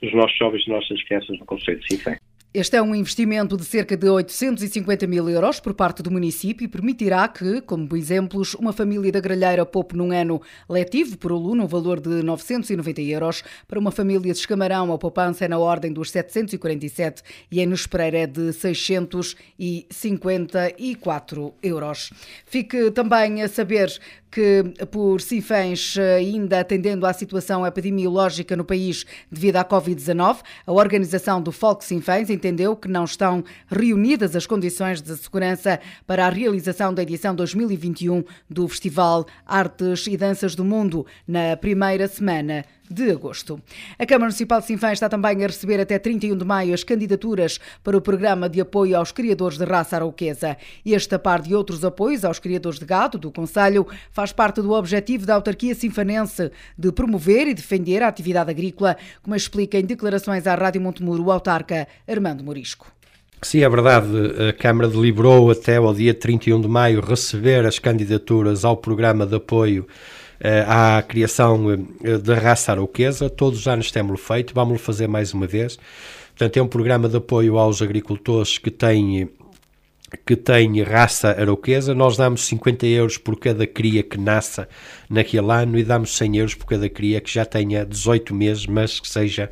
dos 0.03 0.13
nossos 0.13 0.37
jovens 0.37 0.63
e 0.63 0.71
das 0.71 0.81
nossas 0.81 1.03
crianças 1.05 1.39
no 1.39 1.47
Conselho 1.47 1.81
de 1.81 1.87
Sinfém. 1.87 2.17
Este 2.55 2.76
é 2.76 2.82
um 2.82 2.94
investimento 2.94 3.57
de 3.57 3.64
cerca 3.66 3.97
de 3.97 4.09
850 4.09 5.07
mil 5.07 5.28
euros 5.28 5.61
por 5.61 5.74
parte 5.74 6.03
do 6.03 6.11
município 6.11 6.64
e 6.64 6.68
permitirá 6.68 7.28
que, 7.28 7.61
como 7.61 7.94
exemplos, 7.94 8.55
uma 8.55 8.72
família 8.72 9.12
da 9.12 9.20
Gralheira 9.20 9.66
poupe 9.66 9.94
num 9.94 10.11
ano 10.11 10.40
letivo 10.66 11.18
por 11.18 11.32
aluno 11.32 11.64
o 11.64 11.68
valor 11.68 12.01
de 12.01 12.22
990 12.22 13.03
euros, 13.03 13.44
para 13.68 13.78
uma 13.78 13.90
família 13.90 14.32
de 14.32 14.38
Escamarão 14.38 14.90
a 14.90 14.97
poupança 14.97 15.44
é 15.44 15.49
na 15.49 15.59
ordem 15.59 15.92
dos 15.92 16.11
747 16.11 17.22
e 17.51 17.61
em 17.61 17.66
Nos 17.66 17.86
é 17.92 18.26
de 18.26 18.55
654 18.55 21.55
euros. 21.62 22.11
Fique 22.47 22.90
também 22.90 23.42
a 23.42 23.49
saber 23.49 23.94
que, 24.30 24.62
por 24.90 25.20
Sinfãs, 25.22 25.97
ainda 26.18 26.61
atendendo 26.61 27.07
à 27.07 27.12
situação 27.14 27.66
epidemiológica 27.66 28.55
no 28.55 28.66
país 28.66 29.07
devido 29.30 29.57
à 29.57 29.64
Covid-19, 29.64 30.40
a 30.66 30.72
organização 30.72 31.40
do 31.40 31.51
Folk 31.51 31.82
Sinfãs 31.82 32.28
entendeu 32.37 32.76
que 32.76 32.89
não 32.89 33.05
estão 33.05 33.43
reunidas 33.66 34.37
as 34.37 34.47
condições 34.47 35.01
de 35.01 35.16
segurança 35.16 35.80
para 36.07 36.26
a 36.26 36.30
realização 36.30 36.95
da 36.95 37.03
edição 37.03 37.34
2021 37.34 38.22
do 38.49 38.68
Festival 38.68 39.26
Artes 39.45 40.07
e 40.07 40.16
Danças 40.16 40.55
do 40.55 40.64
Mundo 40.64 41.05
na 41.26 41.57
primeira 41.57 42.07
semana 42.07 42.64
de 42.91 43.11
agosto. 43.11 43.61
A 43.99 44.07
Câmara 44.07 44.26
Municipal 44.26 44.61
de 44.61 44.66
Sinfãs 44.66 44.93
está 44.93 45.09
também 45.09 45.43
a 45.43 45.47
receber 45.47 45.80
até 45.80 45.99
31 45.99 46.37
de 46.37 46.45
maio 46.45 46.74
as 46.74 46.84
candidaturas 46.84 47.59
para 47.82 47.97
o 47.97 48.01
programa 48.01 48.49
de 48.49 48.61
apoio 48.61 48.97
aos 48.97 49.12
criadores 49.12 49.59
de 49.59 49.64
raça 49.64 49.97
arauquesa. 49.97 50.57
Este, 50.84 51.14
a 51.14 51.18
par 51.18 51.41
de 51.43 51.55
outros 51.55 51.84
apoios 51.84 52.24
aos 52.24 52.39
criadores 52.39 52.78
de 52.78 52.84
gado 52.84 53.18
do 53.18 53.30
Conselho, 53.30 53.87
faz 54.11 54.32
parte 54.32 54.62
do 54.62 54.72
objetivo 54.72 55.26
da 55.26 55.34
autarquia 55.34 55.74
sinfanense 55.74 56.51
de 56.76 56.93
promover 56.93 57.47
e 57.47 57.55
defender 57.55 58.03
a 58.03 58.09
atividade 58.09 58.51
agrícola, 58.51 58.97
como 59.22 59.37
explica 59.37 59.78
em 59.78 59.84
declarações 59.84 60.47
à 60.47 60.55
Rádio 60.55 60.80
Montemuro 60.80 61.24
o 61.24 61.30
autarca 61.30 61.87
Armando 62.09 62.45
Morisco. 62.45 62.97
Sim, 63.43 63.62
é 63.62 63.68
verdade. 63.68 64.09
A 64.49 64.53
Câmara 64.53 64.89
deliberou 64.89 65.51
até 65.51 65.76
ao 65.76 65.95
dia 65.95 66.14
31 66.14 66.61
de 66.61 66.68
maio 66.68 67.01
receber 67.01 67.66
as 67.66 67.78
candidaturas 67.78 68.64
ao 68.64 68.76
programa 68.76 69.26
de 69.26 69.37
apoio 69.37 69.87
à 70.66 71.03
criação 71.03 71.87
eh, 72.03 72.18
da 72.18 72.34
raça 72.34 72.72
arauquesa. 72.72 73.30
Todos 73.30 73.61
os 73.61 73.68
anos 73.68 73.91
temos 73.91 74.20
feito, 74.20 74.55
vamos 74.55 74.80
fazer 74.80 75.07
mais 75.07 75.32
uma 75.32 75.47
vez. 75.47 75.78
Portanto, 76.28 76.57
é 76.57 76.62
um 76.62 76.68
programa 76.68 77.09
de 77.09 77.16
apoio 77.16 77.59
aos 77.59 77.80
agricultores 77.80 78.59
que 78.59 78.70
têm 78.70 79.28
que 80.24 80.37
tem 80.37 80.80
raça 80.82 81.30
arauquesa, 81.30 81.93
nós 81.95 82.16
damos 82.16 82.47
50 82.47 82.87
euros 82.87 83.18
por 83.18 83.39
cada 83.39 83.66
cria 83.66 84.05
que 84.05 84.16
nasça 84.16 84.68
naquele 85.11 85.51
ano 85.51 85.76
e 85.76 85.84
damos 85.84 86.16
100 86.16 86.37
euros 86.37 86.55
por 86.55 86.66
cada 86.66 86.89
cria 86.89 87.20
que 87.20 87.32
já 87.32 87.45
tenha 87.45 87.84
18 87.84 88.32
meses, 88.32 88.66
mas 88.66 89.01
que 89.01 89.09
seja 89.09 89.51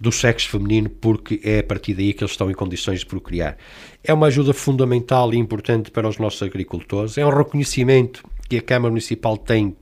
do 0.00 0.10
sexo 0.10 0.48
feminino, 0.48 0.88
porque 0.88 1.38
é 1.44 1.58
a 1.58 1.62
partir 1.62 1.92
daí 1.92 2.14
que 2.14 2.24
eles 2.24 2.30
estão 2.30 2.50
em 2.50 2.54
condições 2.54 3.00
de 3.00 3.06
procriar. 3.06 3.58
É 4.02 4.14
uma 4.14 4.28
ajuda 4.28 4.54
fundamental 4.54 5.34
e 5.34 5.36
importante 5.36 5.90
para 5.90 6.08
os 6.08 6.16
nossos 6.16 6.42
agricultores, 6.42 7.18
é 7.18 7.26
um 7.26 7.30
reconhecimento 7.30 8.24
que 8.48 8.56
a 8.56 8.62
Câmara 8.62 8.90
Municipal 8.90 9.36
tem 9.36 9.76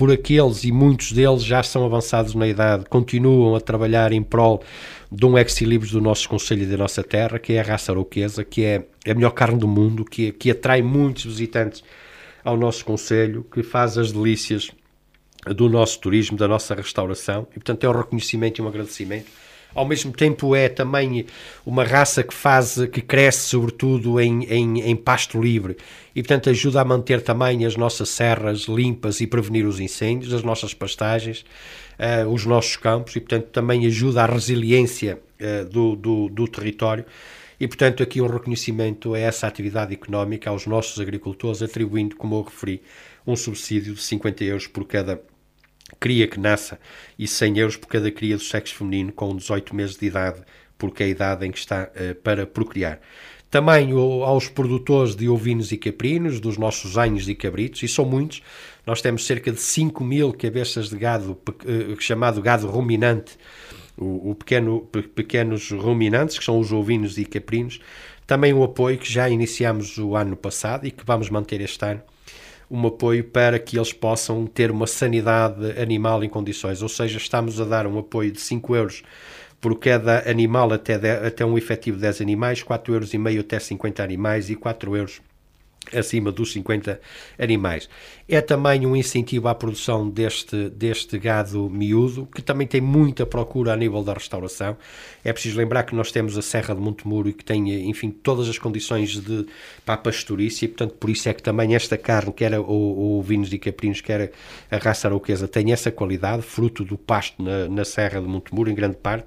por 0.00 0.10
aqueles 0.10 0.64
e 0.64 0.72
muitos 0.72 1.12
deles 1.12 1.44
já 1.44 1.62
são 1.62 1.84
avançados 1.84 2.34
na 2.34 2.48
idade, 2.48 2.86
continuam 2.88 3.54
a 3.54 3.60
trabalhar 3.60 4.12
em 4.12 4.22
prol 4.22 4.62
de 5.12 5.26
um 5.26 5.36
ex-libris 5.36 5.90
do 5.90 6.00
nosso 6.00 6.26
Conselho 6.26 6.62
e 6.62 6.66
da 6.66 6.78
nossa 6.78 7.04
terra, 7.04 7.38
que 7.38 7.52
é 7.52 7.60
a 7.60 7.62
raça 7.62 7.92
aroquesa, 7.92 8.42
que 8.42 8.64
é 8.64 8.86
a 9.06 9.12
melhor 9.12 9.32
carne 9.32 9.58
do 9.58 9.68
mundo, 9.68 10.02
que, 10.02 10.32
que 10.32 10.52
atrai 10.52 10.80
muitos 10.80 11.26
visitantes 11.26 11.84
ao 12.42 12.56
nosso 12.56 12.82
Conselho, 12.82 13.44
que 13.52 13.62
faz 13.62 13.98
as 13.98 14.10
delícias 14.10 14.70
do 15.54 15.68
nosso 15.68 16.00
turismo, 16.00 16.34
da 16.34 16.48
nossa 16.48 16.74
restauração, 16.74 17.46
e 17.50 17.56
portanto 17.56 17.84
é 17.84 17.90
um 17.90 17.92
reconhecimento 17.92 18.58
e 18.58 18.62
um 18.62 18.68
agradecimento 18.68 19.26
ao 19.74 19.86
mesmo 19.86 20.12
tempo 20.12 20.54
é 20.54 20.68
também 20.68 21.26
uma 21.64 21.84
raça 21.84 22.22
que 22.22 22.34
faz, 22.34 22.76
que 22.92 23.00
cresce 23.00 23.48
sobretudo 23.48 24.20
em, 24.20 24.44
em, 24.44 24.80
em, 24.82 24.96
pasto 24.96 25.40
livre. 25.40 25.76
E 26.14 26.22
portanto 26.22 26.50
ajuda 26.50 26.80
a 26.80 26.84
manter 26.84 27.22
também 27.22 27.64
as 27.64 27.76
nossas 27.76 28.08
serras 28.08 28.62
limpas 28.62 29.20
e 29.20 29.26
prevenir 29.26 29.66
os 29.66 29.78
incêndios, 29.78 30.34
as 30.34 30.42
nossas 30.42 30.74
pastagens, 30.74 31.44
uh, 31.98 32.28
os 32.28 32.44
nossos 32.44 32.76
campos. 32.76 33.14
E 33.16 33.20
portanto 33.20 33.46
também 33.46 33.86
ajuda 33.86 34.22
à 34.22 34.26
resiliência 34.26 35.20
uh, 35.40 35.64
do, 35.66 35.94
do, 35.94 36.28
do 36.28 36.48
território. 36.48 37.04
E 37.60 37.68
portanto 37.68 38.02
aqui 38.02 38.20
um 38.20 38.26
reconhecimento 38.26 39.14
a 39.14 39.18
essa 39.18 39.46
atividade 39.46 39.92
económica 39.92 40.50
aos 40.50 40.66
nossos 40.66 40.98
agricultores, 40.98 41.62
atribuindo, 41.62 42.16
como 42.16 42.36
eu 42.36 42.42
referi, 42.42 42.82
um 43.26 43.36
subsídio 43.36 43.94
de 43.94 44.02
50 44.02 44.44
euros 44.44 44.66
por 44.66 44.86
cada 44.86 45.20
cria 45.98 46.26
que 46.26 46.38
nasça 46.38 46.78
e 47.18 47.26
100 47.26 47.58
euros 47.58 47.76
por 47.76 47.86
cada 47.88 48.10
cria 48.10 48.36
do 48.36 48.42
sexo 48.42 48.74
feminino 48.74 49.12
com 49.12 49.34
18 49.34 49.74
meses 49.74 49.96
de 49.96 50.06
idade, 50.06 50.42
porque 50.78 51.02
é 51.02 51.06
a 51.06 51.08
idade 51.08 51.46
em 51.46 51.50
que 51.50 51.58
está 51.58 51.84
uh, 51.84 52.14
para 52.16 52.46
procriar. 52.46 53.00
Também 53.50 53.90
aos 53.90 54.48
produtores 54.48 55.16
de 55.16 55.28
ovinos 55.28 55.72
e 55.72 55.76
caprinos, 55.76 56.38
dos 56.38 56.56
nossos 56.56 56.96
anhos 56.96 57.28
e 57.28 57.34
cabritos, 57.34 57.82
e 57.82 57.88
são 57.88 58.04
muitos. 58.04 58.42
Nós 58.86 59.02
temos 59.02 59.26
cerca 59.26 59.50
de 59.50 59.60
5 59.60 60.04
mil 60.04 60.32
cabeças 60.32 60.88
de 60.88 60.96
gado, 60.96 61.32
uh, 61.32 62.00
chamado 62.00 62.40
gado 62.40 62.68
ruminante, 62.68 63.36
o, 63.98 64.30
o 64.30 64.34
pequeno, 64.36 64.88
pequenos 65.14 65.70
ruminantes, 65.72 66.38
que 66.38 66.44
são 66.44 66.60
os 66.60 66.72
ovinos 66.72 67.18
e 67.18 67.24
caprinos. 67.24 67.80
Também 68.24 68.52
o 68.52 68.62
apoio 68.62 68.96
que 68.96 69.12
já 69.12 69.28
iniciamos 69.28 69.98
o 69.98 70.14
ano 70.14 70.36
passado 70.36 70.86
e 70.86 70.92
que 70.92 71.04
vamos 71.04 71.28
manter 71.28 71.60
este 71.60 71.84
ano, 71.84 72.00
um 72.70 72.86
apoio 72.86 73.24
para 73.24 73.58
que 73.58 73.76
eles 73.76 73.92
possam 73.92 74.46
ter 74.46 74.70
uma 74.70 74.86
sanidade 74.86 75.78
animal 75.80 76.22
em 76.22 76.28
condições. 76.28 76.82
Ou 76.82 76.88
seja, 76.88 77.18
estamos 77.18 77.60
a 77.60 77.64
dar 77.64 77.86
um 77.86 77.98
apoio 77.98 78.30
de 78.30 78.40
5 78.40 78.76
euros 78.76 79.02
por 79.60 79.78
cada 79.78 80.30
animal 80.30 80.72
até, 80.72 80.96
de, 80.96 81.10
até 81.10 81.44
um 81.44 81.58
efetivo 81.58 81.96
de 81.96 82.02
10 82.02 82.20
animais, 82.20 82.62
4 82.62 82.94
euros 82.94 83.10
até 83.38 83.58
50 83.58 84.02
animais 84.02 84.48
e 84.48 84.54
4 84.54 84.96
euros 84.96 85.20
acima 85.92 86.30
dos 86.30 86.52
50 86.52 87.00
animais. 87.38 87.88
É 88.28 88.40
também 88.40 88.86
um 88.86 88.94
incentivo 88.94 89.48
à 89.48 89.54
produção 89.54 90.08
deste, 90.08 90.68
deste 90.70 91.18
gado 91.18 91.68
miúdo, 91.68 92.28
que 92.32 92.42
também 92.42 92.66
tem 92.66 92.80
muita 92.80 93.26
procura 93.26 93.72
a 93.72 93.76
nível 93.76 94.02
da 94.04 94.12
restauração. 94.12 94.76
É 95.24 95.32
preciso 95.32 95.58
lembrar 95.58 95.82
que 95.82 95.94
nós 95.94 96.12
temos 96.12 96.38
a 96.38 96.42
Serra 96.42 96.74
de 96.74 96.80
Montemuro 96.80 97.28
e 97.28 97.32
que 97.32 97.44
tem, 97.44 97.88
enfim, 97.88 98.10
todas 98.10 98.48
as 98.48 98.58
condições 98.58 99.18
de, 99.18 99.46
para 99.84 99.94
a 99.94 99.98
pastorícia, 99.98 100.66
e 100.66 100.68
portanto 100.68 100.94
por 100.94 101.10
isso 101.10 101.28
é 101.28 101.34
que 101.34 101.42
também 101.42 101.74
esta 101.74 101.96
carne, 101.96 102.32
quer 102.32 102.58
o, 102.58 102.64
o 103.18 103.22
vinos 103.22 103.52
e 103.52 103.58
caprinos, 103.58 104.00
quer 104.00 104.32
a 104.70 104.76
raça 104.76 105.08
arauquesa, 105.08 105.48
tem 105.48 105.72
essa 105.72 105.90
qualidade, 105.90 106.42
fruto 106.42 106.84
do 106.84 106.96
pasto 106.96 107.42
na, 107.42 107.68
na 107.68 107.84
Serra 107.84 108.20
de 108.20 108.28
Montemuro, 108.28 108.70
em 108.70 108.74
grande 108.74 108.96
parte, 108.96 109.26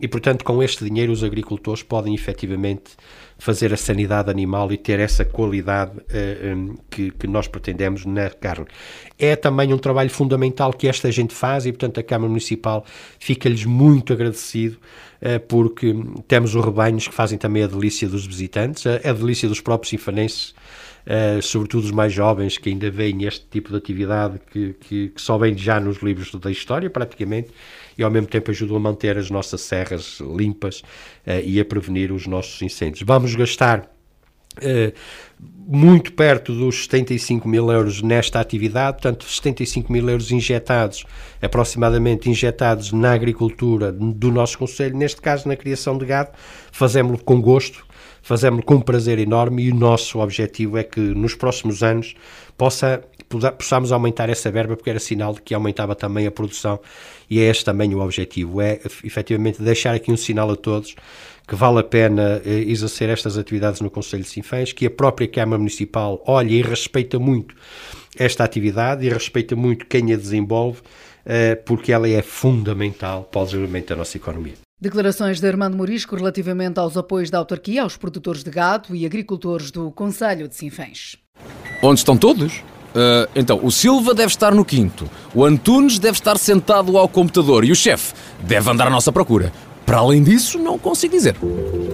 e, 0.00 0.06
portanto, 0.06 0.44
com 0.44 0.62
este 0.62 0.84
dinheiro, 0.84 1.12
os 1.12 1.24
agricultores 1.24 1.82
podem 1.82 2.14
efetivamente 2.14 2.92
fazer 3.38 3.72
a 3.72 3.76
sanidade 3.76 4.30
animal 4.30 4.70
e 4.72 4.76
ter 4.76 4.98
essa 4.98 5.24
qualidade 5.24 5.96
uh, 5.96 6.02
eh, 6.10 6.54
um, 6.54 6.76
que, 6.90 7.10
que, 7.12 7.26
nós 7.26 7.46
pretendemos 7.46 8.04
na 8.04 8.30
carne. 8.30 8.66
É 9.18 9.36
também 9.36 9.72
um 9.72 9.78
trabalho 9.78 10.10
fundamental 10.10 10.72
que 10.72 10.88
esta 10.88 11.10
gente 11.10 11.34
faz 11.34 11.64
e, 11.64 11.72
portanto, 11.72 11.98
a 12.00 12.02
Câmara 12.02 12.28
Municipal 12.28 12.84
fica-lhes 13.18 13.64
muito 13.64 14.12
agradecido 14.12 14.76
uh, 15.22 15.40
porque 15.46 15.94
temos 16.26 16.54
os 16.54 16.64
rebanhos 16.64 17.06
que 17.06 17.14
fazem 17.14 17.38
também 17.38 17.62
a 17.62 17.68
delícia 17.68 18.08
dos 18.08 18.26
visitantes, 18.26 18.84
a, 18.86 18.96
a 19.08 19.12
delícia 19.12 19.48
dos 19.48 19.60
próprios 19.60 19.92
infanenses, 19.92 20.54
uh, 21.06 21.40
sobretudo 21.40 21.84
os 21.84 21.92
mais 21.92 22.12
jovens 22.12 22.58
que 22.58 22.68
ainda 22.68 22.90
veem 22.90 23.24
este 23.24 23.46
tipo 23.48 23.70
de 23.70 23.76
atividade 23.76 24.40
que, 24.50 24.74
que, 24.80 25.08
que 25.10 25.22
só 25.22 25.38
vem 25.38 25.56
já 25.56 25.78
nos 25.78 26.02
livros 26.02 26.34
da 26.34 26.50
história, 26.50 26.90
praticamente, 26.90 27.50
e 27.98 28.04
ao 28.04 28.10
mesmo 28.10 28.28
tempo 28.28 28.50
ajudam 28.50 28.76
a 28.76 28.80
manter 28.80 29.18
as 29.18 29.28
nossas 29.28 29.60
serras 29.60 30.20
limpas 30.20 30.80
uh, 31.26 31.42
e 31.44 31.60
a 31.60 31.64
prevenir 31.64 32.12
os 32.12 32.26
nossos 32.26 32.62
incêndios. 32.62 33.02
Vamos 33.04 33.34
gastar 33.34 33.90
Uh, 34.58 34.92
muito 35.70 36.14
perto 36.14 36.52
dos 36.52 36.84
75 36.84 37.46
mil 37.46 37.70
euros 37.70 38.02
nesta 38.02 38.40
atividade, 38.40 38.94
portanto 38.94 39.24
75 39.24 39.92
mil 39.92 40.08
euros 40.08 40.32
injetados, 40.32 41.04
aproximadamente 41.42 42.28
injetados 42.28 42.90
na 42.90 43.12
agricultura 43.12 43.92
do 43.92 44.32
nosso 44.32 44.58
Conselho, 44.58 44.96
neste 44.96 45.20
caso 45.20 45.46
na 45.46 45.54
criação 45.54 45.96
de 45.96 46.06
gado, 46.06 46.30
fazemos-lo 46.72 47.22
com 47.22 47.40
gosto, 47.40 47.86
fazemos-lo 48.22 48.64
com 48.64 48.76
um 48.76 48.80
prazer 48.80 49.18
enorme 49.18 49.64
e 49.64 49.70
o 49.70 49.74
nosso 49.74 50.18
objetivo 50.20 50.78
é 50.78 50.82
que 50.82 51.00
nos 51.00 51.34
próximos 51.34 51.82
anos 51.82 52.14
possa, 52.56 53.02
possamos 53.58 53.92
aumentar 53.92 54.30
essa 54.30 54.50
verba, 54.50 54.74
porque 54.74 54.90
era 54.90 54.98
sinal 54.98 55.34
de 55.34 55.42
que 55.42 55.54
aumentava 55.54 55.94
também 55.94 56.26
a 56.26 56.30
produção 56.30 56.80
e 57.30 57.40
é 57.40 57.44
este 57.44 57.64
também 57.64 57.94
o 57.94 58.00
objetivo, 58.00 58.60
é 58.60 58.80
efetivamente 59.04 59.62
deixar 59.62 59.94
aqui 59.94 60.10
um 60.10 60.16
sinal 60.16 60.50
a 60.50 60.56
todos 60.56 60.94
que 61.48 61.54
vale 61.54 61.78
a 61.78 61.82
pena 61.82 62.42
eh, 62.44 62.64
exercer 62.66 63.08
estas 63.08 63.38
atividades 63.38 63.80
no 63.80 63.90
Conselho 63.90 64.22
de 64.22 64.28
Sinfãs, 64.28 64.72
que 64.72 64.84
a 64.84 64.90
própria 64.90 65.26
Câmara 65.26 65.58
Municipal 65.58 66.22
olha 66.26 66.52
e 66.52 66.60
respeita 66.60 67.18
muito 67.18 67.54
esta 68.18 68.44
atividade 68.44 69.06
e 69.06 69.08
respeita 69.08 69.56
muito 69.56 69.86
quem 69.86 70.12
a 70.12 70.16
desenvolve, 70.16 70.82
eh, 71.24 71.54
porque 71.54 71.90
ela 71.90 72.06
é 72.06 72.20
fundamental 72.20 73.24
para 73.24 73.40
o 73.40 73.44
desenvolvimento 73.46 73.88
da 73.88 73.96
nossa 73.96 74.18
economia. 74.18 74.54
Declarações 74.80 75.40
de 75.40 75.48
Armando 75.48 75.76
Morisco 75.76 76.14
relativamente 76.14 76.78
aos 76.78 76.96
apoios 76.96 77.30
da 77.30 77.38
autarquia 77.38 77.82
aos 77.82 77.96
produtores 77.96 78.44
de 78.44 78.50
gado 78.50 78.94
e 78.94 79.06
agricultores 79.06 79.70
do 79.70 79.90
Conselho 79.90 80.46
de 80.46 80.54
Sinfãs. 80.54 81.16
Onde 81.82 81.98
estão 81.98 82.16
todos? 82.16 82.62
Uh, 82.94 83.28
então, 83.34 83.60
o 83.62 83.70
Silva 83.70 84.14
deve 84.14 84.32
estar 84.32 84.54
no 84.54 84.64
quinto, 84.64 85.08
o 85.34 85.44
Antunes 85.44 85.98
deve 85.98 86.18
estar 86.18 86.38
sentado 86.38 86.96
ao 86.96 87.08
computador 87.08 87.64
e 87.64 87.70
o 87.70 87.76
chefe 87.76 88.14
deve 88.40 88.70
andar 88.70 88.86
à 88.86 88.90
nossa 88.90 89.12
procura. 89.12 89.52
Para 89.88 90.00
além 90.00 90.22
disso, 90.22 90.58
não 90.58 90.78
consigo 90.78 91.14
dizer. 91.14 91.34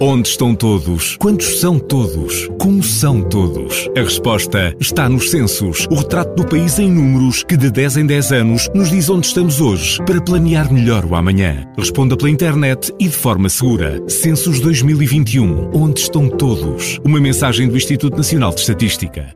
Onde 0.01 0.27
estão 0.27 0.53
todos? 0.53 1.15
Quantos 1.15 1.61
são 1.61 1.79
todos? 1.79 2.49
Como 2.59 2.83
são 2.83 3.21
todos? 3.21 3.89
A 3.95 4.01
resposta 4.01 4.75
está 4.81 5.07
nos 5.07 5.31
censos, 5.31 5.87
o 5.89 5.95
retrato 5.95 6.35
do 6.35 6.45
país 6.45 6.77
em 6.77 6.91
números 6.91 7.41
que 7.41 7.55
de 7.55 7.71
10 7.71 7.95
em 7.95 8.05
10 8.05 8.31
anos 8.33 8.69
nos 8.75 8.89
diz 8.89 9.09
onde 9.09 9.27
estamos 9.27 9.61
hoje 9.61 10.03
para 10.03 10.19
planear 10.19 10.73
melhor 10.73 11.05
o 11.05 11.15
amanhã. 11.15 11.63
Responda 11.77 12.17
pela 12.17 12.29
internet 12.29 12.93
e 12.99 13.07
de 13.07 13.15
forma 13.15 13.47
segura. 13.47 14.03
Censos 14.09 14.59
2021. 14.59 15.71
Onde 15.73 16.01
estão 16.01 16.27
todos? 16.27 16.99
Uma 17.01 17.21
mensagem 17.21 17.69
do 17.69 17.77
Instituto 17.77 18.17
Nacional 18.17 18.53
de 18.53 18.59
Estatística. 18.59 19.33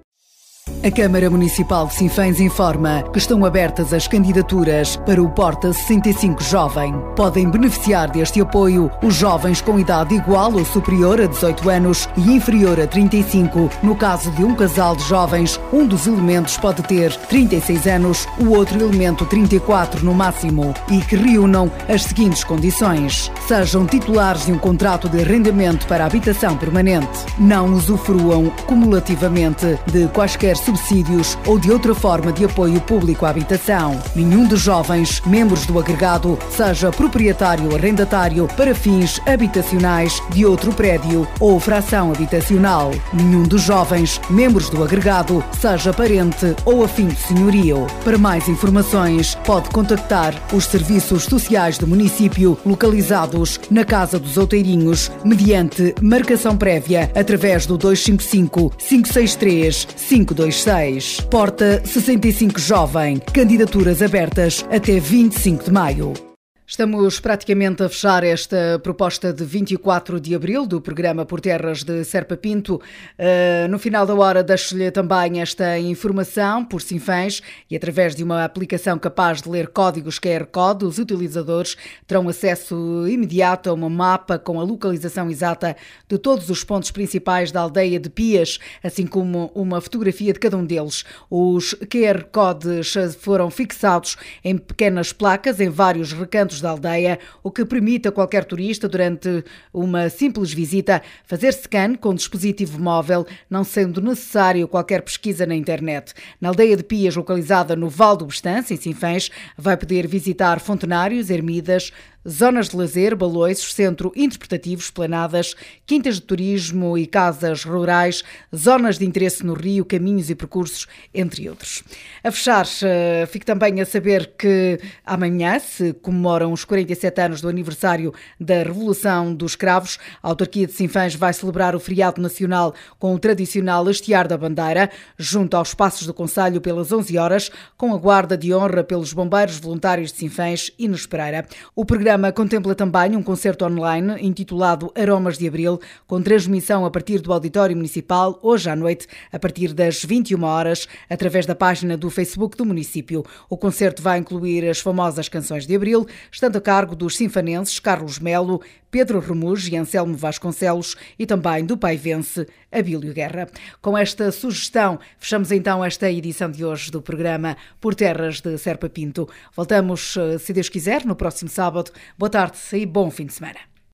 A 0.81 0.89
Câmara 0.89 1.29
Municipal 1.29 1.87
de 1.87 1.95
Sinfãs 1.95 2.39
informa 2.39 3.03
que 3.11 3.17
estão 3.17 3.43
abertas 3.43 3.93
as 3.93 4.07
candidaturas 4.07 4.95
para 4.95 5.21
o 5.21 5.29
Porta 5.29 5.73
65 5.73 6.41
Jovem. 6.41 6.93
Podem 7.17 7.49
beneficiar 7.49 8.09
deste 8.09 8.39
apoio 8.39 8.89
os 9.03 9.13
jovens 9.13 9.59
com 9.59 9.77
idade 9.77 10.15
igual 10.15 10.53
ou 10.53 10.63
superior 10.63 11.19
a 11.19 11.25
18 11.25 11.69
anos 11.69 12.07
e 12.15 12.31
inferior 12.31 12.79
a 12.79 12.87
35. 12.87 13.69
No 13.83 13.93
caso 13.93 14.31
de 14.31 14.45
um 14.45 14.55
casal 14.55 14.95
de 14.95 15.03
jovens, 15.03 15.59
um 15.73 15.85
dos 15.85 16.07
elementos 16.07 16.55
pode 16.55 16.81
ter 16.83 17.13
36 17.13 17.85
anos, 17.85 18.25
o 18.39 18.51
outro 18.51 18.79
elemento 18.79 19.25
34 19.25 20.05
no 20.05 20.13
máximo 20.13 20.73
e 20.89 21.01
que 21.01 21.17
reúnam 21.17 21.69
as 21.89 22.03
seguintes 22.03 22.45
condições: 22.45 23.29
sejam 23.47 23.85
titulares 23.85 24.45
de 24.45 24.53
um 24.53 24.57
contrato 24.57 25.09
de 25.09 25.19
arrendamento 25.19 25.85
para 25.87 26.05
habitação 26.05 26.55
permanente, 26.55 27.25
não 27.37 27.73
usufruam 27.73 28.49
cumulativamente 28.65 29.77
de 29.87 30.07
quaisquer 30.07 30.55
subsídios 30.59 31.37
ou 31.45 31.59
de 31.59 31.71
outra 31.71 31.93
forma 31.95 32.31
de 32.31 32.45
apoio 32.45 32.79
público 32.81 33.25
à 33.25 33.29
habitação. 33.29 33.99
Nenhum 34.15 34.45
dos 34.45 34.61
jovens, 34.61 35.21
membros 35.25 35.65
do 35.65 35.79
agregado, 35.79 36.37
seja 36.49 36.91
proprietário 36.91 37.69
ou 37.69 37.75
arrendatário 37.75 38.47
para 38.55 38.75
fins 38.75 39.19
habitacionais 39.25 40.21
de 40.31 40.45
outro 40.45 40.73
prédio 40.73 41.27
ou 41.39 41.59
fração 41.59 42.11
habitacional. 42.11 42.91
Nenhum 43.13 43.43
dos 43.43 43.61
jovens, 43.61 44.19
membros 44.29 44.69
do 44.69 44.83
agregado, 44.83 45.43
seja 45.59 45.93
parente 45.93 46.55
ou 46.65 46.83
afim 46.83 47.07
de 47.07 47.15
senhorio. 47.15 47.87
Para 48.03 48.17
mais 48.17 48.47
informações, 48.47 49.35
pode 49.45 49.69
contactar 49.69 50.33
os 50.53 50.65
serviços 50.65 51.23
sociais 51.23 51.77
do 51.77 51.87
município 51.87 52.57
localizados 52.65 53.59
na 53.69 53.83
Casa 53.83 54.19
dos 54.19 54.37
Outeirinhos, 54.37 55.11
mediante 55.23 55.93
marcação 56.01 56.57
prévia 56.57 57.11
através 57.15 57.65
do 57.65 57.77
255 57.77 58.73
563 58.77 59.87
52 59.95 60.48
226. 60.49 61.21
Porta 61.29 61.81
65 61.85 62.59
Jovem. 62.59 63.19
Candidaturas 63.33 64.01
abertas 64.01 64.65
até 64.71 64.99
25 64.99 65.65
de 65.65 65.71
maio. 65.71 66.28
Estamos 66.69 67.19
praticamente 67.19 67.81
a 67.81 67.89
fechar 67.89 68.23
esta 68.23 68.79
proposta 68.83 69.33
de 69.33 69.43
24 69.43 70.19
de 70.19 70.35
abril 70.35 70.67
do 70.67 70.79
programa 70.79 71.25
Por 71.25 71.41
Terras 71.41 71.81
de 71.81 72.03
Serpa 72.03 72.37
Pinto. 72.37 72.75
Uh, 72.75 73.67
no 73.67 73.79
final 73.79 74.05
da 74.05 74.13
hora, 74.13 74.43
deixo-lhe 74.43 74.91
também 74.91 75.41
esta 75.41 75.79
informação 75.79 76.63
por 76.63 76.79
Sinfãs 76.79 77.41
e 77.71 77.75
através 77.75 78.13
de 78.13 78.23
uma 78.23 78.43
aplicação 78.43 78.99
capaz 78.99 79.41
de 79.41 79.49
ler 79.49 79.69
códigos 79.69 80.19
QR 80.19 80.45
Code, 80.45 80.85
os 80.85 80.99
utilizadores 80.99 81.75
terão 82.05 82.29
acesso 82.29 83.03
imediato 83.07 83.71
a 83.71 83.73
uma 83.73 83.89
mapa 83.89 84.37
com 84.37 84.59
a 84.59 84.63
localização 84.63 85.27
exata 85.27 85.75
de 86.07 86.19
todos 86.19 86.51
os 86.51 86.63
pontos 86.63 86.91
principais 86.91 87.51
da 87.51 87.61
aldeia 87.61 87.99
de 87.99 88.11
Pias, 88.11 88.59
assim 88.83 89.07
como 89.07 89.51
uma 89.55 89.81
fotografia 89.81 90.33
de 90.33 90.39
cada 90.39 90.55
um 90.55 90.63
deles. 90.63 91.03
Os 91.31 91.73
QR 91.91 92.25
Codes 92.31 92.93
foram 93.19 93.49
fixados 93.49 94.17
em 94.43 94.55
pequenas 94.55 95.11
placas 95.11 95.59
em 95.59 95.69
vários 95.69 96.13
recantos 96.13 96.58
da 96.61 96.69
aldeia, 96.71 97.19
o 97.43 97.51
que 97.51 97.65
permite 97.65 98.07
a 98.07 98.11
qualquer 98.11 98.45
turista, 98.45 98.87
durante 98.87 99.43
uma 99.73 100.09
simples 100.09 100.51
visita, 100.51 101.01
fazer 101.25 101.53
scan 101.53 101.95
com 101.95 102.13
dispositivo 102.13 102.79
móvel, 102.79 103.25
não 103.49 103.63
sendo 103.63 104.01
necessário 104.01 104.67
qualquer 104.67 105.01
pesquisa 105.01 105.45
na 105.45 105.55
internet. 105.55 106.13
Na 106.39 106.49
aldeia 106.49 106.75
de 106.75 106.83
Pias, 106.83 107.15
localizada 107.15 107.75
no 107.75 107.89
Val 107.89 108.15
do 108.15 108.25
Bestance, 108.25 108.73
em 108.73 108.77
Sinfãs, 108.77 109.29
vai 109.57 109.77
poder 109.77 110.07
visitar 110.07 110.59
fontenários, 110.59 111.29
ermidas, 111.29 111.91
zonas 112.27 112.69
de 112.69 112.75
lazer, 112.75 113.15
balões, 113.15 113.59
centro 113.59 114.11
interpretativo, 114.15 114.81
esplanadas, 114.81 115.55
quintas 115.85 116.15
de 116.15 116.21
turismo 116.21 116.97
e 116.97 117.05
casas 117.05 117.63
rurais, 117.63 118.23
zonas 118.55 118.97
de 118.97 119.05
interesse 119.05 119.45
no 119.45 119.53
rio, 119.53 119.85
caminhos 119.85 120.29
e 120.29 120.35
percursos, 120.35 120.87
entre 121.13 121.49
outros. 121.49 121.83
A 122.23 122.31
fechar, 122.31 122.67
eh, 122.83 123.25
fico 123.31 123.45
também 123.45 123.79
a 123.81 123.85
saber 123.85 124.33
que 124.37 124.79
amanhã 125.05 125.59
se 125.59 125.93
comemoram 125.93 126.51
os 126.51 126.65
47 126.65 127.21
anos 127.21 127.41
do 127.41 127.47
aniversário 127.47 128.13
da 128.39 128.63
Revolução 128.63 129.33
dos 129.33 129.55
Cravos. 129.55 129.97
A 130.21 130.29
autarquia 130.29 130.67
de 130.67 130.73
Sinfãs 130.73 131.15
vai 131.15 131.33
celebrar 131.33 131.75
o 131.75 131.79
feriado 131.79 132.21
nacional 132.21 132.73
com 132.97 133.13
o 133.13 133.19
tradicional 133.19 133.87
hastear 133.87 134.27
da 134.27 134.37
bandeira, 134.37 134.89
junto 135.17 135.55
aos 135.55 135.73
passos 135.73 136.05
do 136.05 136.13
Conselho 136.13 136.61
pelas 136.61 136.91
11 136.91 137.17
horas, 137.17 137.51
com 137.77 137.93
a 137.93 137.97
guarda 137.97 138.37
de 138.37 138.53
honra 138.53 138.83
pelos 138.83 139.13
bombeiros 139.13 139.57
voluntários 139.57 140.11
de 140.11 140.17
Sinfãs 140.17 140.71
e 140.77 140.87
nos 140.87 141.05
Pereira. 141.05 141.47
O 141.75 141.85
programa 141.85 142.08
programa 142.09 142.31
contempla 142.31 142.73
também 142.73 143.15
um 143.15 143.21
concerto 143.21 143.65
online 143.65 144.15
intitulado 144.19 144.91
Aromas 144.95 145.37
de 145.37 145.47
Abril, 145.47 145.79
com 146.07 146.19
transmissão 146.19 146.83
a 146.83 146.89
partir 146.89 147.19
do 147.19 147.31
Auditório 147.31 147.75
Municipal, 147.75 148.39
hoje 148.41 148.67
à 148.67 148.75
noite, 148.75 149.05
a 149.31 149.37
partir 149.37 149.75
das 149.75 150.03
21 150.03 150.43
horas, 150.43 150.87
através 151.07 151.45
da 151.45 151.53
página 151.53 151.95
do 151.95 152.09
Facebook 152.09 152.57
do 152.57 152.65
município. 152.65 153.23
O 153.47 153.55
concerto 153.55 154.01
vai 154.01 154.17
incluir 154.17 154.67
as 154.67 154.79
famosas 154.79 155.29
canções 155.29 155.67
de 155.67 155.75
Abril, 155.75 156.07
estando 156.31 156.55
a 156.55 156.61
cargo 156.61 156.95
dos 156.95 157.15
sinfanenses 157.15 157.79
Carlos 157.79 158.17
Melo, 158.17 158.59
Pedro 158.91 159.19
Remuge 159.19 159.73
e 159.73 159.77
Anselmo 159.77 160.15
Vasconcelos 160.15 160.95
e 161.17 161.25
também 161.25 161.65
do 161.65 161.77
Paivense 161.77 162.47
Abílio 162.71 163.13
Guerra. 163.13 163.47
Com 163.81 163.97
esta 163.97 164.31
sugestão, 164.31 164.99
fechamos 165.17 165.51
então 165.51 165.83
esta 165.83 166.11
edição 166.11 166.49
de 166.49 166.65
hoje 166.65 166.91
do 166.91 167.01
programa 167.01 167.55
Por 167.79 167.95
Terras 167.95 168.41
de 168.41 168.57
Serpa 168.57 168.89
Pinto. 168.89 169.29
Voltamos, 169.55 170.17
eh, 170.17 170.37
se 170.37 170.53
Deus 170.53 170.69
quiser, 170.69 171.05
no 171.05 171.15
próximo 171.15 171.49
sábado. 171.49 171.91
Boa 172.17 172.29
tarde 172.29 172.57
e 172.73 172.85
bom 172.85 173.09
fim 173.11 173.25
de 173.25 173.33
semana. 173.33 173.68